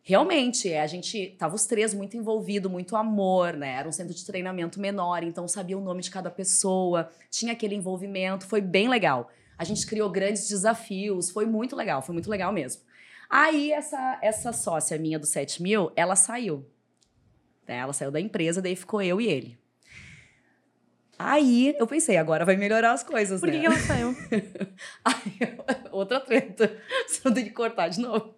[0.00, 3.72] Realmente, é, a gente tava os três muito envolvidos, muito amor, né?
[3.72, 7.74] Era um centro de treinamento menor, então sabia o nome de cada pessoa, tinha aquele
[7.74, 9.28] envolvimento, foi bem legal.
[9.58, 12.82] A gente criou grandes desafios, foi muito legal, foi muito legal mesmo.
[13.28, 16.64] Aí, essa, essa sócia minha do 7 mil, ela saiu.
[17.66, 19.58] Ela saiu da empresa, daí ficou eu e ele.
[21.18, 23.60] Aí eu pensei, agora vai melhorar as coisas, por que, né?
[23.60, 24.16] que ela saiu?
[25.04, 25.56] Aí,
[25.90, 26.76] outra treta.
[27.06, 28.34] Você não tem que cortar de novo.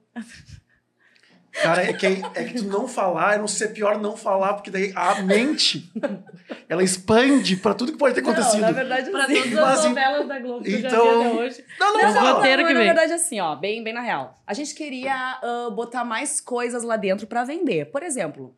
[1.53, 4.55] Cara, é que, é que tu não falar, eu não sei, é pior não falar,
[4.55, 5.91] porque daí a mente,
[6.69, 8.61] ela expande pra tudo que pode ter acontecido.
[8.61, 10.89] Não, na verdade, Pra assim- todas Mas, as em- novelas da Globo que eu já
[10.89, 11.65] vi então- até hoje.
[11.79, 12.87] Não, não É roteiro Não, que mas vem.
[12.87, 14.37] Na verdade, assim, ó, bem, bem na real.
[14.47, 17.91] A gente queria ah, botar mais coisas lá dentro pra vender.
[17.91, 18.57] Por exemplo,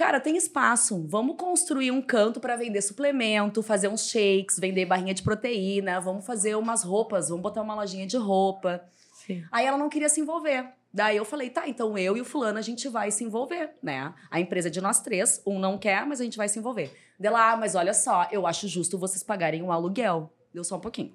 [0.00, 1.06] cara, tem espaço.
[1.06, 6.24] Vamos construir um canto pra vender suplemento, fazer uns shakes, vender barrinha de proteína, vamos
[6.24, 8.82] fazer umas roupas, vamos botar uma lojinha de roupa.
[9.12, 9.44] Sim.
[9.52, 10.66] Aí ela não queria se envolver.
[10.90, 14.14] Daí eu falei, tá, então eu e o fulano a gente vai se envolver, né?
[14.30, 16.90] A empresa é de nós três, um não quer, mas a gente vai se envolver.
[17.18, 20.32] Dela, ah, mas olha só, eu acho justo vocês pagarem um aluguel.
[20.54, 21.14] Deu só um pouquinho.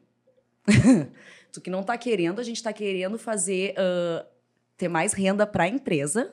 [1.51, 4.27] tu que não tá querendo, a gente tá querendo fazer, ah,
[4.77, 6.31] ter mais renda pra empresa.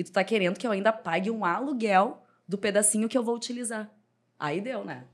[0.00, 3.36] E tu tá querendo que eu ainda pague um aluguel do pedacinho que eu vou
[3.36, 3.94] utilizar.
[4.38, 5.04] Aí deu, né?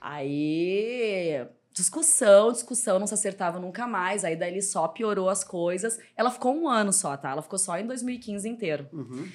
[0.00, 4.24] Aí discussão, discussão, não se acertava nunca mais.
[4.24, 5.98] Aí daí ele só piorou as coisas.
[6.16, 7.32] Ela ficou um ano só, tá?
[7.32, 8.88] Ela ficou só em 2015 inteiro.
[8.94, 9.30] Uhum.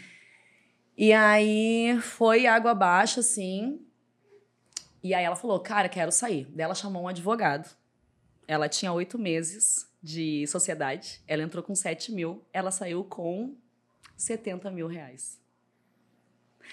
[0.97, 3.85] E aí foi água abaixo, assim.
[5.03, 6.45] E aí ela falou, cara, quero sair.
[6.45, 7.69] Daí ela chamou um advogado.
[8.47, 11.21] Ela tinha oito meses de sociedade.
[11.27, 12.43] Ela entrou com 7 mil.
[12.51, 13.55] Ela saiu com
[14.19, 15.39] 70 mil reais.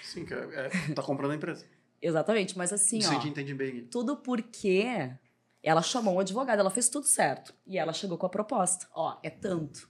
[0.03, 1.65] Sim, que é, é, tá comprando a empresa.
[2.01, 3.11] Exatamente, mas assim, Isso ó.
[3.11, 3.85] a gente entende bem.
[3.85, 5.09] Tudo porque
[5.63, 7.53] ela chamou um advogado, ela fez tudo certo.
[7.65, 8.87] E ela chegou com a proposta.
[8.93, 9.89] Ó, é tanto.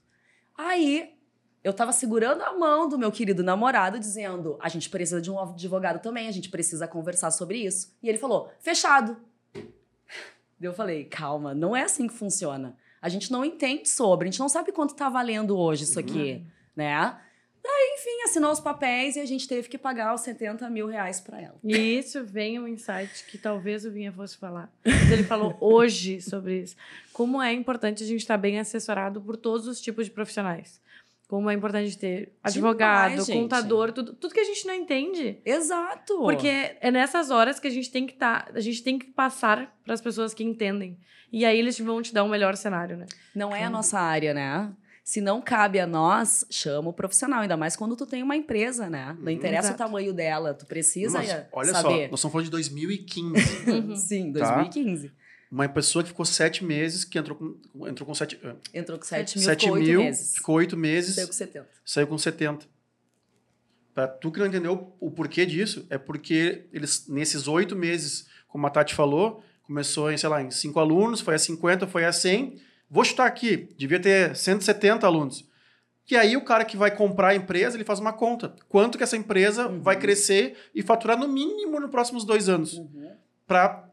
[0.55, 1.17] Aí
[1.63, 5.39] eu tava segurando a mão do meu querido namorado, dizendo: a gente precisa de um
[5.39, 7.93] advogado também, a gente precisa conversar sobre isso.
[8.01, 9.17] E ele falou: fechado.
[10.59, 12.75] Eu falei: calma, não é assim que funciona.
[12.99, 16.43] A gente não entende sobre, a gente não sabe quanto tá valendo hoje isso aqui,
[16.75, 17.21] né?
[17.67, 21.19] Daí, enfim, assinou os papéis e a gente teve que pagar os 70 mil reais
[21.19, 21.55] pra ela.
[21.61, 24.71] E isso vem um insight que talvez o Vinha fosse falar.
[24.85, 26.77] Mas Ele falou hoje sobre isso.
[27.11, 30.79] Como é importante a gente estar bem assessorado por todos os tipos de profissionais.
[31.27, 33.37] Como é importante ter advogado, gente.
[33.37, 35.41] contador, tudo, tudo que a gente não entende.
[35.43, 36.19] Exato.
[36.19, 39.77] Porque é nessas horas que a gente tem que estar, a gente tem que passar
[39.83, 40.97] para as pessoas que entendem.
[41.29, 43.07] E aí eles vão te dar um melhor cenário, né?
[43.35, 44.71] Não é a nossa área, né?
[45.07, 47.39] Se não cabe a nós, chama o profissional.
[47.39, 49.15] Ainda mais quando tu tem uma empresa, né?
[49.21, 49.75] Não interessa Exato.
[49.81, 51.81] o tamanho dela, tu precisa Mas, olha saber.
[51.81, 53.95] só, nós estamos falando de 2015.
[53.95, 54.39] Sim, Tá.
[54.53, 55.13] 2015.
[55.49, 59.05] Uma pessoa que ficou sete meses, que entrou com, entrou com sete, eh, Entrou com
[59.05, 60.33] 7 mil, sete ficou 8 mil, meses.
[60.35, 61.69] ficou oito meses, Saiu com 70.
[61.85, 62.65] saiu com 70.
[63.93, 68.67] Pra tu que não entendeu o porquê disso, é porque eles, nesses oito meses, como
[68.67, 72.11] a Tati falou, começou em, sei lá, em cinco alunos, foi a 50, foi a
[72.11, 72.59] 100.
[72.89, 75.45] Vou chutar aqui, devia ter 170 alunos.
[76.09, 78.55] E aí o cara que vai comprar a empresa, ele faz uma conta.
[78.69, 79.81] Quanto que essa empresa Uhum.
[79.81, 82.73] vai crescer e faturar no mínimo nos próximos dois anos.
[82.77, 83.11] Uhum.
[83.45, 83.83] Pra,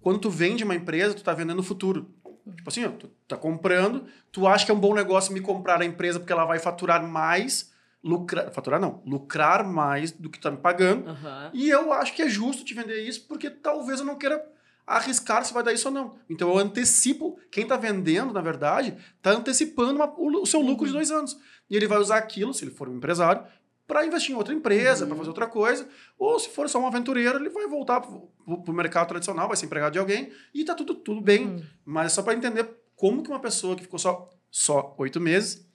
[0.00, 2.12] quando tu vende uma empresa, tu tá vendendo o futuro.
[2.56, 5.80] Tipo assim, ó, tu tá comprando, tu acha que é um bom negócio me comprar
[5.80, 7.72] a empresa porque ela vai faturar mais,
[8.02, 11.08] lucrar, faturar não, lucrar mais do que tu tá me pagando.
[11.08, 11.50] Aham.
[11.54, 14.44] E eu acho que é justo te vender isso porque talvez eu não queira
[14.86, 16.18] arriscar se vai dar isso ou não.
[16.28, 20.86] Então eu antecipo, quem tá vendendo, na verdade, tá antecipando uma- o, o seu lucro
[20.86, 21.36] de dois anos.
[21.70, 23.44] E ele vai usar aquilo, se ele for um empresário,
[23.86, 25.88] para investir em outra empresa, para fazer outra coisa.
[26.18, 28.30] Ou se for só um aventureiro, ele vai voltar pro-
[28.62, 31.46] pro mercado tradicional, vai ser empregado de alguém e tá tudo, tudo bem.
[31.48, 31.62] Hum.
[31.84, 35.66] Mas é só para entender como que uma pessoa que ficou só, só oito meses,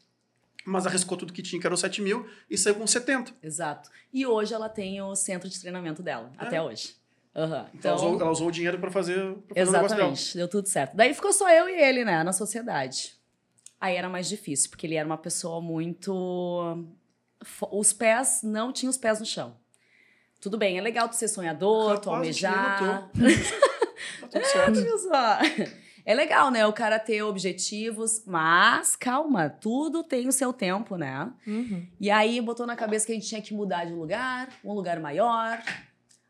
[0.65, 3.33] mas arriscou tudo que tinha, que era os 7 mil, e saiu com 70.
[3.41, 3.89] Exato.
[4.13, 6.43] E hoje ela tem o centro de treinamento dela, É.
[6.45, 6.95] até hoje.
[7.35, 7.69] Aham.
[7.73, 9.59] Então, ela, usou, ela usou o dinheiro para fazer, pra fazer.
[9.61, 10.95] Exatamente, deu tudo certo.
[10.95, 13.13] Daí ficou só eu e ele, né, na sociedade.
[13.79, 16.85] Aí era mais difícil, porque ele era uma pessoa muito.
[17.71, 19.55] Os pés, não tinha os pés no chão.
[20.41, 23.09] Tudo bem, é legal tu ser sonhador, tu Capaz, almejar.
[24.21, 24.79] Tá tudo certo.
[24.99, 25.39] Só?
[26.05, 26.65] É legal, né?
[26.65, 31.31] O cara ter objetivos, mas calma, tudo tem o seu tempo, né?
[31.45, 31.85] Uhum.
[31.99, 34.99] E aí botou na cabeça que a gente tinha que mudar de lugar, um lugar
[34.99, 35.61] maior.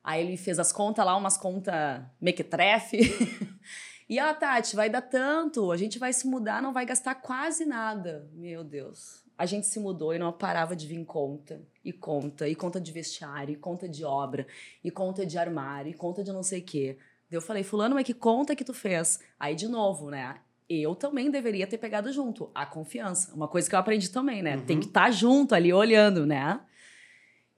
[0.09, 2.97] Aí ele fez as contas lá, umas contas mequetrefe.
[4.09, 7.63] e a Tati, vai dar tanto, a gente vai se mudar, não vai gastar quase
[7.63, 8.27] nada.
[8.33, 9.23] Meu Deus.
[9.37, 12.91] A gente se mudou e não parava de vir conta, e conta, e conta de
[12.91, 14.47] vestiário, e conta de obra,
[14.83, 16.97] e conta de armário, e conta de não sei o quê.
[17.29, 19.19] Daí eu falei, fulano, mas que conta que tu fez?
[19.39, 20.37] Aí, de novo, né?
[20.67, 22.49] Eu também deveria ter pegado junto.
[22.55, 23.31] A confiança.
[23.35, 24.55] Uma coisa que eu aprendi também, né?
[24.55, 24.65] Uhum.
[24.65, 26.59] Tem que estar junto ali, olhando, né?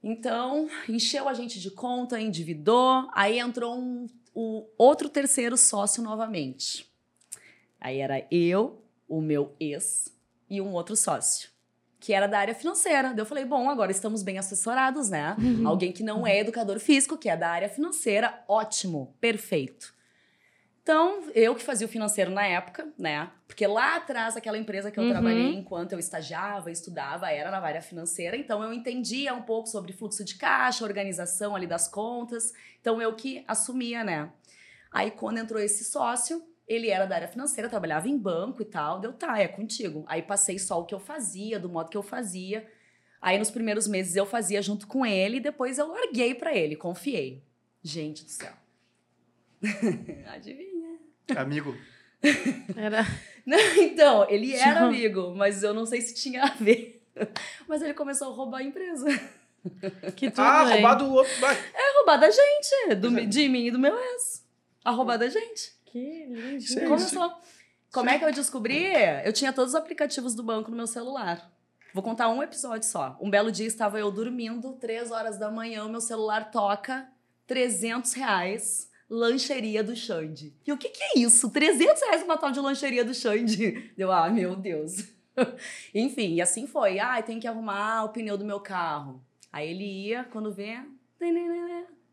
[0.02, 3.08] Então, encheu a gente de conta, endividou.
[3.12, 6.90] Aí entrou um, o outro terceiro sócio novamente.
[7.80, 10.12] Aí era eu, o meu ex
[10.48, 11.50] e um outro sócio,
[12.00, 13.08] que era da área financeira.
[13.10, 15.36] Daí eu falei, bom, agora estamos bem assessorados, né?
[15.66, 19.94] Alguém que não é educador físico, que é da área financeira, ótimo, perfeito.
[20.82, 23.30] Então, eu que fazia o financeiro na época, né?
[23.46, 25.10] Porque lá atrás, aquela empresa que eu Uhum.
[25.10, 28.36] trabalhei enquanto eu estagiava, estudava, era na área financeira.
[28.36, 32.52] Então, eu entendia um pouco sobre fluxo de caixa, organização ali das contas.
[32.80, 34.32] Então, eu que assumia, né?
[34.90, 38.98] Aí, quando entrou esse sócio, ele era da área financeira, trabalhava em banco e tal.
[38.98, 40.04] Deu, tá, é contigo.
[40.08, 42.68] Aí, passei só o que eu fazia, do modo que eu fazia.
[43.20, 45.36] Aí, nos primeiros meses, eu fazia junto com ele.
[45.36, 47.44] E depois, eu larguei pra ele, confiei.
[47.84, 48.52] Gente do céu.
[50.34, 50.71] Adivinha.
[51.36, 51.76] Amigo,
[52.76, 53.04] Era.
[53.44, 54.88] Não, então, ele era Tchau.
[54.88, 57.02] amigo, mas eu não sei se tinha a ver.
[57.66, 59.06] Mas ele começou a roubar a empresa.
[60.16, 60.72] Que tudo, ah, hein?
[60.74, 61.32] roubado o outro.
[61.40, 61.54] Vai.
[61.54, 63.26] É roubar da gente, do, é.
[63.26, 64.44] de mim e do meu ex.
[64.84, 65.72] A roubar da gente.
[65.84, 66.60] Que lindo.
[66.60, 66.88] Sim.
[66.88, 67.32] Começou.
[67.92, 68.86] Como é que eu descobri?
[69.24, 71.48] Eu tinha todos os aplicativos do banco no meu celular.
[71.94, 73.16] Vou contar um episódio só.
[73.20, 77.06] Um belo dia estava eu dormindo, três horas da manhã, o meu celular toca
[77.46, 80.54] 300 reais, lancheria do Xande.
[80.66, 81.50] E o que que é isso?
[81.50, 83.92] 300 reais uma tal de lancheria do Xande.
[83.94, 85.06] Deu, ah, meu Deus.
[85.94, 86.98] Enfim, e assim foi.
[86.98, 89.22] Ah, tem que arrumar o pneu do meu carro.
[89.52, 90.78] Aí ele ia, quando vê,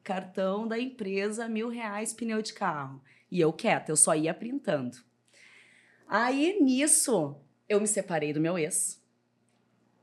[0.03, 3.01] cartão da empresa, mil reais, pneu de carro.
[3.31, 4.97] E eu quieta, eu só ia printando.
[6.05, 7.37] Aí, nisso,
[7.69, 9.01] eu me separei do meu ex.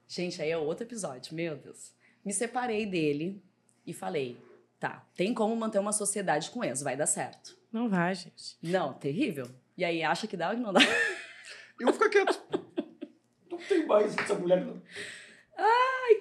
[0.09, 1.93] Gente, aí é outro episódio, meu Deus.
[2.25, 3.43] Me separei dele
[3.87, 4.39] e falei,
[4.79, 7.57] tá, tem como manter uma sociedade com ex, vai dar certo.
[7.73, 8.57] Não vai, gente.
[8.63, 9.49] Não, terrível.
[9.77, 10.81] E aí, acha que dá ou que não dá?
[11.79, 12.43] Eu vou ficar quieto.
[13.51, 14.65] Não tem mais essa mulher.
[14.65, 14.81] não.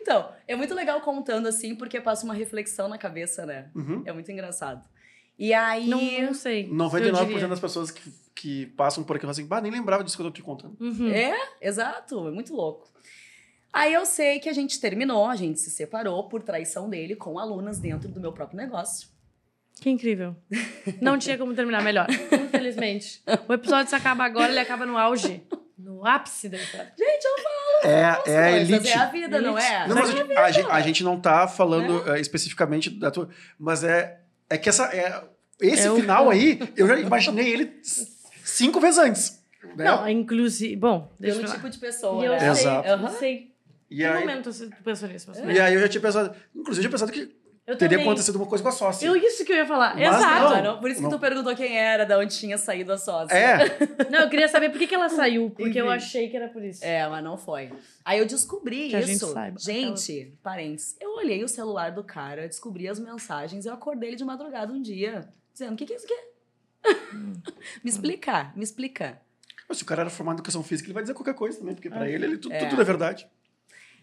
[0.06, 3.72] Então, é muito legal contando assim, porque passa uma reflexão na cabeça, né?
[3.74, 4.04] Uhum.
[4.06, 4.88] É muito engraçado.
[5.38, 5.88] E aí...
[5.88, 6.66] Não, não sei.
[6.66, 7.48] eu 99% diria.
[7.48, 10.28] das pessoas que, que passam por aqui falam assim, bah, nem lembrava disso que eu
[10.28, 10.78] tô te contando.
[10.80, 11.10] Uhum.
[11.10, 12.88] É, exato, é muito louco.
[13.76, 17.38] Aí eu sei que a gente terminou, a gente se separou por traição dele com
[17.38, 19.10] alunas dentro do meu próprio negócio.
[19.82, 20.34] Que incrível.
[21.02, 23.22] Não tinha como terminar melhor, infelizmente.
[23.50, 25.44] O episódio se acaba agora, ele acaba no auge.
[25.78, 26.94] No ápice da história.
[26.98, 27.94] Gente, eu falo.
[27.94, 28.88] É, é a coisas, elite.
[28.88, 29.88] É a vida, não é?
[29.90, 33.12] Não, mas é a, gente- a gente, a gente não tá falando eh, especificamente da
[33.12, 33.28] tua.
[33.60, 35.22] Mas é, é que essa, é,
[35.60, 39.44] esse É o- final aí, eu já imaginei ele cinco vezes antes.
[39.76, 39.84] Né?
[39.84, 40.78] Não, inclusive.
[40.78, 42.40] Bom, deixa Pelo eu tipo de E pessoa, eu né?
[42.40, 42.88] sei, Exato.
[42.88, 43.55] eu sei.
[43.96, 45.34] E, Que aí, momento você pensou nisso?
[45.34, 45.44] Você?
[45.46, 46.36] e aí eu já tinha pensado.
[46.56, 47.36] Inclusive, eu tinha pensado que
[47.68, 48.06] Eu teria também.
[48.12, 49.08] acontecido uma coisa com a sócia.
[49.08, 49.96] Eu, isso que eu ia falar.
[49.96, 50.64] Mas Exato.
[50.64, 51.10] Não, por isso que Não.
[51.10, 53.34] tu perguntou quem era, da onde tinha saído a sócia.
[53.36, 53.58] É,
[54.12, 55.96] Não, eu queria saber por que, que ela saiu, porque eu Enfim.
[55.96, 56.84] achei que era por isso.
[56.86, 57.72] É, mas não foi.
[58.04, 59.34] Aí eu descobri Que a isso.
[59.34, 59.64] gente.
[59.64, 64.24] Gente, parentes, eu olhei o celular do cara, descobri as mensagens, eu acordei ele de
[64.26, 66.36] madrugada um dia, dizendo: o que, que é isso aqui?
[67.84, 69.20] me explica, me explica.
[69.68, 71.74] mas se o cara era formado em educação física, ele vai dizer qualquer coisa também,
[71.74, 72.66] porque pra ele, ele tudo, É.
[72.70, 73.28] tudo é verdade.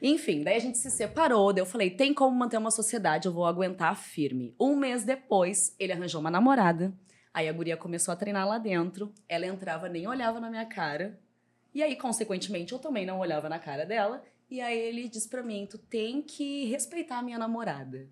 [0.05, 3.33] Enfim, daí a gente se separou, daí eu falei, tem como manter uma sociedade, eu
[3.33, 4.53] vou aguentar firme.
[4.61, 6.93] Um mês depois, ele arranjou uma namorada,
[7.33, 11.21] aí a guria começou a treinar lá dentro, ela entrava, nem olhava na minha cara,
[11.73, 15.41] e aí, consequentemente, eu também não olhava na cara dela, e aí ele disse pra
[15.41, 18.09] mim, tu tem que respeitar a minha namorada.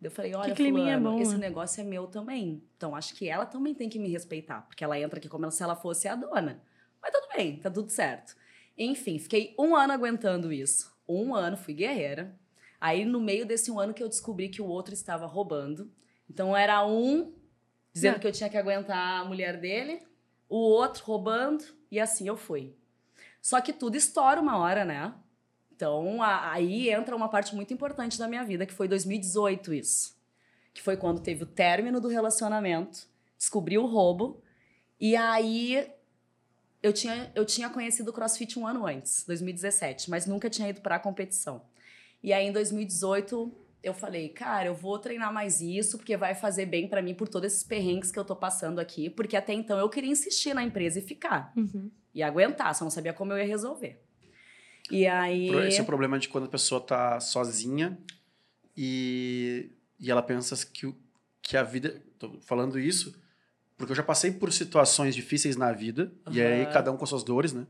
[0.00, 1.48] Eu falei, olha, fulano, bom, esse né?
[1.48, 2.62] negócio é meu também.
[2.76, 5.62] Então, acho que ela também tem que me respeitar, porque ela entra aqui como se
[5.62, 6.62] ela fosse a dona.
[7.02, 8.36] Mas tudo bem, tá tudo certo.
[8.78, 10.95] Enfim, fiquei um ano aguentando isso.
[11.08, 12.38] Um ano, fui guerreira.
[12.80, 15.90] Aí, no meio desse um ano que eu descobri que o outro estava roubando.
[16.28, 17.32] Então, era um
[17.92, 18.18] dizendo Ah.
[18.18, 20.02] que eu tinha que aguentar a mulher dele,
[20.48, 22.74] o outro roubando, e assim eu fui.
[23.40, 25.14] Só que tudo estoura uma hora, né?
[25.74, 30.16] Então, a- aí entra uma parte muito importante da minha vida, que foi 2018 isso.
[30.74, 33.08] Que foi quando teve o término do relacionamento,
[33.38, 34.42] descobri o roubo,
[35.00, 35.90] e aí
[36.86, 40.80] eu tinha, eu tinha conhecido o CrossFit um ano antes, 2017, mas nunca tinha ido
[40.80, 41.62] pra competição.
[42.22, 43.52] E aí, em 2018,
[43.82, 47.28] eu falei, cara, eu vou treinar mais isso, porque vai fazer bem pra mim por
[47.28, 50.62] todos esses perrengues que eu tô passando aqui, porque até então eu queria insistir na
[50.64, 51.90] empresa e ficar, Uhum.
[52.14, 54.02] e aguentar, só não sabia como eu ia resolver.
[54.90, 55.48] E aí.
[55.66, 57.98] Esse é o problema de quando a pessoa tá sozinha
[58.76, 60.96] e, e ela pensa que, o-
[61.42, 62.02] que a vida.
[62.18, 63.14] Tô falando isso
[63.76, 67.22] porque eu já passei por situações difíceis na vida, e aí cada um com suas
[67.22, 67.66] dores, né?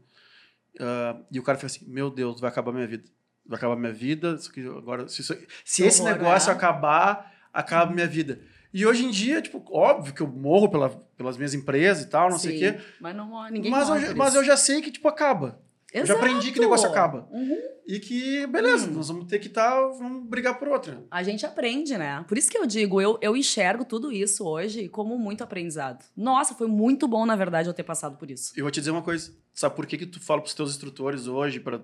[0.81, 3.05] Ah, e o cara fica assim: Meu Deus, vai acabar minha vida.
[3.45, 4.37] Vai acabar minha vida.
[4.77, 6.55] agora, se isso- se esse negócio né?
[6.57, 8.41] acabar, acaba minha vida.
[8.75, 12.29] E hoje em dia, tipo, óbvio que eu morro pela, pelas minhas empresas e tal,
[12.29, 12.81] não sei o Sim, quê.
[13.01, 15.59] Mas, não, ninguém Mas eu, mas eu já sei que, tipo, acaba.
[15.93, 16.99] Eu já aprendi que o negócio Exato.
[16.99, 17.29] acaba.
[17.31, 17.57] Uhum.
[17.87, 18.95] E que, beleza, Hum.
[18.95, 21.05] nós vamos ter que estar, vamos brigar por outra.
[21.11, 22.25] A gente aprende, né?
[22.27, 26.05] Por isso que eu digo, eu, eu enxergo tudo isso hoje como muito aprendizado.
[26.17, 28.53] Nossa, foi muito bom, na verdade, eu ter passado por isso.
[28.57, 31.27] Eu vou te dizer uma coisa, sabe por que que tu fala pros teus instrutores
[31.29, 31.79] hoje para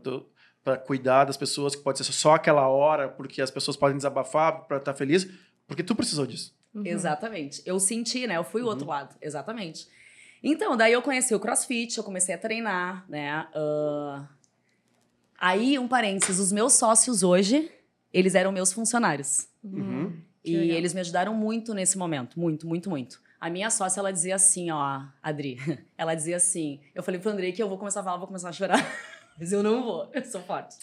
[0.65, 4.65] para cuidar das pessoas que pode ser só aquela hora, porque as pessoas podem desabafar
[4.69, 5.29] para estar feliz,
[5.67, 6.55] porque tu precisou disso.
[6.73, 6.87] Uhum.
[6.87, 7.61] Exatamente.
[7.67, 8.37] Eu senti, né?
[8.37, 8.91] Eu fui o outro Uhum.
[8.91, 9.17] lado.
[9.21, 9.89] Exatamente.
[10.43, 13.47] Então, daí eu conheci o CrossFit, eu comecei a treinar, né?
[13.55, 14.27] Ah,
[15.39, 17.71] Aí, um parênteses, os meus sócios hoje,
[18.13, 19.49] eles eram meus funcionários.
[19.63, 20.13] Uhum.
[20.45, 20.77] E Que legal.
[20.77, 23.21] eles me ajudaram muito nesse momento, muito, muito, muito.
[23.41, 25.59] A minha sócia, ela dizia assim, ó, Adri,
[25.99, 28.49] ela dizia assim, eu falei pro Andrei que eu vou começar a falar, vou começar
[28.51, 28.79] a chorar.
[29.39, 30.77] Mas eu não vou, eu sou forte.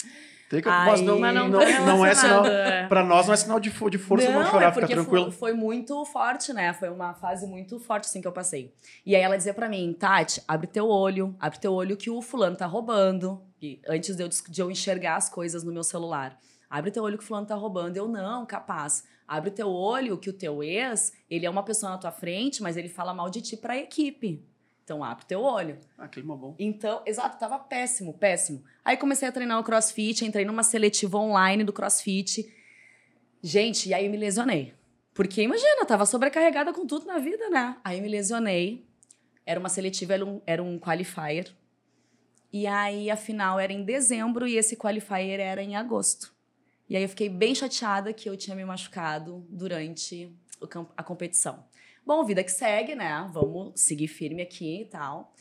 [0.50, 2.44] Tem que, Aí- mas não, Mas não, não, não é sinal.
[2.44, 2.88] é.
[2.88, 5.32] Para nós não é sinal de, de força não, não, chorar, é fica tranquilo.
[5.32, 6.74] Foi, foi muito forte, né?
[6.74, 8.74] Foi uma fase muito forte, assim, que eu passei.
[9.06, 12.20] E aí ela dizia pra mim, Tati, abre teu olho, abre teu olho que o
[12.20, 13.40] fulano tá roubando.
[13.62, 16.36] E antes de eu, de eu enxergar as coisas no meu celular.
[16.68, 17.96] Abre teu olho que o fulano tá roubando.
[17.96, 19.04] Eu, não, capaz.
[19.28, 22.76] Abre teu olho que o teu ex, ele é uma pessoa na tua frente, mas
[22.76, 24.44] ele fala mal de ti pra equipe.
[24.90, 25.78] Então abre teu olho.
[25.96, 26.56] Ah, clima bom.
[26.58, 28.64] Então, exato, tava péssimo, péssimo.
[28.84, 32.52] Aí comecei a treinar o crossfit, entrei numa seletiva online do crossfit.
[33.40, 34.74] Gente, e aí eu me lesionei.
[35.14, 37.78] Porque imagina, tava sobrecarregada com tudo na vida, né?
[37.84, 38.84] Aí eu me lesionei.
[39.46, 41.56] Era uma seletiva, era um, era um qualifier.
[42.52, 46.34] E aí a final era em dezembro e esse qualifier era em agosto.
[46.90, 50.68] E aí eu fiquei bem chateada que eu tinha me machucado durante o
[50.98, 51.64] a competição.
[52.10, 53.30] Bom, vida que segue, né?
[53.32, 55.32] Vamos seguir firme aqui e tal.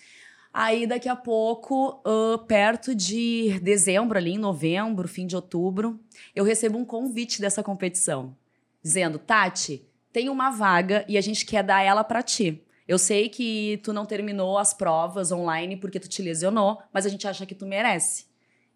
[0.53, 5.99] Aí, daqui a pouco, ah, perto de dezembro, ali em novembro, fim de outubro,
[6.37, 8.37] eu recebo um convite dessa competição,
[8.83, 12.63] dizendo: Tati, tem uma vaga e a gente quer dar ela pra ti.
[12.87, 17.09] Eu sei que tu não terminou as provas online porque tu te lesionou, mas a
[17.09, 18.27] gente acha que tu merece.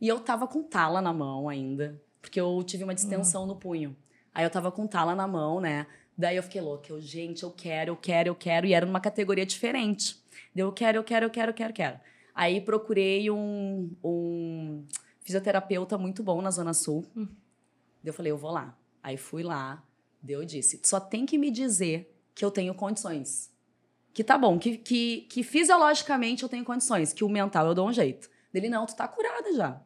[0.01, 3.94] E eu tava com tala na mão ainda, porque eu tive uma distensão no punho.
[4.35, 5.86] Aí eu tava com tala na mão, né?
[6.16, 6.93] Daí eu fiquei louca.
[6.93, 8.66] Eu, gente, eu quero, eu quero, eu quero.
[8.66, 10.16] E era numa categoria diferente.
[10.55, 12.01] Daí eu quero, eu quero, eu quero, eu quero, quero.
[12.34, 14.84] Aí procurei um, um
[15.20, 17.05] fisioterapeuta muito bom na Zona Sul.
[17.16, 17.28] Hum.
[18.05, 18.76] Eu falei, eu vou lá.
[19.02, 19.82] Aí fui lá,
[20.22, 23.51] deu disse, só tem que me dizer que eu tenho condições.
[24.14, 27.89] Que tá bom, que, que, que fisiologicamente eu tenho condições, que o mental eu dou
[27.89, 28.30] um jeito.
[28.52, 29.82] Dele, não, tu tá curada já.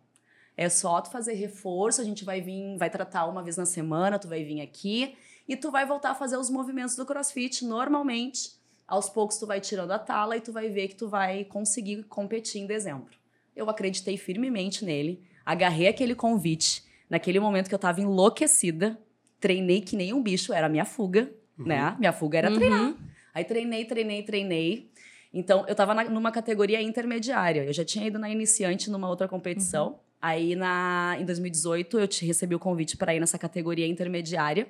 [0.57, 4.19] É só tu fazer reforço, a gente vai vir, vai tratar uma vez na semana,
[4.19, 5.17] tu vai vir aqui
[5.49, 8.53] e tu vai voltar a fazer os movimentos do CrossFit normalmente.
[8.87, 12.05] Aos poucos tu vai tirando a tala e tu vai ver que tu vai conseguir
[12.05, 13.17] competir em dezembro.
[13.55, 16.85] Eu acreditei firmemente nele, agarrei aquele convite.
[17.09, 18.99] Naquele momento que eu tava enlouquecida,
[19.41, 21.67] treinei que nem um bicho, era a minha fuga, uhum.
[21.67, 21.97] né?
[21.99, 22.57] Minha fuga era uhum.
[22.57, 22.95] treinar.
[23.33, 24.91] Aí treinei, treinei, treinei.
[25.33, 27.65] Então, eu tava na, numa categoria intermediária.
[27.65, 29.89] Eu já tinha ido na iniciante numa outra competição.
[29.89, 29.99] Uhum.
[30.21, 34.67] Aí, na, em 2018, eu te recebi o convite para ir nessa categoria intermediária.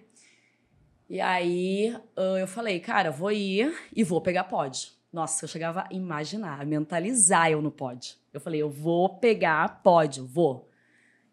[1.09, 1.97] E aí,
[2.41, 4.91] eu falei, cara, vou ir e vou pegar pódio.
[5.13, 8.17] Nossa, eu chegava a imaginar, a mentalizar eu no pódio.
[8.33, 10.69] Eu falei, eu vou pegar pódio, vou.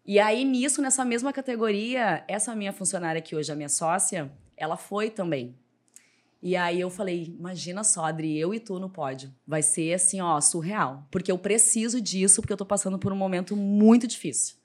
[0.05, 4.77] E aí, nisso, nessa mesma categoria, essa minha funcionária que hoje é minha sócia, ela
[4.77, 5.57] foi também.
[6.41, 9.33] E aí eu falei, imagina só, Adri, eu e tu no pódio.
[9.47, 11.07] Vai ser assim, ó, surreal.
[11.09, 14.57] Porque eu preciso disso, porque eu tô passando por um momento muito difícil.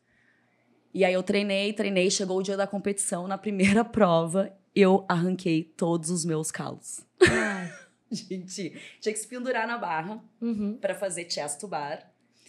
[0.93, 5.65] E aí eu treinei, treinei, chegou o dia da competição, na primeira prova, eu arranquei
[5.77, 7.01] todos os meus calos.
[8.11, 10.79] Gente, tinha que se pendurar na barra uhum.
[10.81, 12.09] para fazer chest to bar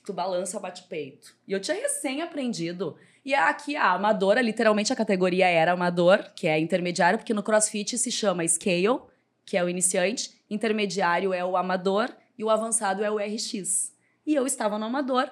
[0.10, 1.36] tu balança, bate o peito.
[1.48, 2.96] E eu tinha recém aprendido.
[3.24, 7.96] E aqui a amadora, literalmente a categoria era amador, que é intermediário, porque no CrossFit
[7.96, 9.02] se chama scale,
[9.46, 13.94] que é o iniciante, intermediário é o amador e o avançado é o RX.
[14.26, 15.30] E eu estava no amador.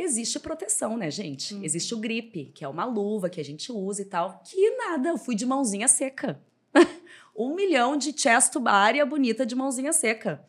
[0.00, 1.56] Existe proteção, né, gente?
[1.56, 1.64] Hum.
[1.64, 4.40] Existe o grip, que é uma luva que a gente usa e tal.
[4.44, 6.40] Que nada, eu fui de mãozinha seca.
[7.36, 10.46] um milhão de chest to bar e a bonita de mãozinha seca.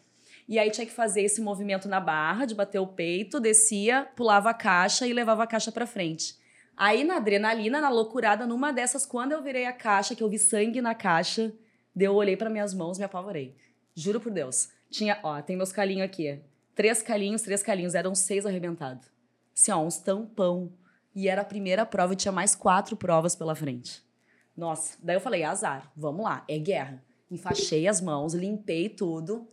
[0.48, 4.52] E aí tinha que fazer esse movimento na barra, de bater o peito, descia, pulava
[4.52, 6.38] a caixa e levava a caixa para frente.
[6.78, 10.38] Aí na adrenalina, na loucurada, numa dessas, quando eu virei a caixa, que eu vi
[10.38, 11.52] sangue na caixa,
[12.00, 13.56] eu olhei para minhas mãos, me apavorei.
[13.96, 14.70] Juro por Deus.
[14.92, 16.40] Tinha, ó, tem meus calinhos aqui.
[16.76, 19.19] Três calinhos, três calinhos, eram seis arrebentados.
[19.60, 20.72] Assim, ó, uns tampão.
[21.14, 24.02] E era a primeira prova e tinha mais quatro provas pela frente.
[24.56, 27.04] Nossa, daí eu falei, azar, vamos lá, é guerra.
[27.30, 29.46] Enfaixei as mãos, limpei tudo.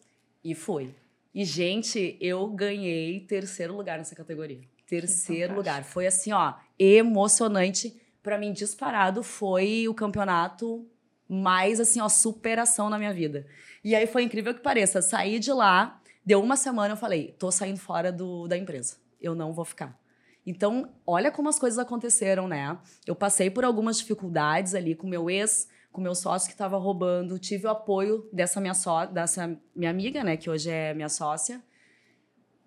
[0.44, 0.94] E foi.
[1.34, 4.60] E, gente, eu ganhei terceiro lugar nessa categoria.
[4.86, 5.82] Terceiro lugar.
[5.82, 8.00] Foi assim, ó, emocionante.
[8.22, 10.88] Para mim, disparado, foi o campeonato
[11.28, 13.44] mais, assim, ó, superação na minha vida.
[13.82, 15.02] E aí foi incrível que pareça.
[15.02, 19.04] Saí de lá, deu uma semana, eu falei, tô saindo fora do, da empresa.
[19.20, 19.98] Eu não vou ficar.
[20.46, 22.78] Então, olha como as coisas aconteceram, né?
[23.04, 27.38] Eu passei por algumas dificuldades ali com meu ex, com meu sócio que estava roubando,
[27.38, 31.62] tive o apoio dessa minha só, dessa minha amiga, né, que hoje é minha sócia.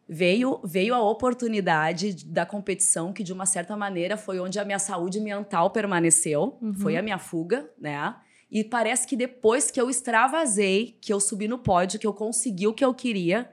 [0.08, 4.80] Veio, veio a oportunidade da competição, que de uma certa maneira foi onde a minha
[4.80, 6.74] saúde mental permaneceu, uhum.
[6.74, 8.16] foi a minha fuga, né?
[8.50, 12.66] E parece que depois que eu extravasei, que eu subi no pódio, que eu consegui
[12.66, 13.48] o que eu queria,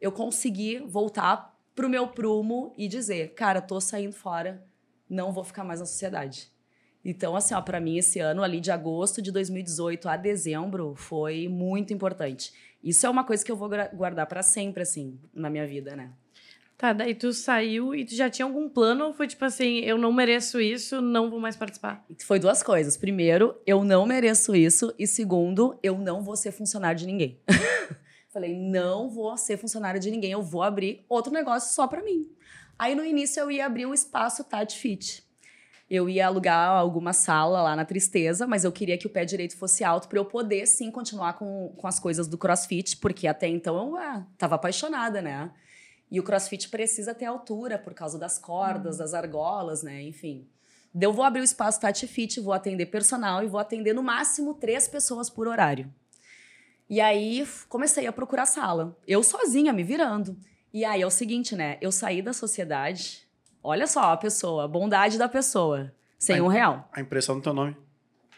[0.00, 4.60] eu consegui voltar pro meu prumo e dizer, cara, tô saindo fora,
[5.08, 6.50] não vou ficar mais na sociedade.
[7.04, 11.46] Então, assim, ó, para mim, esse ano, ali de agosto de 2018 a dezembro, foi
[11.46, 12.52] muito importante.
[12.82, 16.10] Isso é uma coisa que eu vou guardar para sempre, assim, na minha vida, né?
[16.76, 19.96] Tá, daí tu saiu e tu já tinha algum plano ou foi tipo assim, eu
[19.96, 22.04] não mereço isso, não vou mais participar?
[22.24, 22.96] Foi duas coisas.
[22.96, 24.92] Primeiro, eu não mereço isso.
[24.98, 27.38] E segundo, eu não vou ser funcionário de ninguém.
[28.28, 32.28] Falei, não vou ser funcionário de ninguém, eu vou abrir outro negócio só para mim.
[32.78, 35.28] Aí no início eu ia abrir o espaço Tati Fit
[35.90, 39.56] eu ia alugar alguma sala lá na Tristeza, mas eu queria que o pé direito
[39.56, 43.48] fosse alto para eu poder, sim, continuar com, com as coisas do crossfit, porque até
[43.48, 45.50] então eu ah, tava apaixonada, né?
[46.10, 48.98] E o crossfit precisa ter altura por causa das cordas, uhum.
[48.98, 50.02] das argolas, né?
[50.02, 50.46] Enfim.
[51.00, 54.54] Eu vou abrir o espaço Tati Fit, vou atender personal e vou atender no máximo
[54.54, 55.92] três pessoas por horário.
[56.88, 58.96] E aí comecei a procurar sala.
[59.06, 60.36] Eu sozinha, me virando.
[60.72, 61.78] E aí é o seguinte, né?
[61.80, 63.28] Eu saí da sociedade
[63.62, 65.92] Olha só a pessoa, a bondade da pessoa.
[66.18, 66.88] Sem a, um real.
[66.92, 67.76] A impressão no teu nome.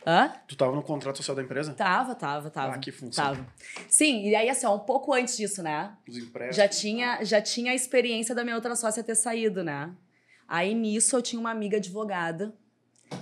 [0.06, 0.32] Hã?
[0.48, 1.74] Tu tava no contrato social da empresa?
[1.74, 2.74] Tava, tava, tava.
[2.74, 3.24] Ah, que função.
[3.24, 3.46] Tava.
[3.88, 5.94] Sim, e aí assim, ó, um pouco antes disso, né?
[6.08, 6.56] Os empréstimos.
[6.56, 9.94] Já tinha, já tinha a experiência da minha outra sócia ter saído, né?
[10.48, 12.54] Aí nisso eu tinha uma amiga advogada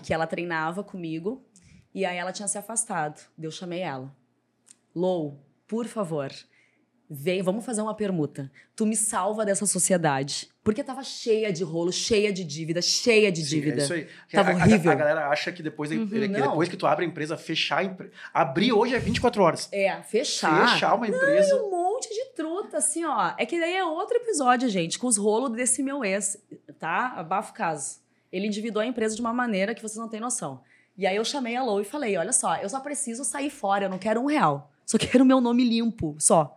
[0.03, 1.45] que ela treinava comigo
[1.93, 3.21] e aí ela tinha se afastado.
[3.39, 4.17] Eu chamei ela.
[4.95, 6.33] Lou, por favor,
[7.11, 8.51] vem, vamos fazer uma permuta.
[8.77, 10.49] Tu me salva dessa sociedade.
[10.63, 13.81] Porque tava cheia de rolo, cheia de dívida, cheia de Sim, dívida.
[13.81, 14.09] É isso aí.
[14.31, 14.91] Tava a, horrível.
[14.91, 17.79] A, a, galera acha que depois, uhum, que depois que tu abre a empresa, fechar
[17.79, 18.13] a empresa.
[18.35, 19.69] Abrir hoje é 24 horas.
[19.73, 20.73] É, fechar.
[20.73, 21.57] Fechar uma empresa.
[21.57, 23.33] Não, um monte de truta, assim, ó.
[23.39, 26.37] É que daí é outro episódio, gente, com os rolos desse meu ex.
[26.79, 27.15] tá?
[27.17, 28.01] Abafa o caso.
[28.31, 30.61] Ele endividou a empresa de uma maneira que vocês não têm noção.
[30.99, 33.87] E aí eu chamei a Lou e falei: olha só, eu só preciso sair fora,
[33.87, 34.71] eu não quero um real.
[34.89, 36.57] Só quero o meu nome limpo, só.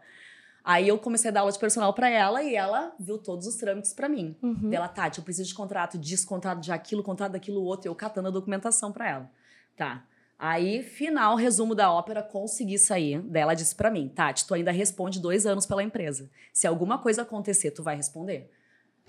[0.63, 3.55] Aí eu comecei a dar aula de personal pra ela e ela viu todos os
[3.55, 4.37] trâmites pra mim.
[4.41, 4.69] Uhum.
[4.71, 7.89] Ela, Tati, eu preciso de contrato disso, contrato de aquilo, contrato daquilo outro.
[7.89, 9.31] Eu catando a documentação pra ela.
[9.75, 10.05] Tá.
[10.39, 13.21] Aí, final, resumo da ópera, consegui sair.
[13.21, 16.29] Daí ela disse pra mim, Tati, tu ainda responde dois anos pela empresa.
[16.53, 18.49] Se alguma coisa acontecer, tu vai responder?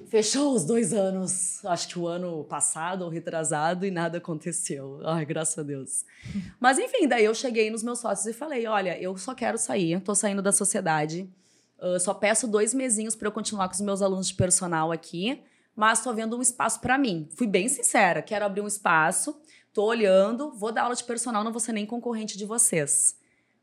[0.07, 5.01] Fechou os dois anos, acho que o ano passado ou retrasado, e nada aconteceu.
[5.05, 6.05] Ai, graças a Deus.
[6.59, 10.01] Mas enfim, daí eu cheguei nos meus sócios e falei: olha, eu só quero sair,
[10.01, 11.29] tô saindo da sociedade.
[11.79, 15.43] Uh, só peço dois mesinhos para eu continuar com os meus alunos de personal aqui,
[15.75, 17.29] mas tô vendo um espaço para mim.
[17.35, 19.41] Fui bem sincera, quero abrir um espaço,
[19.73, 23.17] tô olhando, vou dar aula de personal, não vou ser nem concorrente de vocês.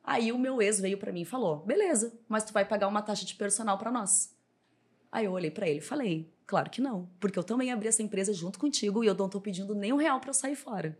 [0.03, 3.01] Aí o meu ex veio para mim e falou: beleza, mas tu vai pagar uma
[3.01, 4.38] taxa de personal para nós.
[5.11, 8.01] Aí eu olhei para ele e falei: claro que não, porque eu também abri essa
[8.01, 10.97] empresa junto contigo e eu não tô pedindo nem um real para eu sair fora.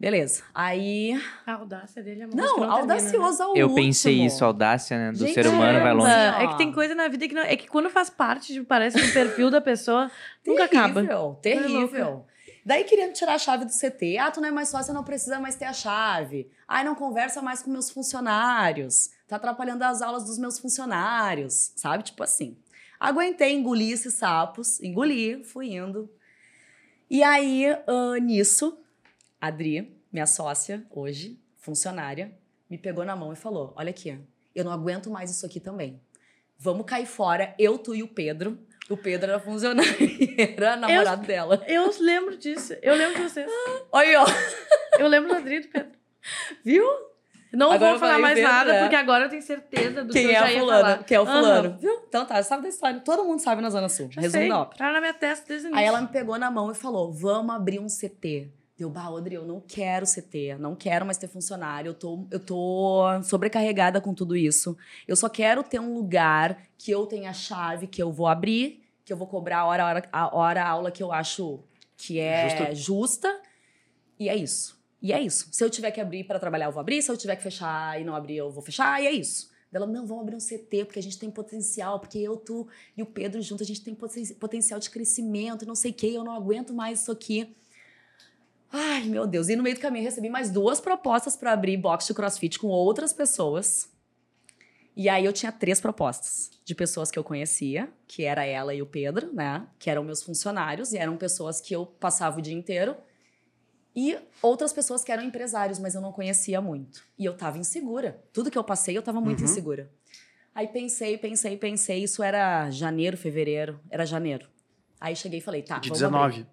[0.00, 0.42] Beleza.
[0.54, 1.12] Aí.
[1.46, 3.36] A audácia dele é que Não, não termina, né?
[3.38, 5.12] ao Eu pensei isso, a audácia, né?
[5.12, 6.10] Do Gente, ser humano vai longe.
[6.10, 7.42] É, é que tem coisa na vida que não.
[7.42, 10.10] É que quando faz parte, de, parece, do perfil da pessoa,
[10.46, 11.02] nunca acaba.
[11.02, 12.26] Terrível, terrível.
[12.64, 14.16] Daí querendo tirar a chave do CT.
[14.16, 16.50] Ah, tu não é mais sócia, não precisa mais ter a chave.
[16.66, 19.10] Ai, não conversa mais com meus funcionários.
[19.28, 21.72] Tá atrapalhando as aulas dos meus funcionários.
[21.76, 22.04] Sabe?
[22.04, 22.56] Tipo assim.
[23.00, 24.78] Aguentei, engoli esses sapos.
[24.80, 26.08] Engoli, fui indo.
[27.08, 28.78] E aí, ah, nisso,
[29.40, 34.18] a Adri, minha sócia hoje, funcionária, me pegou na mão e falou: Olha aqui,
[34.54, 36.00] eu não aguento mais isso aqui também.
[36.58, 38.58] Vamos cair fora, eu, tu e o Pedro.
[38.90, 39.96] O Pedro era funcionário,
[40.36, 41.64] era namorado dela.
[41.66, 42.74] Eu lembro disso.
[42.82, 43.50] Eu lembro de vocês.
[43.90, 44.26] Olha, ó,
[44.98, 45.92] Eu lembro do Adri e do Pedro.
[46.64, 46.84] viu?
[47.52, 48.80] Não Agora vou falar mais nada, é.
[48.82, 51.04] porque agora eu tenho certeza do Quem que eu é já a ia falar.
[51.04, 51.78] Quem é o fulano?
[51.80, 52.04] Viu?
[52.08, 53.00] Então tá, sabe da história.
[53.00, 54.08] Todo mundo sabe na Zona Sul.
[54.10, 54.48] Já Resumo sei.
[54.48, 54.78] da ópera.
[54.78, 55.80] Tá na minha testa desde o início.
[55.80, 58.52] Aí ela me pegou na mão e falou: vamos abrir um CT.
[58.80, 62.40] Deu, bah, Audrey, eu não quero CT, não quero mais ter funcionário, eu tô, eu
[62.40, 64.74] tô sobrecarregada com tudo isso.
[65.06, 68.82] Eu só quero ter um lugar que eu tenha a chave, que eu vou abrir,
[69.04, 71.60] que eu vou cobrar a hora, a hora, a hora a aula que eu acho
[71.94, 72.74] que é Justa.
[72.74, 73.40] justa.
[74.18, 74.79] E é isso.
[75.02, 75.48] E é isso.
[75.50, 77.02] Se eu tiver que abrir para trabalhar, eu vou abrir.
[77.02, 79.02] Se eu tiver que fechar e não abrir, eu vou fechar.
[79.02, 79.50] E é isso.
[79.72, 82.66] Ela, não, vamos abrir um CT, porque a gente tem potencial, porque eu, tu
[82.96, 86.08] e o Pedro junto, a gente tem poten- potencial de crescimento, não sei o quê,
[86.08, 87.54] eu não aguento mais isso aqui.
[88.72, 89.48] Ai, meu Deus.
[89.48, 92.58] E no meio do caminho eu recebi mais duas propostas para abrir box de crossfit
[92.58, 93.88] com outras pessoas.
[94.96, 98.82] E aí eu tinha três propostas de pessoas que eu conhecia, que era ela e
[98.82, 99.66] o Pedro, né?
[99.78, 102.96] Que eram meus funcionários e eram pessoas que eu passava o dia inteiro.
[104.02, 107.02] E outras pessoas que eram empresários, mas eu não conhecia muito.
[107.18, 108.22] E eu tava insegura.
[108.32, 109.44] Tudo que eu passei, eu tava muito Uhum.
[109.44, 109.90] insegura.
[110.54, 112.02] Aí pensei, pensei, pensei.
[112.02, 113.78] Isso era janeiro, fevereiro.
[113.90, 114.46] Era janeiro.
[114.98, 116.16] Aí cheguei e falei, tá, de vamos abrir.
[116.38, 116.46] 19.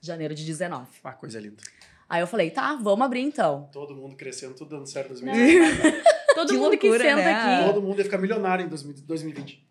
[0.00, 0.88] Janeiro de 19.
[1.04, 1.62] Ah, coisa linda.
[2.08, 3.68] Aí eu falei, tá, vamos abrir então.
[3.70, 6.04] Todo mundo crescendo, tudo dando certo em Não, 2020.
[6.34, 7.32] Todo Que mundo que loucura, senta né?
[7.34, 7.66] aqui.
[7.66, 9.64] Todo mundo ia ficar milionário em 2000 2020.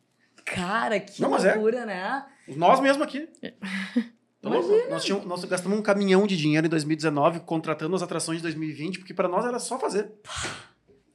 [0.45, 1.53] Cara, que Não, é.
[1.53, 2.25] loucura, né?
[2.47, 3.27] Nós mesmo aqui.
[4.43, 4.89] Louco?
[4.89, 8.99] Nós, tínhamos, nós gastamos um caminhão de dinheiro em 2019 contratando as atrações de 2020,
[8.99, 10.11] porque para nós era só fazer.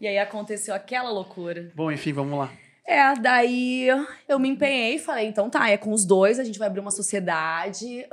[0.00, 1.70] E aí aconteceu aquela loucura.
[1.74, 2.50] Bom, enfim, vamos lá.
[2.86, 3.86] É, daí
[4.26, 6.80] eu me empenhei e falei, então tá, é com os dois, a gente vai abrir
[6.80, 8.06] uma sociedade.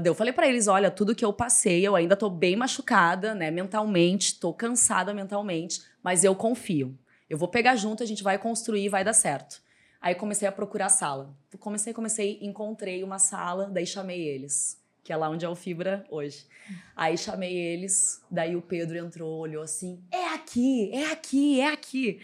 [0.00, 3.34] daí eu falei pra eles, olha, tudo que eu passei, eu ainda tô bem machucada,
[3.34, 6.98] né, mentalmente, tô cansada mentalmente, mas eu confio.
[7.28, 9.60] Eu vou pegar junto, a gente vai construir e vai dar certo.
[10.04, 11.34] Aí comecei a procurar sala.
[11.58, 16.04] Comecei, comecei, encontrei uma sala, daí chamei eles, que é lá onde é o Fibra
[16.10, 16.46] hoje.
[16.94, 22.20] Aí chamei eles, daí o Pedro entrou, olhou assim: é aqui, é aqui, é aqui.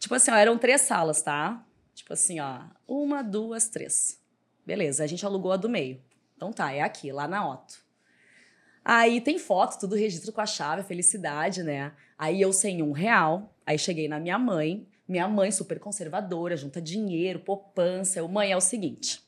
[0.00, 1.64] Tipo assim, ó, eram três salas, tá?
[1.94, 4.20] Tipo assim, ó, uma, duas, três.
[4.66, 6.02] Beleza, a gente alugou a do meio.
[6.36, 7.78] Então tá, é aqui, lá na Otto.
[8.84, 11.92] Aí tem foto, tudo registro com a chave, felicidade, né?
[12.18, 16.80] Aí eu sem um real, aí cheguei na minha mãe, minha mãe super conservadora, junta
[16.80, 18.20] dinheiro, poupança.
[18.20, 19.20] Eu, mãe, é o seguinte,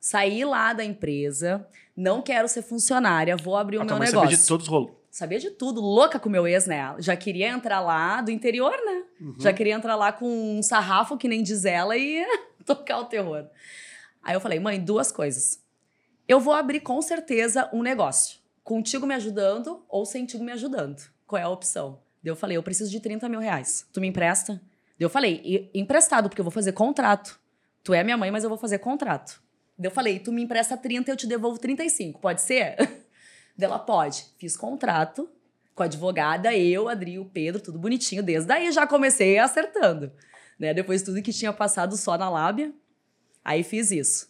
[0.00, 1.66] saí lá da empresa,
[1.96, 4.28] não quero ser funcionária, vou abrir o a meu mãe negócio.
[4.28, 4.90] sabia de todos os rolos.
[5.10, 6.94] Sabia de tudo, louca com o meu ex, né?
[6.98, 9.02] Já queria entrar lá do interior, né?
[9.20, 9.34] Uhum.
[9.40, 12.24] Já queria entrar lá com um sarrafo, que nem diz ela, e
[12.64, 13.46] tocar o terror.
[14.22, 15.60] Aí eu falei, mãe, duas coisas.
[16.28, 18.38] Eu vou abrir com certeza um negócio.
[18.62, 21.02] Contigo me ajudando ou sentigo me ajudando.
[21.26, 21.98] Qual é a opção?
[22.22, 23.86] Daí eu falei, eu preciso de 30 mil reais.
[23.92, 24.60] Tu me empresta?
[25.00, 27.40] Eu falei, "E- emprestado, porque eu vou fazer contrato.
[27.82, 29.42] Tu é minha mãe, mas eu vou fazer contrato.
[29.82, 32.20] Eu falei, tu me empresta 30, eu te devolvo 35.
[32.20, 32.76] Pode ser?
[33.56, 34.26] Daí ela pode.
[34.38, 35.28] Fiz contrato
[35.74, 38.22] com a advogada, eu, Adri, o Pedro, tudo bonitinho.
[38.22, 40.12] Desde daí já comecei acertando.
[40.58, 40.74] Né?
[40.74, 42.70] Depois de tudo que tinha passado só na lábia,
[43.42, 44.28] aí fiz isso.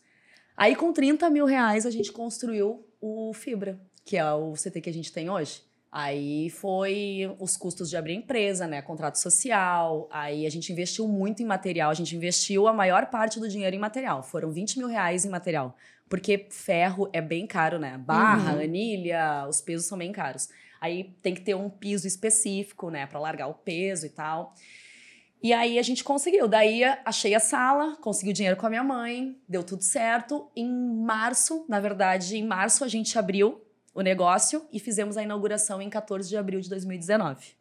[0.56, 4.90] Aí, com 30 mil reais, a gente construiu o Fibra, que é o CT que
[4.90, 5.62] a gente tem hoje.
[5.92, 8.80] Aí foi os custos de abrir empresa, né?
[8.80, 10.08] Contrato social.
[10.12, 11.90] Aí a gente investiu muito em material.
[11.90, 14.22] A gente investiu a maior parte do dinheiro em material.
[14.22, 15.76] Foram 20 mil reais em material.
[16.08, 17.98] Porque ferro é bem caro, né?
[17.98, 18.60] Barra, Uhum.
[18.60, 20.48] anilha, os pesos são bem caros.
[20.80, 23.06] Aí tem que ter um piso específico, né?
[23.06, 24.54] Pra largar o peso e tal.
[25.42, 26.46] E aí a gente conseguiu.
[26.46, 30.48] Daí achei a sala, consegui o dinheiro com a minha mãe, deu tudo certo.
[30.54, 33.60] Em março, na verdade, em março a gente abriu
[34.00, 37.54] o negócio e fizemos a inauguração em 14 de abril de 2019.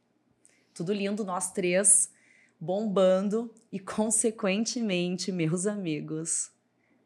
[0.74, 2.12] Tudo lindo, nós três
[2.60, 6.52] bombando e, consequentemente, meus amigos,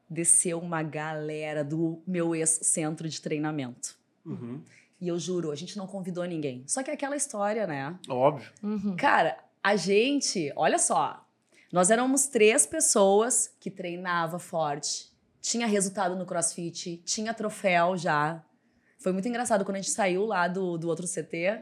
[0.10, 3.98] desceu uma galera do meu ex-centro de treinamento.
[4.26, 4.62] Uhum.
[5.00, 6.64] E eu juro, a gente não convidou ninguém.
[6.68, 7.98] Só que é aquela história, né?
[8.08, 8.52] Óbvio.
[8.64, 8.96] Uhum.
[8.96, 11.28] Cara, a gente, olha só,
[11.72, 15.12] nós éramos três pessoas que treinava forte,
[15.42, 18.44] tinha resultado no CrossFit, tinha troféu já.
[19.04, 21.60] Foi muito engraçado quando a gente saiu lá do, do outro CT,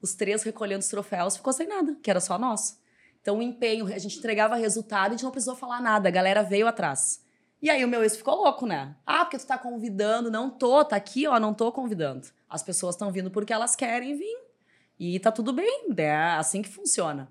[0.00, 2.78] os três recolhendo os troféus, ficou sem nada, que era só nosso.
[3.20, 6.12] Então o empenho, a gente entregava resultado e a gente não precisou falar nada, a
[6.12, 7.20] galera veio atrás.
[7.60, 8.94] E aí o meu ex ficou louco, né?
[9.04, 12.28] Ah, porque tu tá convidando, não tô, tá aqui, ó, não tô convidando.
[12.48, 14.38] As pessoas estão vindo porque elas querem vir.
[15.00, 17.28] E tá tudo bem, é assim que funciona.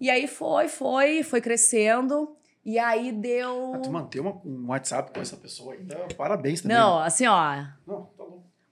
[0.00, 2.34] E aí foi, foi, foi crescendo.
[2.64, 3.74] E aí deu.
[3.74, 6.76] Ah, tu manter uma- um WhatsApp com essa pessoa ainda, parabéns também.
[6.76, 7.64] Não, assim, ó.
[7.86, 8.08] Não.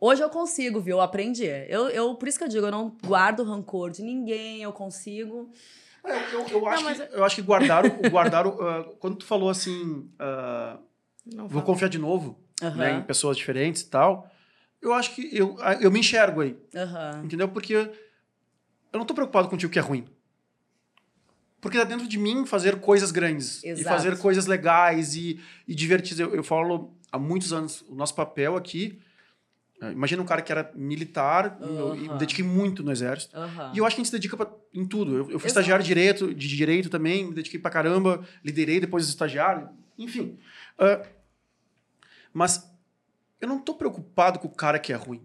[0.06, 0.98] Hoje eu consigo, viu?
[0.98, 1.46] Eu aprendi.
[1.46, 5.50] Eu, eu, por isso que eu digo, eu não guardo rancor de ninguém, eu consigo.
[6.04, 9.16] É, eu, eu, acho mas- que, eu acho que guardar, o- guardar o, ah, quando
[9.16, 10.06] tu falou assim,
[11.24, 12.76] Não vou confiar de novo Aham.
[12.76, 14.30] né, em pessoas diferentes e tal,
[14.82, 17.22] eu acho que eu, ah, eu me enxergo aí, Aham.
[17.24, 17.48] entendeu?
[17.48, 17.90] Porque eu
[18.92, 20.04] não tô preocupado contigo que é ruim.
[21.62, 23.64] Porque tá dentro de mim fazer coisas grandes.
[23.64, 23.88] E Exato.
[23.88, 26.20] fazer coisas legais e, e divertidas.
[26.20, 29.00] Eu, eu falo há muitos anos, o nosso papel aqui...
[29.80, 33.36] ah, Imagina um cara que era militar, eu, e me dediquei muito no exército.
[33.36, 33.72] Aham.
[33.74, 35.12] E eu acho que a gente se dedica pra, em tudo.
[35.12, 35.46] Eu, eu fui Exato.
[35.48, 39.68] estagiário de direito, de direito também, me dediquei pra caramba, liderei depois de estagiário,
[39.98, 40.38] enfim.
[40.78, 41.02] Ah,
[42.32, 42.68] mas
[43.40, 45.22] eu não tô preocupado com o cara que é ruim.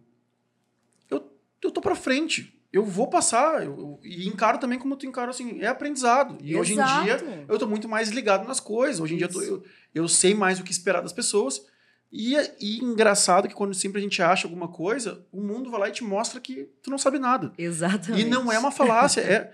[1.09, 1.31] Eu,
[1.63, 2.55] eu tô pra frente.
[2.71, 3.63] Eu vou passar.
[3.65, 6.37] eu- eu- e encaro também como tu encaro assim, é aprendizado.
[6.39, 7.03] E hoje em Exato.
[7.03, 8.99] dia eu tô muito mais ligado nas coisas.
[8.99, 9.51] Hoje em dia eu, tô- Isso.
[9.51, 9.63] eu,
[10.03, 11.65] eu sei mais o que esperar das pessoas.
[12.11, 15.79] E, é- e engraçado que quando sempre a gente acha alguma coisa, o mundo vai
[15.81, 17.51] lá e te mostra que tu não sabe nada.
[17.57, 18.25] Exatamente.
[18.25, 19.21] E não é uma falácia.
[19.21, 19.51] é,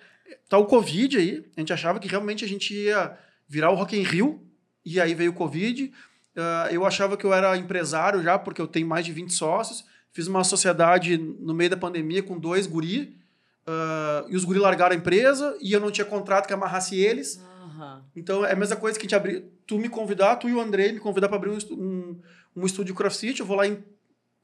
[0.48, 1.46] tá o Covid aí.
[1.56, 3.18] A gente achava que realmente a gente ia
[3.48, 4.42] virar o Rock in Rio.
[4.86, 5.92] E aí veio o Covid.
[6.38, 9.84] Ah, eu achava que eu era empresário já, porque eu tenho mais de 20 sócios.
[10.12, 13.18] Fiz uma sociedade no meio da pandemia com dois guri.
[13.68, 15.58] ah, e os guri largaram a empresa.
[15.62, 17.42] E eu não tinha contrato que amarrasse eles.
[17.64, 18.06] Aham.
[18.16, 19.44] Então é a mesma coisa que a gente abrir.
[19.68, 22.22] Tu me convidar, tu e o Andrei me convidar para abrir um, um,
[22.56, 23.64] um estúdio CrossFit, eu vou lá,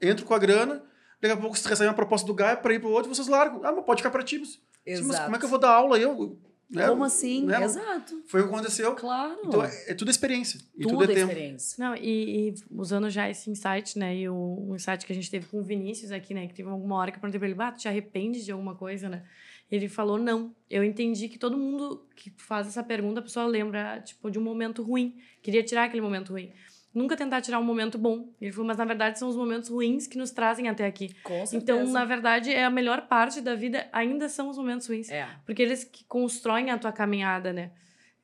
[0.02, 0.84] entro com a grana,
[1.22, 3.28] daqui a pouco vocês recebem uma proposta do Gaia para ir para o outro, vocês
[3.28, 3.62] largam.
[3.64, 4.40] Ah, mas pode ficar para ti.
[4.40, 5.08] Mas, Exato.
[5.08, 5.98] mas como é que eu vou dar aula?
[6.00, 6.40] Eu,
[6.72, 6.88] né?
[6.88, 7.46] Como assim?
[7.46, 7.62] Né?
[7.64, 8.24] Exato.
[8.28, 8.96] Foi o que aconteceu.
[8.96, 9.42] Claro.
[9.44, 10.58] Então é, é tudo experiência.
[10.78, 11.30] E tudo, tudo é tempo.
[11.30, 11.84] experiência.
[11.84, 14.16] Não, e, e usando já esse insight, né?
[14.16, 16.48] E o, o insight que a gente teve com o Vinícius aqui, né?
[16.48, 18.74] Que teve alguma hora que eu perguntei pra ele, bah, tu te arrepende de alguma
[18.74, 19.24] coisa, né?
[19.70, 20.56] Ele falou, não.
[20.70, 24.42] Eu entendi que todo mundo que faz essa pergunta, a pessoa lembra, tipo, de um
[24.42, 25.18] momento ruim.
[25.42, 26.54] Queria tirar aquele momento ruim.
[26.94, 28.30] Nunca tentar tirar um momento bom.
[28.40, 31.14] Ele falou, mas na verdade são os momentos ruins que nos trazem até aqui.
[31.24, 31.56] Com certeza.
[31.56, 35.10] Então, na verdade, é a melhor parte da vida ainda são os momentos ruins.
[35.10, 35.28] É.
[35.46, 37.72] Porque eles que constroem a tua caminhada, né?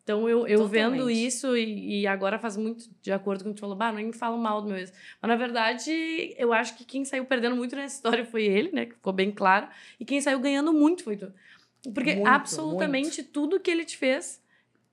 [0.03, 3.57] Então, eu, eu vendo isso e, e agora faz muito de acordo com o que
[3.57, 4.93] tu falou, bah, nem falo mal do meu ex.
[5.21, 8.85] Mas, na verdade, eu acho que quem saiu perdendo muito nessa história foi ele, né?
[8.85, 9.67] Que ficou bem claro.
[9.99, 11.31] E quem saiu ganhando muito foi tu.
[11.93, 14.41] Porque Muito, absolutamente tudo que ele te fez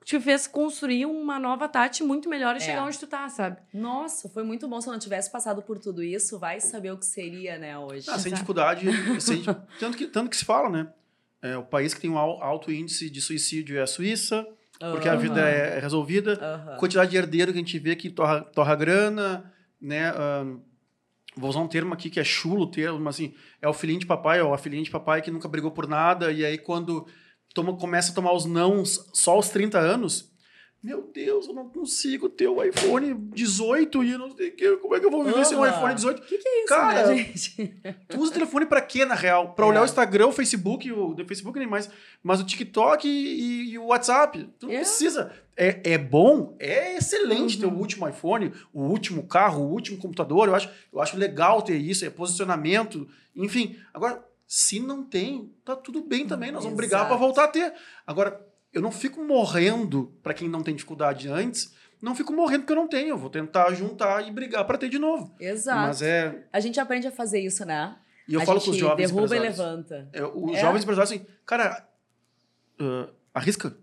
[0.04, 2.60] te fez construir uma nova Tati muito melhor e É.
[2.60, 3.56] chegar onde tu tá, sabe?
[3.72, 4.80] Nossa, foi muito bom.
[4.80, 8.06] Se eu não tivesse passado por tudo isso, vai saber o que seria, né, hoje.
[8.10, 8.84] Ah, sem dificuldade.
[9.20, 9.42] sem-
[9.80, 10.88] tanto, que, tanto que se fala, né?
[11.42, 14.46] É, o país que tem um al- alto índice de suicídio é a Suíça,
[14.78, 16.38] porque a vida é resolvida.
[16.40, 16.76] Aham.
[16.78, 20.10] quantidade de herdeiro que a gente vê que torra, torra grana, né?
[20.10, 20.58] ahn,
[21.36, 24.00] vou usar um termo aqui que é chulo o termo, mas assim, é o filhinho
[24.00, 27.06] de papai ou a filhinha de papai que nunca brigou por nada, e aí quando
[27.54, 30.32] toma, começa a tomar os nãos só aos 30 anos,
[30.82, 35.00] meu Deus, eu não consigo ter o iPhone 18 e não sei que, como é
[35.00, 36.18] que eu vou viver sem um iPhone 18?
[36.18, 37.74] O que, que é isso, Cara, né, gente?
[38.06, 39.54] Tu usa o telefone pra quê, na real?
[39.54, 39.68] Pra É.
[39.70, 41.88] olhar o Instagram, o Facebook, o o Facebook nem mais,
[42.22, 44.46] mas o TikTok e, e o WhatsApp.
[44.58, 44.76] Tu não É.
[44.80, 45.32] precisa.
[45.56, 47.78] É, é bom, é excelente ter o Uhum.
[47.78, 50.48] último iPhone, o último carro, o último computador.
[50.48, 53.74] Eu acho, eu acho legal ter isso, é posicionamento, enfim.
[53.94, 54.22] Agora,
[54.56, 57.20] se não tem, tá tudo bem também, nós vamos brigar pra Exato.
[57.24, 57.74] voltar a ter.
[58.06, 58.40] Agora,
[58.72, 62.76] eu não fico morrendo para quem não tem dificuldade antes, não fico morrendo porque eu
[62.76, 63.08] não tenho.
[63.08, 65.34] Eu vou tentar juntar e brigar para ter de novo.
[65.40, 65.80] Exato.
[65.88, 66.46] Mas é.
[66.52, 67.96] A gente aprende a fazer isso, né?
[68.28, 69.58] E eu a falo com os jovens derruba e empresários.
[69.58, 70.08] levanta.
[70.12, 70.60] É, os É.
[70.60, 71.88] jovens empresários assim, cara,
[72.78, 73.76] ah, arrisca,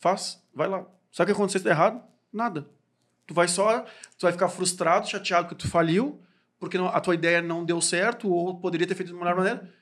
[0.00, 0.84] faz, vai lá.
[1.10, 2.02] Sabe o que aconteceu se errado?
[2.30, 2.68] Nada.
[3.26, 3.80] Tu vai só,
[4.18, 6.20] tu vai ficar frustrado, chateado que tu faliu,
[6.58, 9.79] porque a tua ideia não deu certo ou poderia ter feito de uma melhor maneira.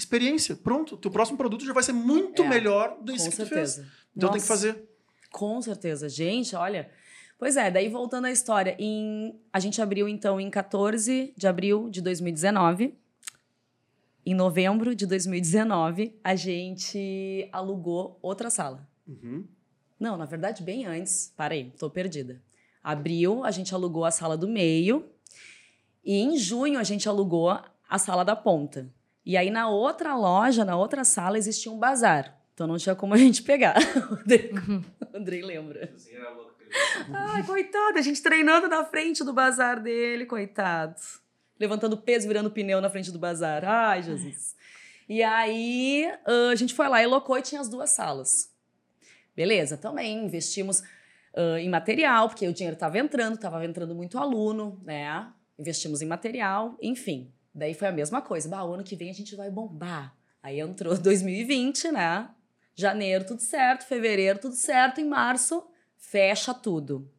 [0.00, 0.96] Experiência, pronto.
[0.96, 3.34] Teu próximo produto já vai ser muito É, melhor do que tu fez.
[3.34, 3.86] certeza.
[4.16, 4.66] Então tem que Nossa.
[4.66, 4.88] fazer.
[5.30, 6.08] Com certeza.
[6.08, 6.90] Gente, olha.
[7.38, 11.88] Pois é, daí voltando à história, em, a gente abriu então em 14 de abril
[11.90, 12.94] de 2019.
[14.24, 18.88] Em novembro de 2019, a gente alugou outra sala.
[19.06, 19.46] Uhum.
[19.98, 21.32] Não, na verdade, bem antes.
[21.36, 22.42] Parei, tô perdida.
[22.82, 25.08] Abril, a gente alugou a sala do meio.
[26.04, 28.90] E em junho, a gente alugou a sala da ponta.
[29.24, 32.38] E aí, na outra loja, na outra sala, existia um bazar.
[32.54, 33.76] Então não tinha como a gente pegar.
[35.12, 35.92] O Andrei, lembra.
[37.12, 41.00] Ai, coitado, a gente treinando na frente do bazar dele, coitado.
[41.58, 43.64] Levantando peso, virando pneu na frente do bazar.
[43.64, 44.54] Ai, Jesus.
[45.08, 46.10] E aí,
[46.50, 48.50] a gente foi lá e locou e tinha as duas salas.
[49.34, 50.82] Beleza, também investimos
[51.34, 55.32] ah, em material, porque o dinheiro estava entrando, estava entrando muito aluno, né?
[55.58, 57.32] Investimos em material, enfim.
[57.54, 58.48] Daí foi a mesma coisa.
[58.48, 60.16] Bah, o ano que vem a gente vai bombar.
[60.42, 62.28] Aí entrou 2020, né?
[62.74, 63.86] Janeiro, tudo certo.
[63.86, 65.00] Fevereiro, tudo certo.
[65.00, 65.66] Em março,
[65.96, 67.10] fecha tudo.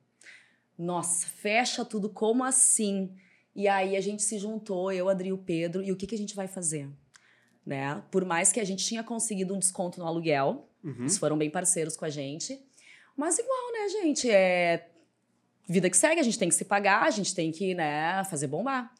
[0.77, 3.13] Nossa, fecha tudo, como assim?
[3.55, 6.15] E aí a gente se juntou, eu, Adri e o Pedro, e o que, que
[6.15, 6.89] a gente vai fazer?
[7.65, 8.01] Né?
[8.09, 11.01] Por mais que a gente tinha conseguido um desconto no aluguel, Uhum.
[11.01, 12.59] eles foram bem parceiros com a gente.
[13.15, 14.27] Mas igual, né, gente?
[14.31, 14.87] É
[15.69, 18.47] vida que segue, a gente tem que se pagar, a gente tem que, né, fazer
[18.47, 18.91] bombar.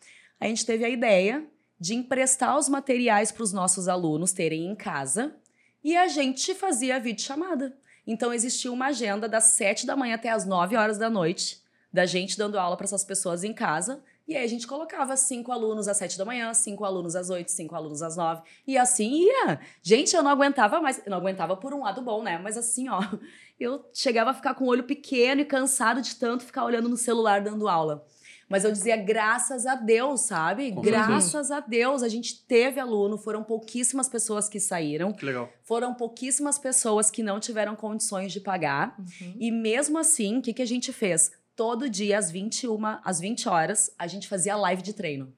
[0.42, 1.46] A gente teve a ideia
[1.80, 5.36] de emprestar os materiais para os nossos alunos terem em casa
[5.84, 7.78] e a gente fazia videochamada.
[8.08, 11.62] Então existia uma agenda das 7 da manhã até as 9 horas da noite,
[11.94, 14.04] da gente dando aula para essas pessoas em casa.
[14.28, 17.52] E aí a gente colocava cinco alunos às 7 da manhã, cinco alunos às 8,
[17.52, 18.42] cinco alunos às 9.
[18.66, 19.60] E assim ia.
[19.84, 21.00] Gente, eu não aguentava mais.
[21.06, 22.40] Eu não aguentava por um lado bom, né?
[22.40, 23.00] Mas assim, ó,
[23.60, 26.98] eu chegava a ficar com o olho pequeno e cansado de tanto ficar olhando no
[26.98, 28.08] celular dando aula.
[28.52, 30.72] Mas eu dizia, graças a Deus, sabe?
[30.72, 35.50] Com graças a Deus, a gente teve aluno, foram pouquíssimas pessoas que saíram, Que legal.
[35.64, 38.96] foram pouquíssimas pessoas que não tiveram condições de pagar.
[39.40, 41.32] E mesmo assim, o que, que a gente fez?
[41.56, 45.34] Todo dia, às 21, às 20 horas, a gente fazia live de treino.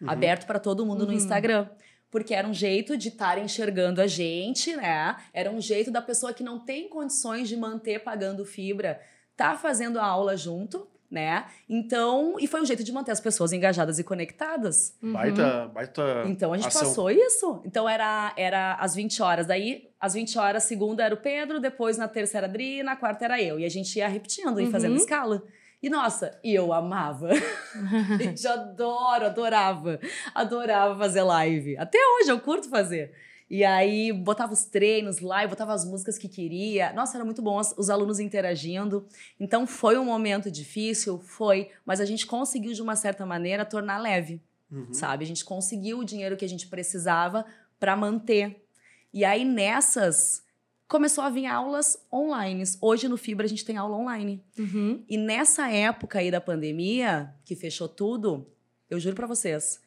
[0.00, 0.10] Uhum.
[0.10, 1.16] Aberto para todo mundo no Uhum.
[1.16, 1.68] Instagram.
[2.10, 5.16] Porque era um jeito de estar enxergando a gente, né?
[5.34, 9.00] Era um jeito da pessoa que não tem condições de manter pagando fibra,
[9.36, 11.44] tá fazendo a aula junto, né?
[11.68, 14.96] Então, e foi um jeito de manter as pessoas engajadas e conectadas.
[15.02, 15.12] Uhum.
[15.12, 16.24] Baita, baita.
[16.26, 16.82] Então a gente ação.
[16.82, 17.62] passou isso.
[17.64, 19.46] Então era, era às 20 horas.
[19.46, 22.96] Daí, às 20 horas, segunda era o Pedro, depois na terça era a Adri, na
[22.96, 23.58] quarta era eu.
[23.58, 24.70] E a gente ia repetindo e Uhum.
[24.70, 25.42] fazendo escala.
[25.82, 27.28] E nossa, e eu amava.
[28.18, 30.00] gente, adoro, adorava.
[30.34, 31.76] Adorava fazer live.
[31.76, 33.12] Até hoje eu curto fazer.
[33.48, 36.92] E aí botava os treinos lá, e botava as músicas que queria.
[36.92, 39.06] Nossa, era muito bom os, os alunos interagindo.
[39.38, 43.98] Então foi um momento difícil, foi, mas a gente conseguiu de uma certa maneira tornar
[43.98, 44.40] leve
[44.70, 44.92] Uhum.
[44.92, 45.24] sabe?
[45.24, 47.44] A gente conseguiu o dinheiro que a gente precisava
[47.78, 48.64] para manter.
[49.12, 50.44] E aí nessas
[50.88, 52.64] começou a vir aulas online.
[52.80, 54.42] Hoje no Fibra a gente tem aula online.
[54.58, 55.04] Uhum.
[55.08, 58.46] E nessa época aí da pandemia, que fechou tudo,
[58.90, 59.80] eu juro para vocês,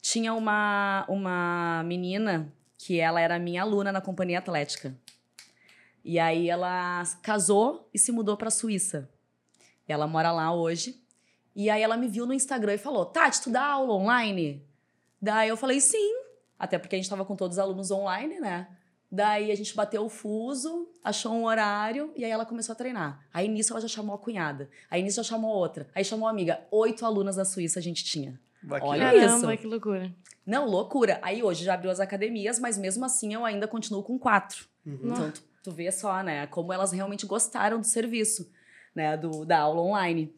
[0.00, 4.96] tinha uma uma menina que ela era minha aluna na companhia atlética.
[6.02, 9.10] E aí ela casou e se mudou para Suíça.
[9.86, 10.98] Ela mora lá hoje.
[11.54, 14.64] E aí ela me viu no Instagram e falou: Tati, tu dá aula online?
[15.20, 16.14] Daí eu falei: sim.
[16.58, 18.66] Até porque a gente tava com todos os alunos online, né?
[19.12, 23.26] Daí a gente bateu o fuso, achou um horário e aí ela começou a treinar.
[23.32, 24.70] Aí nisso ela já chamou a cunhada.
[24.90, 25.86] Aí nisso já chamou outra.
[25.94, 26.66] Aí chamou a amiga.
[26.70, 28.40] Oito alunas da Suíça a gente tinha.
[28.82, 29.12] Olha.
[29.12, 29.62] Caramba, isso.
[29.62, 30.12] que loucura.
[30.46, 31.18] Não, loucura.
[31.22, 34.66] Aí hoje já abriu as academias, mas mesmo assim eu ainda continuo com quatro.
[34.84, 34.98] Uhum.
[35.04, 36.46] Então, tu, tu vê só, né?
[36.46, 38.50] Como elas realmente gostaram do serviço,
[38.94, 39.16] né?
[39.16, 40.34] Do, da aula online.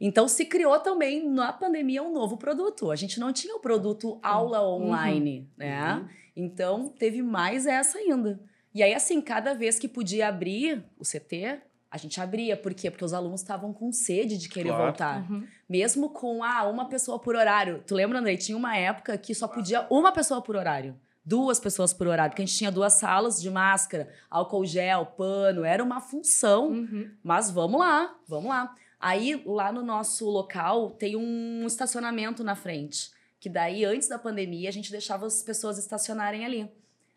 [0.00, 2.90] Então, se criou também na pandemia um novo produto.
[2.90, 5.94] A gente não tinha o produto aula online, né?
[5.94, 6.08] Uhum.
[6.36, 8.40] Então, teve mais essa ainda.
[8.74, 11.60] E aí, assim, cada vez que podia abrir o CT,
[11.90, 12.56] a gente abria.
[12.56, 12.90] Por quê?
[12.90, 14.84] Porque os alunos estavam com sede de querer Claro.
[14.84, 15.30] voltar.
[15.30, 15.46] Uhum.
[15.74, 17.82] Mesmo com, ah, uma pessoa por horário.
[17.84, 18.36] Tu lembra, Andrei?
[18.36, 20.96] Tinha uma época que só podia uma pessoa por horário.
[21.24, 22.30] Duas pessoas por horário.
[22.30, 25.64] Porque a gente tinha duas salas de máscara, álcool gel, pano.
[25.64, 26.68] Era uma função.
[26.68, 27.10] Uhum.
[27.24, 28.72] Mas vamos lá, vamos lá.
[29.00, 33.10] Aí, lá no nosso local, tem um estacionamento na frente.
[33.40, 36.70] Que daí, antes da pandemia, a gente deixava as pessoas estacionarem ali.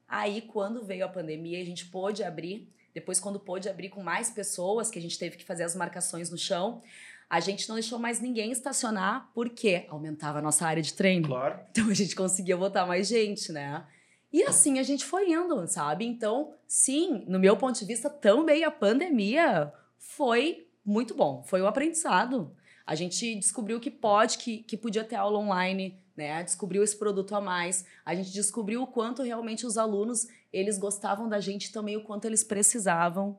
[0.08, 2.68] Aí, quando veio a pandemia, a gente pôde abrir.
[2.92, 6.32] Depois, quando pôde abrir com mais pessoas, que a gente teve que fazer as marcações
[6.32, 6.82] no chão,
[7.30, 11.28] a gente não deixou mais ninguém estacionar, porque aumentava a nossa área de treino.
[11.28, 11.60] Claro.
[11.72, 13.86] Então a gente conseguia botar mais gente, né?
[14.32, 16.06] E assim a gente foi indo, sabe?
[16.06, 21.44] Então, sim, no meu ponto de vista, também a pandemia foi muito bom.
[21.44, 22.56] Foi um aprendizado.
[22.86, 26.42] A gente descobriu que pode, que, que podia ter aula online, né?
[26.44, 27.86] Descobriu esse produto a mais.
[28.06, 32.26] A gente descobriu o quanto realmente os alunos, eles gostavam da gente também, o quanto
[32.26, 33.38] eles precisavam.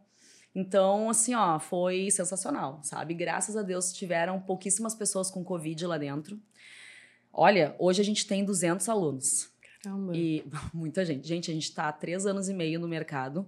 [0.55, 3.15] Então, assim, ó, foi sensacional, sabe?
[3.15, 6.39] Graças a Deus tiveram pouquíssimas pessoas com Covid lá dentro.
[7.33, 9.51] Olha, hoje a gente tem 200 alunos.
[9.83, 10.17] Caramba.
[10.17, 10.45] E
[10.75, 11.27] muita gente.
[11.29, 13.47] Gente, a gente está há três anos e meio no mercado.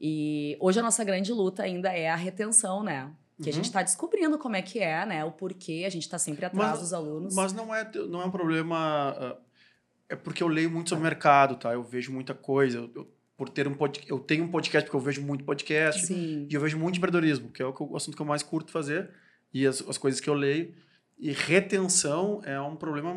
[0.00, 3.12] E hoje a nossa grande luta ainda é a retenção, né?
[3.40, 3.52] Que a Uhum.
[3.56, 5.24] gente está descobrindo como é que é, né?
[5.24, 7.34] O porquê, a gente está sempre atrás Mas- dos alunos.
[7.34, 9.14] Mas não é, não é um problema.
[9.16, 9.36] ah,
[10.10, 11.72] É porque eu leio muito sobre o mercado, tá?
[11.74, 12.78] Eu vejo muita coisa.
[12.78, 13.08] Eu, eu-
[13.38, 16.04] por ter um pod, eu tenho um podcast porque eu vejo muito podcast.
[16.06, 16.46] Sim.
[16.50, 18.72] E eu vejo muito empreendedorismo, que é o, que o assunto que eu mais curto
[18.72, 19.08] fazer.
[19.54, 20.74] E as, as coisas que eu leio.
[21.16, 23.10] E retenção é um problema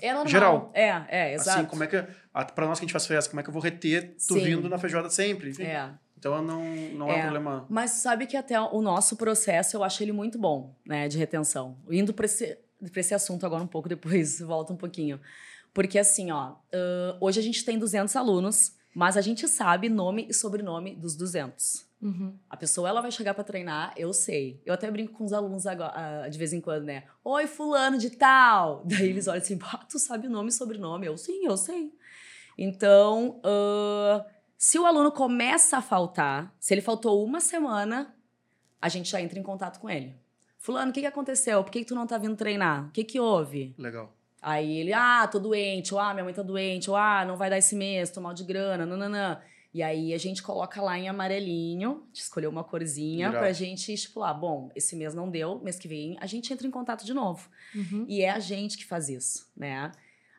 [0.00, 0.26] É normal.
[0.28, 0.70] Geral.
[0.74, 1.60] É, é, exato.
[1.60, 1.96] Assim, como é que.
[1.96, 4.34] a- Pra nós que a gente faz festa, como é que eu vou reter tu
[4.34, 4.44] Sim.
[4.44, 5.50] vindo na feijoada sempre?
[5.50, 5.62] Enfim.
[5.64, 5.90] É.
[6.18, 6.62] Então não,
[6.92, 7.14] não é.
[7.14, 7.18] É.
[7.18, 7.66] um problema.
[7.68, 11.76] Mas sabe que até o nosso processo eu acho ele muito bom, né, de retenção.
[11.90, 12.58] Indo para esse,
[12.90, 15.18] pra esse assunto agora um pouco, depois volta um pouquinho.
[15.72, 20.26] Porque assim, ó, ãh, hoje a gente tem 200 alunos, mas a gente sabe nome
[20.28, 21.86] e sobrenome dos 200.
[22.02, 22.34] Uhum.
[22.48, 24.60] A pessoa ela vai chegar para treinar, eu sei.
[24.64, 25.92] Eu até brinco com os alunos agora,
[26.24, 27.04] ah, de vez em quando, né?
[27.22, 28.82] Oi, fulano de tal.
[28.88, 31.06] Daí eles olham assim, "Pá, tu sabe o nome e sobrenome?
[31.06, 31.92] Eu sim, eu sei.
[32.56, 34.24] Então, ãh,
[34.56, 38.14] se o aluno começa a faltar, se ele faltou uma semana,
[38.80, 40.16] a gente já entra em contato com ele.
[40.58, 41.62] Fulano, o que, que aconteceu?
[41.64, 42.88] Por que, que tu não tá vindo treinar?
[42.88, 43.74] O que, que houve?
[43.78, 44.14] Legal.
[44.42, 47.50] Aí ele, ah, tô doente, ou ah, minha mãe tá doente, ou ah, não vai
[47.50, 49.40] dar esse mês, tô mal de grana, nananã.
[49.72, 53.38] E aí a gente coloca lá em amarelinho, de escolher uma corzinha Irado.
[53.38, 54.38] pra gente estipular.
[54.38, 57.48] Bom, esse mês não deu, mês que vem a gente entra em contato de novo.
[57.74, 58.04] Uhum.
[58.08, 59.92] E é a gente que faz isso, né?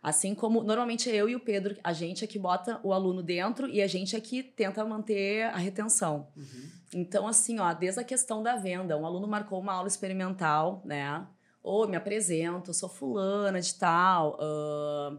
[0.04, 3.70] Assim como normalmente eu e o Pedro, a gente é que bota o aluno dentro
[3.70, 6.28] e a gente é que tenta manter a retenção.
[6.36, 6.70] Uhum.
[6.94, 11.26] Então, assim, ó, desde a questão da venda, um aluno marcou uma aula experimental, né?
[11.64, 15.18] Ou me apresento, eu sou fulana de tal, ah,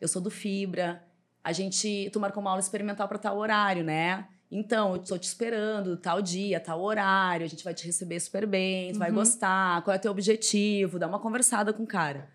[0.00, 1.02] eu sou do Fibra.
[1.42, 4.28] A gente, tu marcou uma aula experimental para tal horário, né?
[4.50, 8.46] Então, eu tô te esperando, tal dia, tal horário, a gente vai te receber super
[8.46, 9.16] bem, tu vai Uhum.
[9.16, 12.30] gostar, qual é o teu objetivo, dá uma conversada com o cara.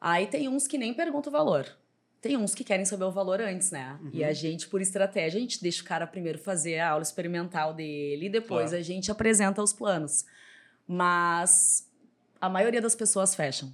[0.00, 1.66] Aí tem uns que nem perguntam o valor.
[2.20, 3.98] Tem uns que querem saber o valor antes, né?
[4.12, 4.28] E Uhum.
[4.28, 8.26] a gente, por estratégia, a gente deixa o cara primeiro fazer a aula experimental dele
[8.26, 8.80] e depois Claro.
[8.80, 10.24] a gente apresenta os planos.
[10.86, 11.88] Mas
[12.42, 13.72] a maioria das pessoas fecham.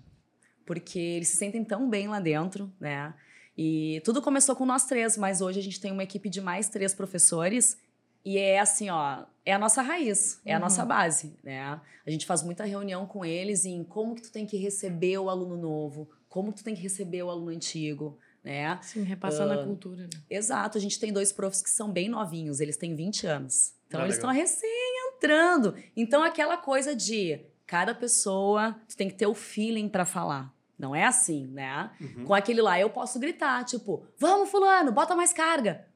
[0.66, 3.14] Porque eles se sentem tão bem lá dentro, né?
[3.56, 6.68] E tudo começou com nós três, mas hoje a gente tem uma equipe de mais
[6.68, 7.76] três professores
[8.24, 10.62] e é assim, ó, é a nossa raiz, é a Uhum.
[10.64, 11.80] nossa base, né?
[12.06, 15.30] A gente faz muita reunião com eles em como que tu tem que receber o
[15.30, 18.78] aluno novo, como que tu tem que receber o aluno antigo, né?
[18.82, 20.02] Sim, repassando a cultura.
[20.04, 20.10] Né?
[20.28, 23.72] Exato, a gente tem dois profs que são bem novinhos, eles têm 20 anos.
[23.88, 24.68] Então Ah, eles estão recém
[25.16, 25.74] entrando.
[25.96, 30.50] Então aquela coisa de cada pessoa, tu tem que ter o feeling pra falar.
[30.78, 31.90] Não é assim, né?
[32.00, 32.24] Uhum.
[32.24, 35.86] Com aquele lá eu posso gritar, tipo, vamos fulano, bota mais carga.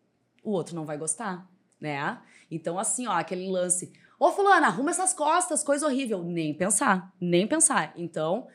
[0.44, 1.48] O outro não vai gostar,
[1.80, 2.20] né?
[2.50, 3.90] Então assim, ó, aquele lance,
[4.20, 6.22] ô fulano, arruma essas costas, coisa horrível.
[6.22, 7.94] Nem pensar, nem pensar.
[7.96, 8.48] Então,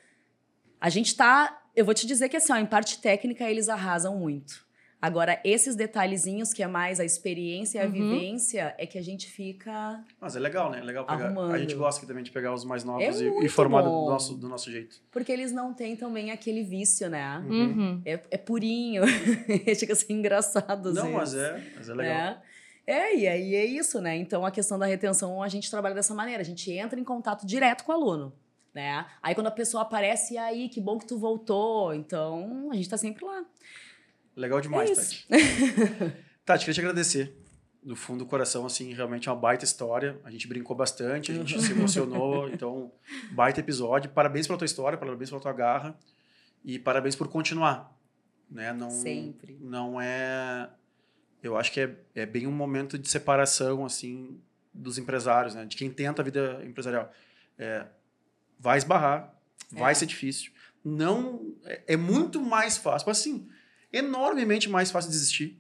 [0.80, 4.16] a gente tá, eu vou te dizer que assim, ó, em parte técnica eles arrasam
[4.16, 4.67] muito.
[5.00, 7.92] Agora, esses detalhezinhos que é mais a experiência e a Uhum.
[7.92, 10.04] vivência, é que a gente fica.
[10.20, 10.80] Mas é legal, né?
[10.80, 11.26] É legal pegar.
[11.26, 11.54] Arrumando.
[11.54, 13.90] A gente gosta aqui também de pegar os mais novos É e, e formar do
[13.90, 15.00] nosso, do nosso jeito.
[15.12, 17.38] Porque eles não têm também aquele vício, né?
[17.48, 18.02] Uhum.
[18.04, 19.04] É, é purinho.
[19.78, 20.92] Chega a ser engraçado.
[20.92, 22.16] Não, mas é, mas é legal.
[22.16, 22.42] É.
[22.90, 24.16] É, e aí é isso, né?
[24.16, 27.46] Então a questão da retenção a gente trabalha dessa maneira, a gente entra em contato
[27.46, 28.34] direto com o aluno,
[28.74, 29.06] né?
[29.22, 31.94] Aí quando a pessoa aparece, e aí, que bom que tu voltou.
[31.94, 33.44] Então a gente tá sempre lá.
[34.38, 34.96] Legal demais, É.
[34.96, 35.28] Tati.
[36.46, 37.36] Tati, queria te agradecer.
[37.84, 40.20] Do fundo do coração, assim, realmente é uma baita história.
[40.24, 42.48] A gente brincou bastante, a gente se emocionou.
[42.54, 42.92] Então,
[43.32, 44.10] baita episódio.
[44.12, 45.98] Parabéns pela tua história, parabéns pela tua garra.
[46.64, 47.98] E parabéns por continuar.
[48.50, 48.72] Né?
[48.74, 49.58] Não, Sempre.
[49.60, 50.70] Não é...
[51.42, 54.40] Eu acho que é, é bem um momento de separação, assim,
[54.74, 55.66] dos empresários, né?
[55.66, 57.12] De quem tenta a vida empresarial.
[57.58, 57.86] É,
[58.60, 59.34] vai esbarrar,
[59.72, 59.96] vai É.
[59.96, 60.52] ser difícil.
[60.84, 61.56] Não...
[61.64, 63.08] É, é muito mais fácil.
[63.08, 63.48] Mas, assim,
[63.92, 65.60] enormemente mais fácil desistir.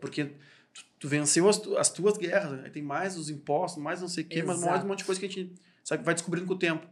[0.00, 0.24] Porque
[0.72, 2.64] tu, tu venceu as, tu- as tuas guerras?
[2.64, 4.84] Aí tem mais os impostos, mais não sei o quê, mas mais Exato.
[4.84, 5.54] um monte de coisa que a gente
[5.84, 6.86] sabe, vai descobrindo com o tempo.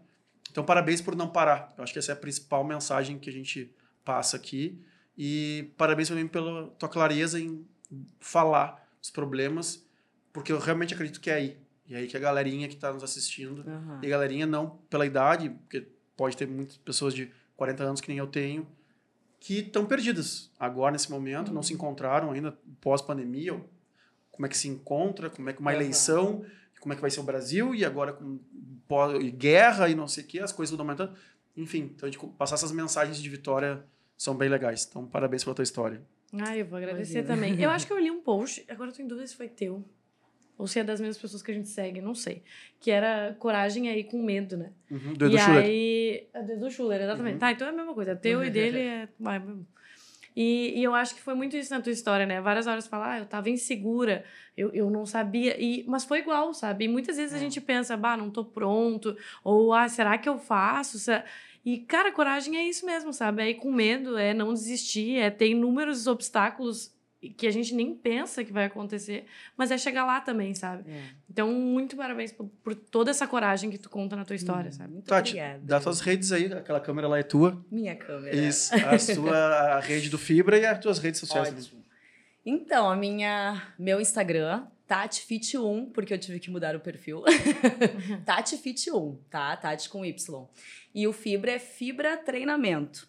[0.50, 1.74] Então, parabéns por não parar.
[1.76, 3.70] Eu acho que essa é a principal mensagem que a gente
[4.04, 4.80] passa aqui.
[5.18, 7.66] E parabéns também pela tua clareza em
[8.20, 9.84] falar os problemas
[10.32, 11.56] porque eu realmente acredito que é aí.
[11.86, 14.00] E é aí que a galerinha que está nos assistindo, Aham.
[14.02, 15.86] e a galerinha não pela idade, porque
[16.16, 18.66] pode ter muitas pessoas de 40 anos que nem eu tenho,
[19.46, 23.52] que estão perdidas agora nesse momento, não se encontraram ainda pós-pandemia,
[24.32, 26.44] como é que se encontra, como é que uma eleição,
[26.80, 28.40] como é que vai ser o Brasil, e agora com
[28.88, 31.12] pós- e guerra e não sei o que, as coisas tudo aumentando.
[31.56, 33.84] Enfim, então a gente passar essas mensagens de vitória
[34.16, 34.84] são bem legais.
[34.90, 36.02] Então, parabéns pela tua história.
[36.32, 37.34] Ah, eu vou agradecer Imagina.
[37.34, 37.62] também.
[37.62, 39.84] Eu acho que eu li um post, agora eu tô em dúvida se foi teu.
[40.58, 42.42] Ou se é das mesmas pessoas que a gente segue, não sei.
[42.80, 44.70] Que era coragem aí com medo, né?
[44.90, 45.12] Uhum.
[45.12, 45.64] Do Edu e Schuller.
[45.64, 46.26] aí.
[46.32, 47.34] é do Schuller, exatamente.
[47.34, 47.38] Uhum.
[47.40, 48.16] Tá, então é a mesma coisa.
[48.16, 49.08] Teu e dele é.
[50.34, 52.40] E, e eu acho que foi muito isso na tua história, né?
[52.42, 54.22] Várias horas falar, ah, eu tava insegura,
[54.56, 55.58] eu, eu não sabia.
[55.58, 56.84] E, mas foi igual, sabe?
[56.84, 57.40] E muitas vezes a É.
[57.40, 59.16] gente pensa, bah, não tô pronto.
[59.42, 60.98] Ou, ah, será que eu faço?
[60.98, 61.24] Será-
[61.64, 63.42] E, cara, coragem é isso mesmo, sabe?
[63.42, 66.94] É ir com medo, é não desistir, é ter inúmeros obstáculos
[67.30, 69.24] que a gente nem pensa que vai acontecer,
[69.56, 70.90] mas é chegar lá também, sabe?
[70.90, 71.02] É.
[71.30, 74.92] Então, muito parabéns por, por toda essa coragem que tu conta na tua história, sabe?
[74.92, 75.60] Muito Tati, obrigada.
[75.62, 77.64] dá tuas redes aí, aquela câmera lá é tua.
[77.70, 78.34] Minha câmera.
[78.36, 79.36] Isso, a sua
[79.76, 81.48] a rede do Fibra e as tuas redes sociais.
[81.48, 81.84] Ótimo.
[82.44, 87.22] Então, a minha, meu Instagram, TatiFit1, porque eu tive que mudar o perfil.
[88.24, 89.56] TatiFit1, tá?
[89.56, 90.46] Tati com Y.
[90.94, 93.08] E o Fibra é Fibra Treinamento.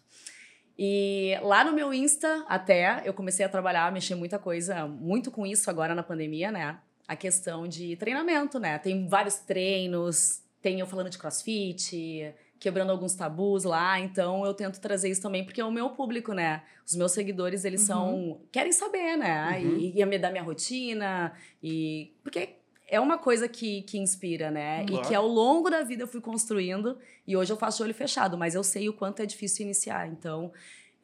[0.78, 5.44] E lá no meu Insta, até, eu comecei a trabalhar, mexer muita coisa, muito com
[5.44, 6.78] isso agora na pandemia, né?
[7.08, 8.78] A questão de treinamento, né?
[8.78, 14.80] Tem vários treinos, tem eu falando de crossfit, quebrando alguns tabus lá, então eu tento
[14.80, 16.62] trazer isso também, porque é o meu público, né?
[16.86, 18.40] Os meus seguidores, eles são.
[18.52, 19.58] querem saber, né?
[19.60, 19.78] Uhum.
[19.78, 22.12] E, e me dar minha rotina, e.
[22.22, 22.57] Porque
[22.90, 24.84] é uma coisa que, que inspira, né?
[24.86, 25.04] Claro.
[25.04, 28.36] E que ao longo da vida eu fui construindo, e hoje eu faço olho fechado,
[28.38, 30.50] mas eu sei o quanto é difícil iniciar, então.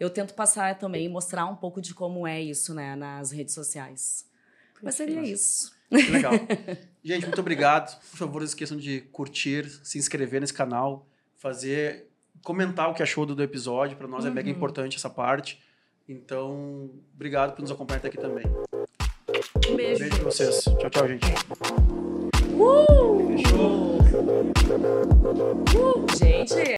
[0.00, 4.26] Eu tento passar também, mostrar um pouco de como é isso, né, nas redes sociais.
[4.82, 5.72] Mas seria isso.
[5.88, 6.32] Que legal.
[7.04, 7.96] Gente, muito obrigado.
[8.10, 11.06] Por favor, não esqueçam de curtir, se inscrever nesse canal,
[11.36, 12.08] fazer,
[12.42, 13.96] comentar o que achou do, do episódio.
[13.96, 14.56] Para nós é mega Uhum.
[14.56, 15.62] importante essa parte.
[16.08, 18.44] Então, obrigado por nos acompanhar até aqui também.
[19.98, 20.04] Beijo.
[20.04, 20.64] Beijo pra vocês.
[20.64, 21.26] Tchau, tchau, gente.
[22.54, 23.36] Uh!
[23.36, 23.98] Fechou.
[25.74, 26.76] Uh, gente.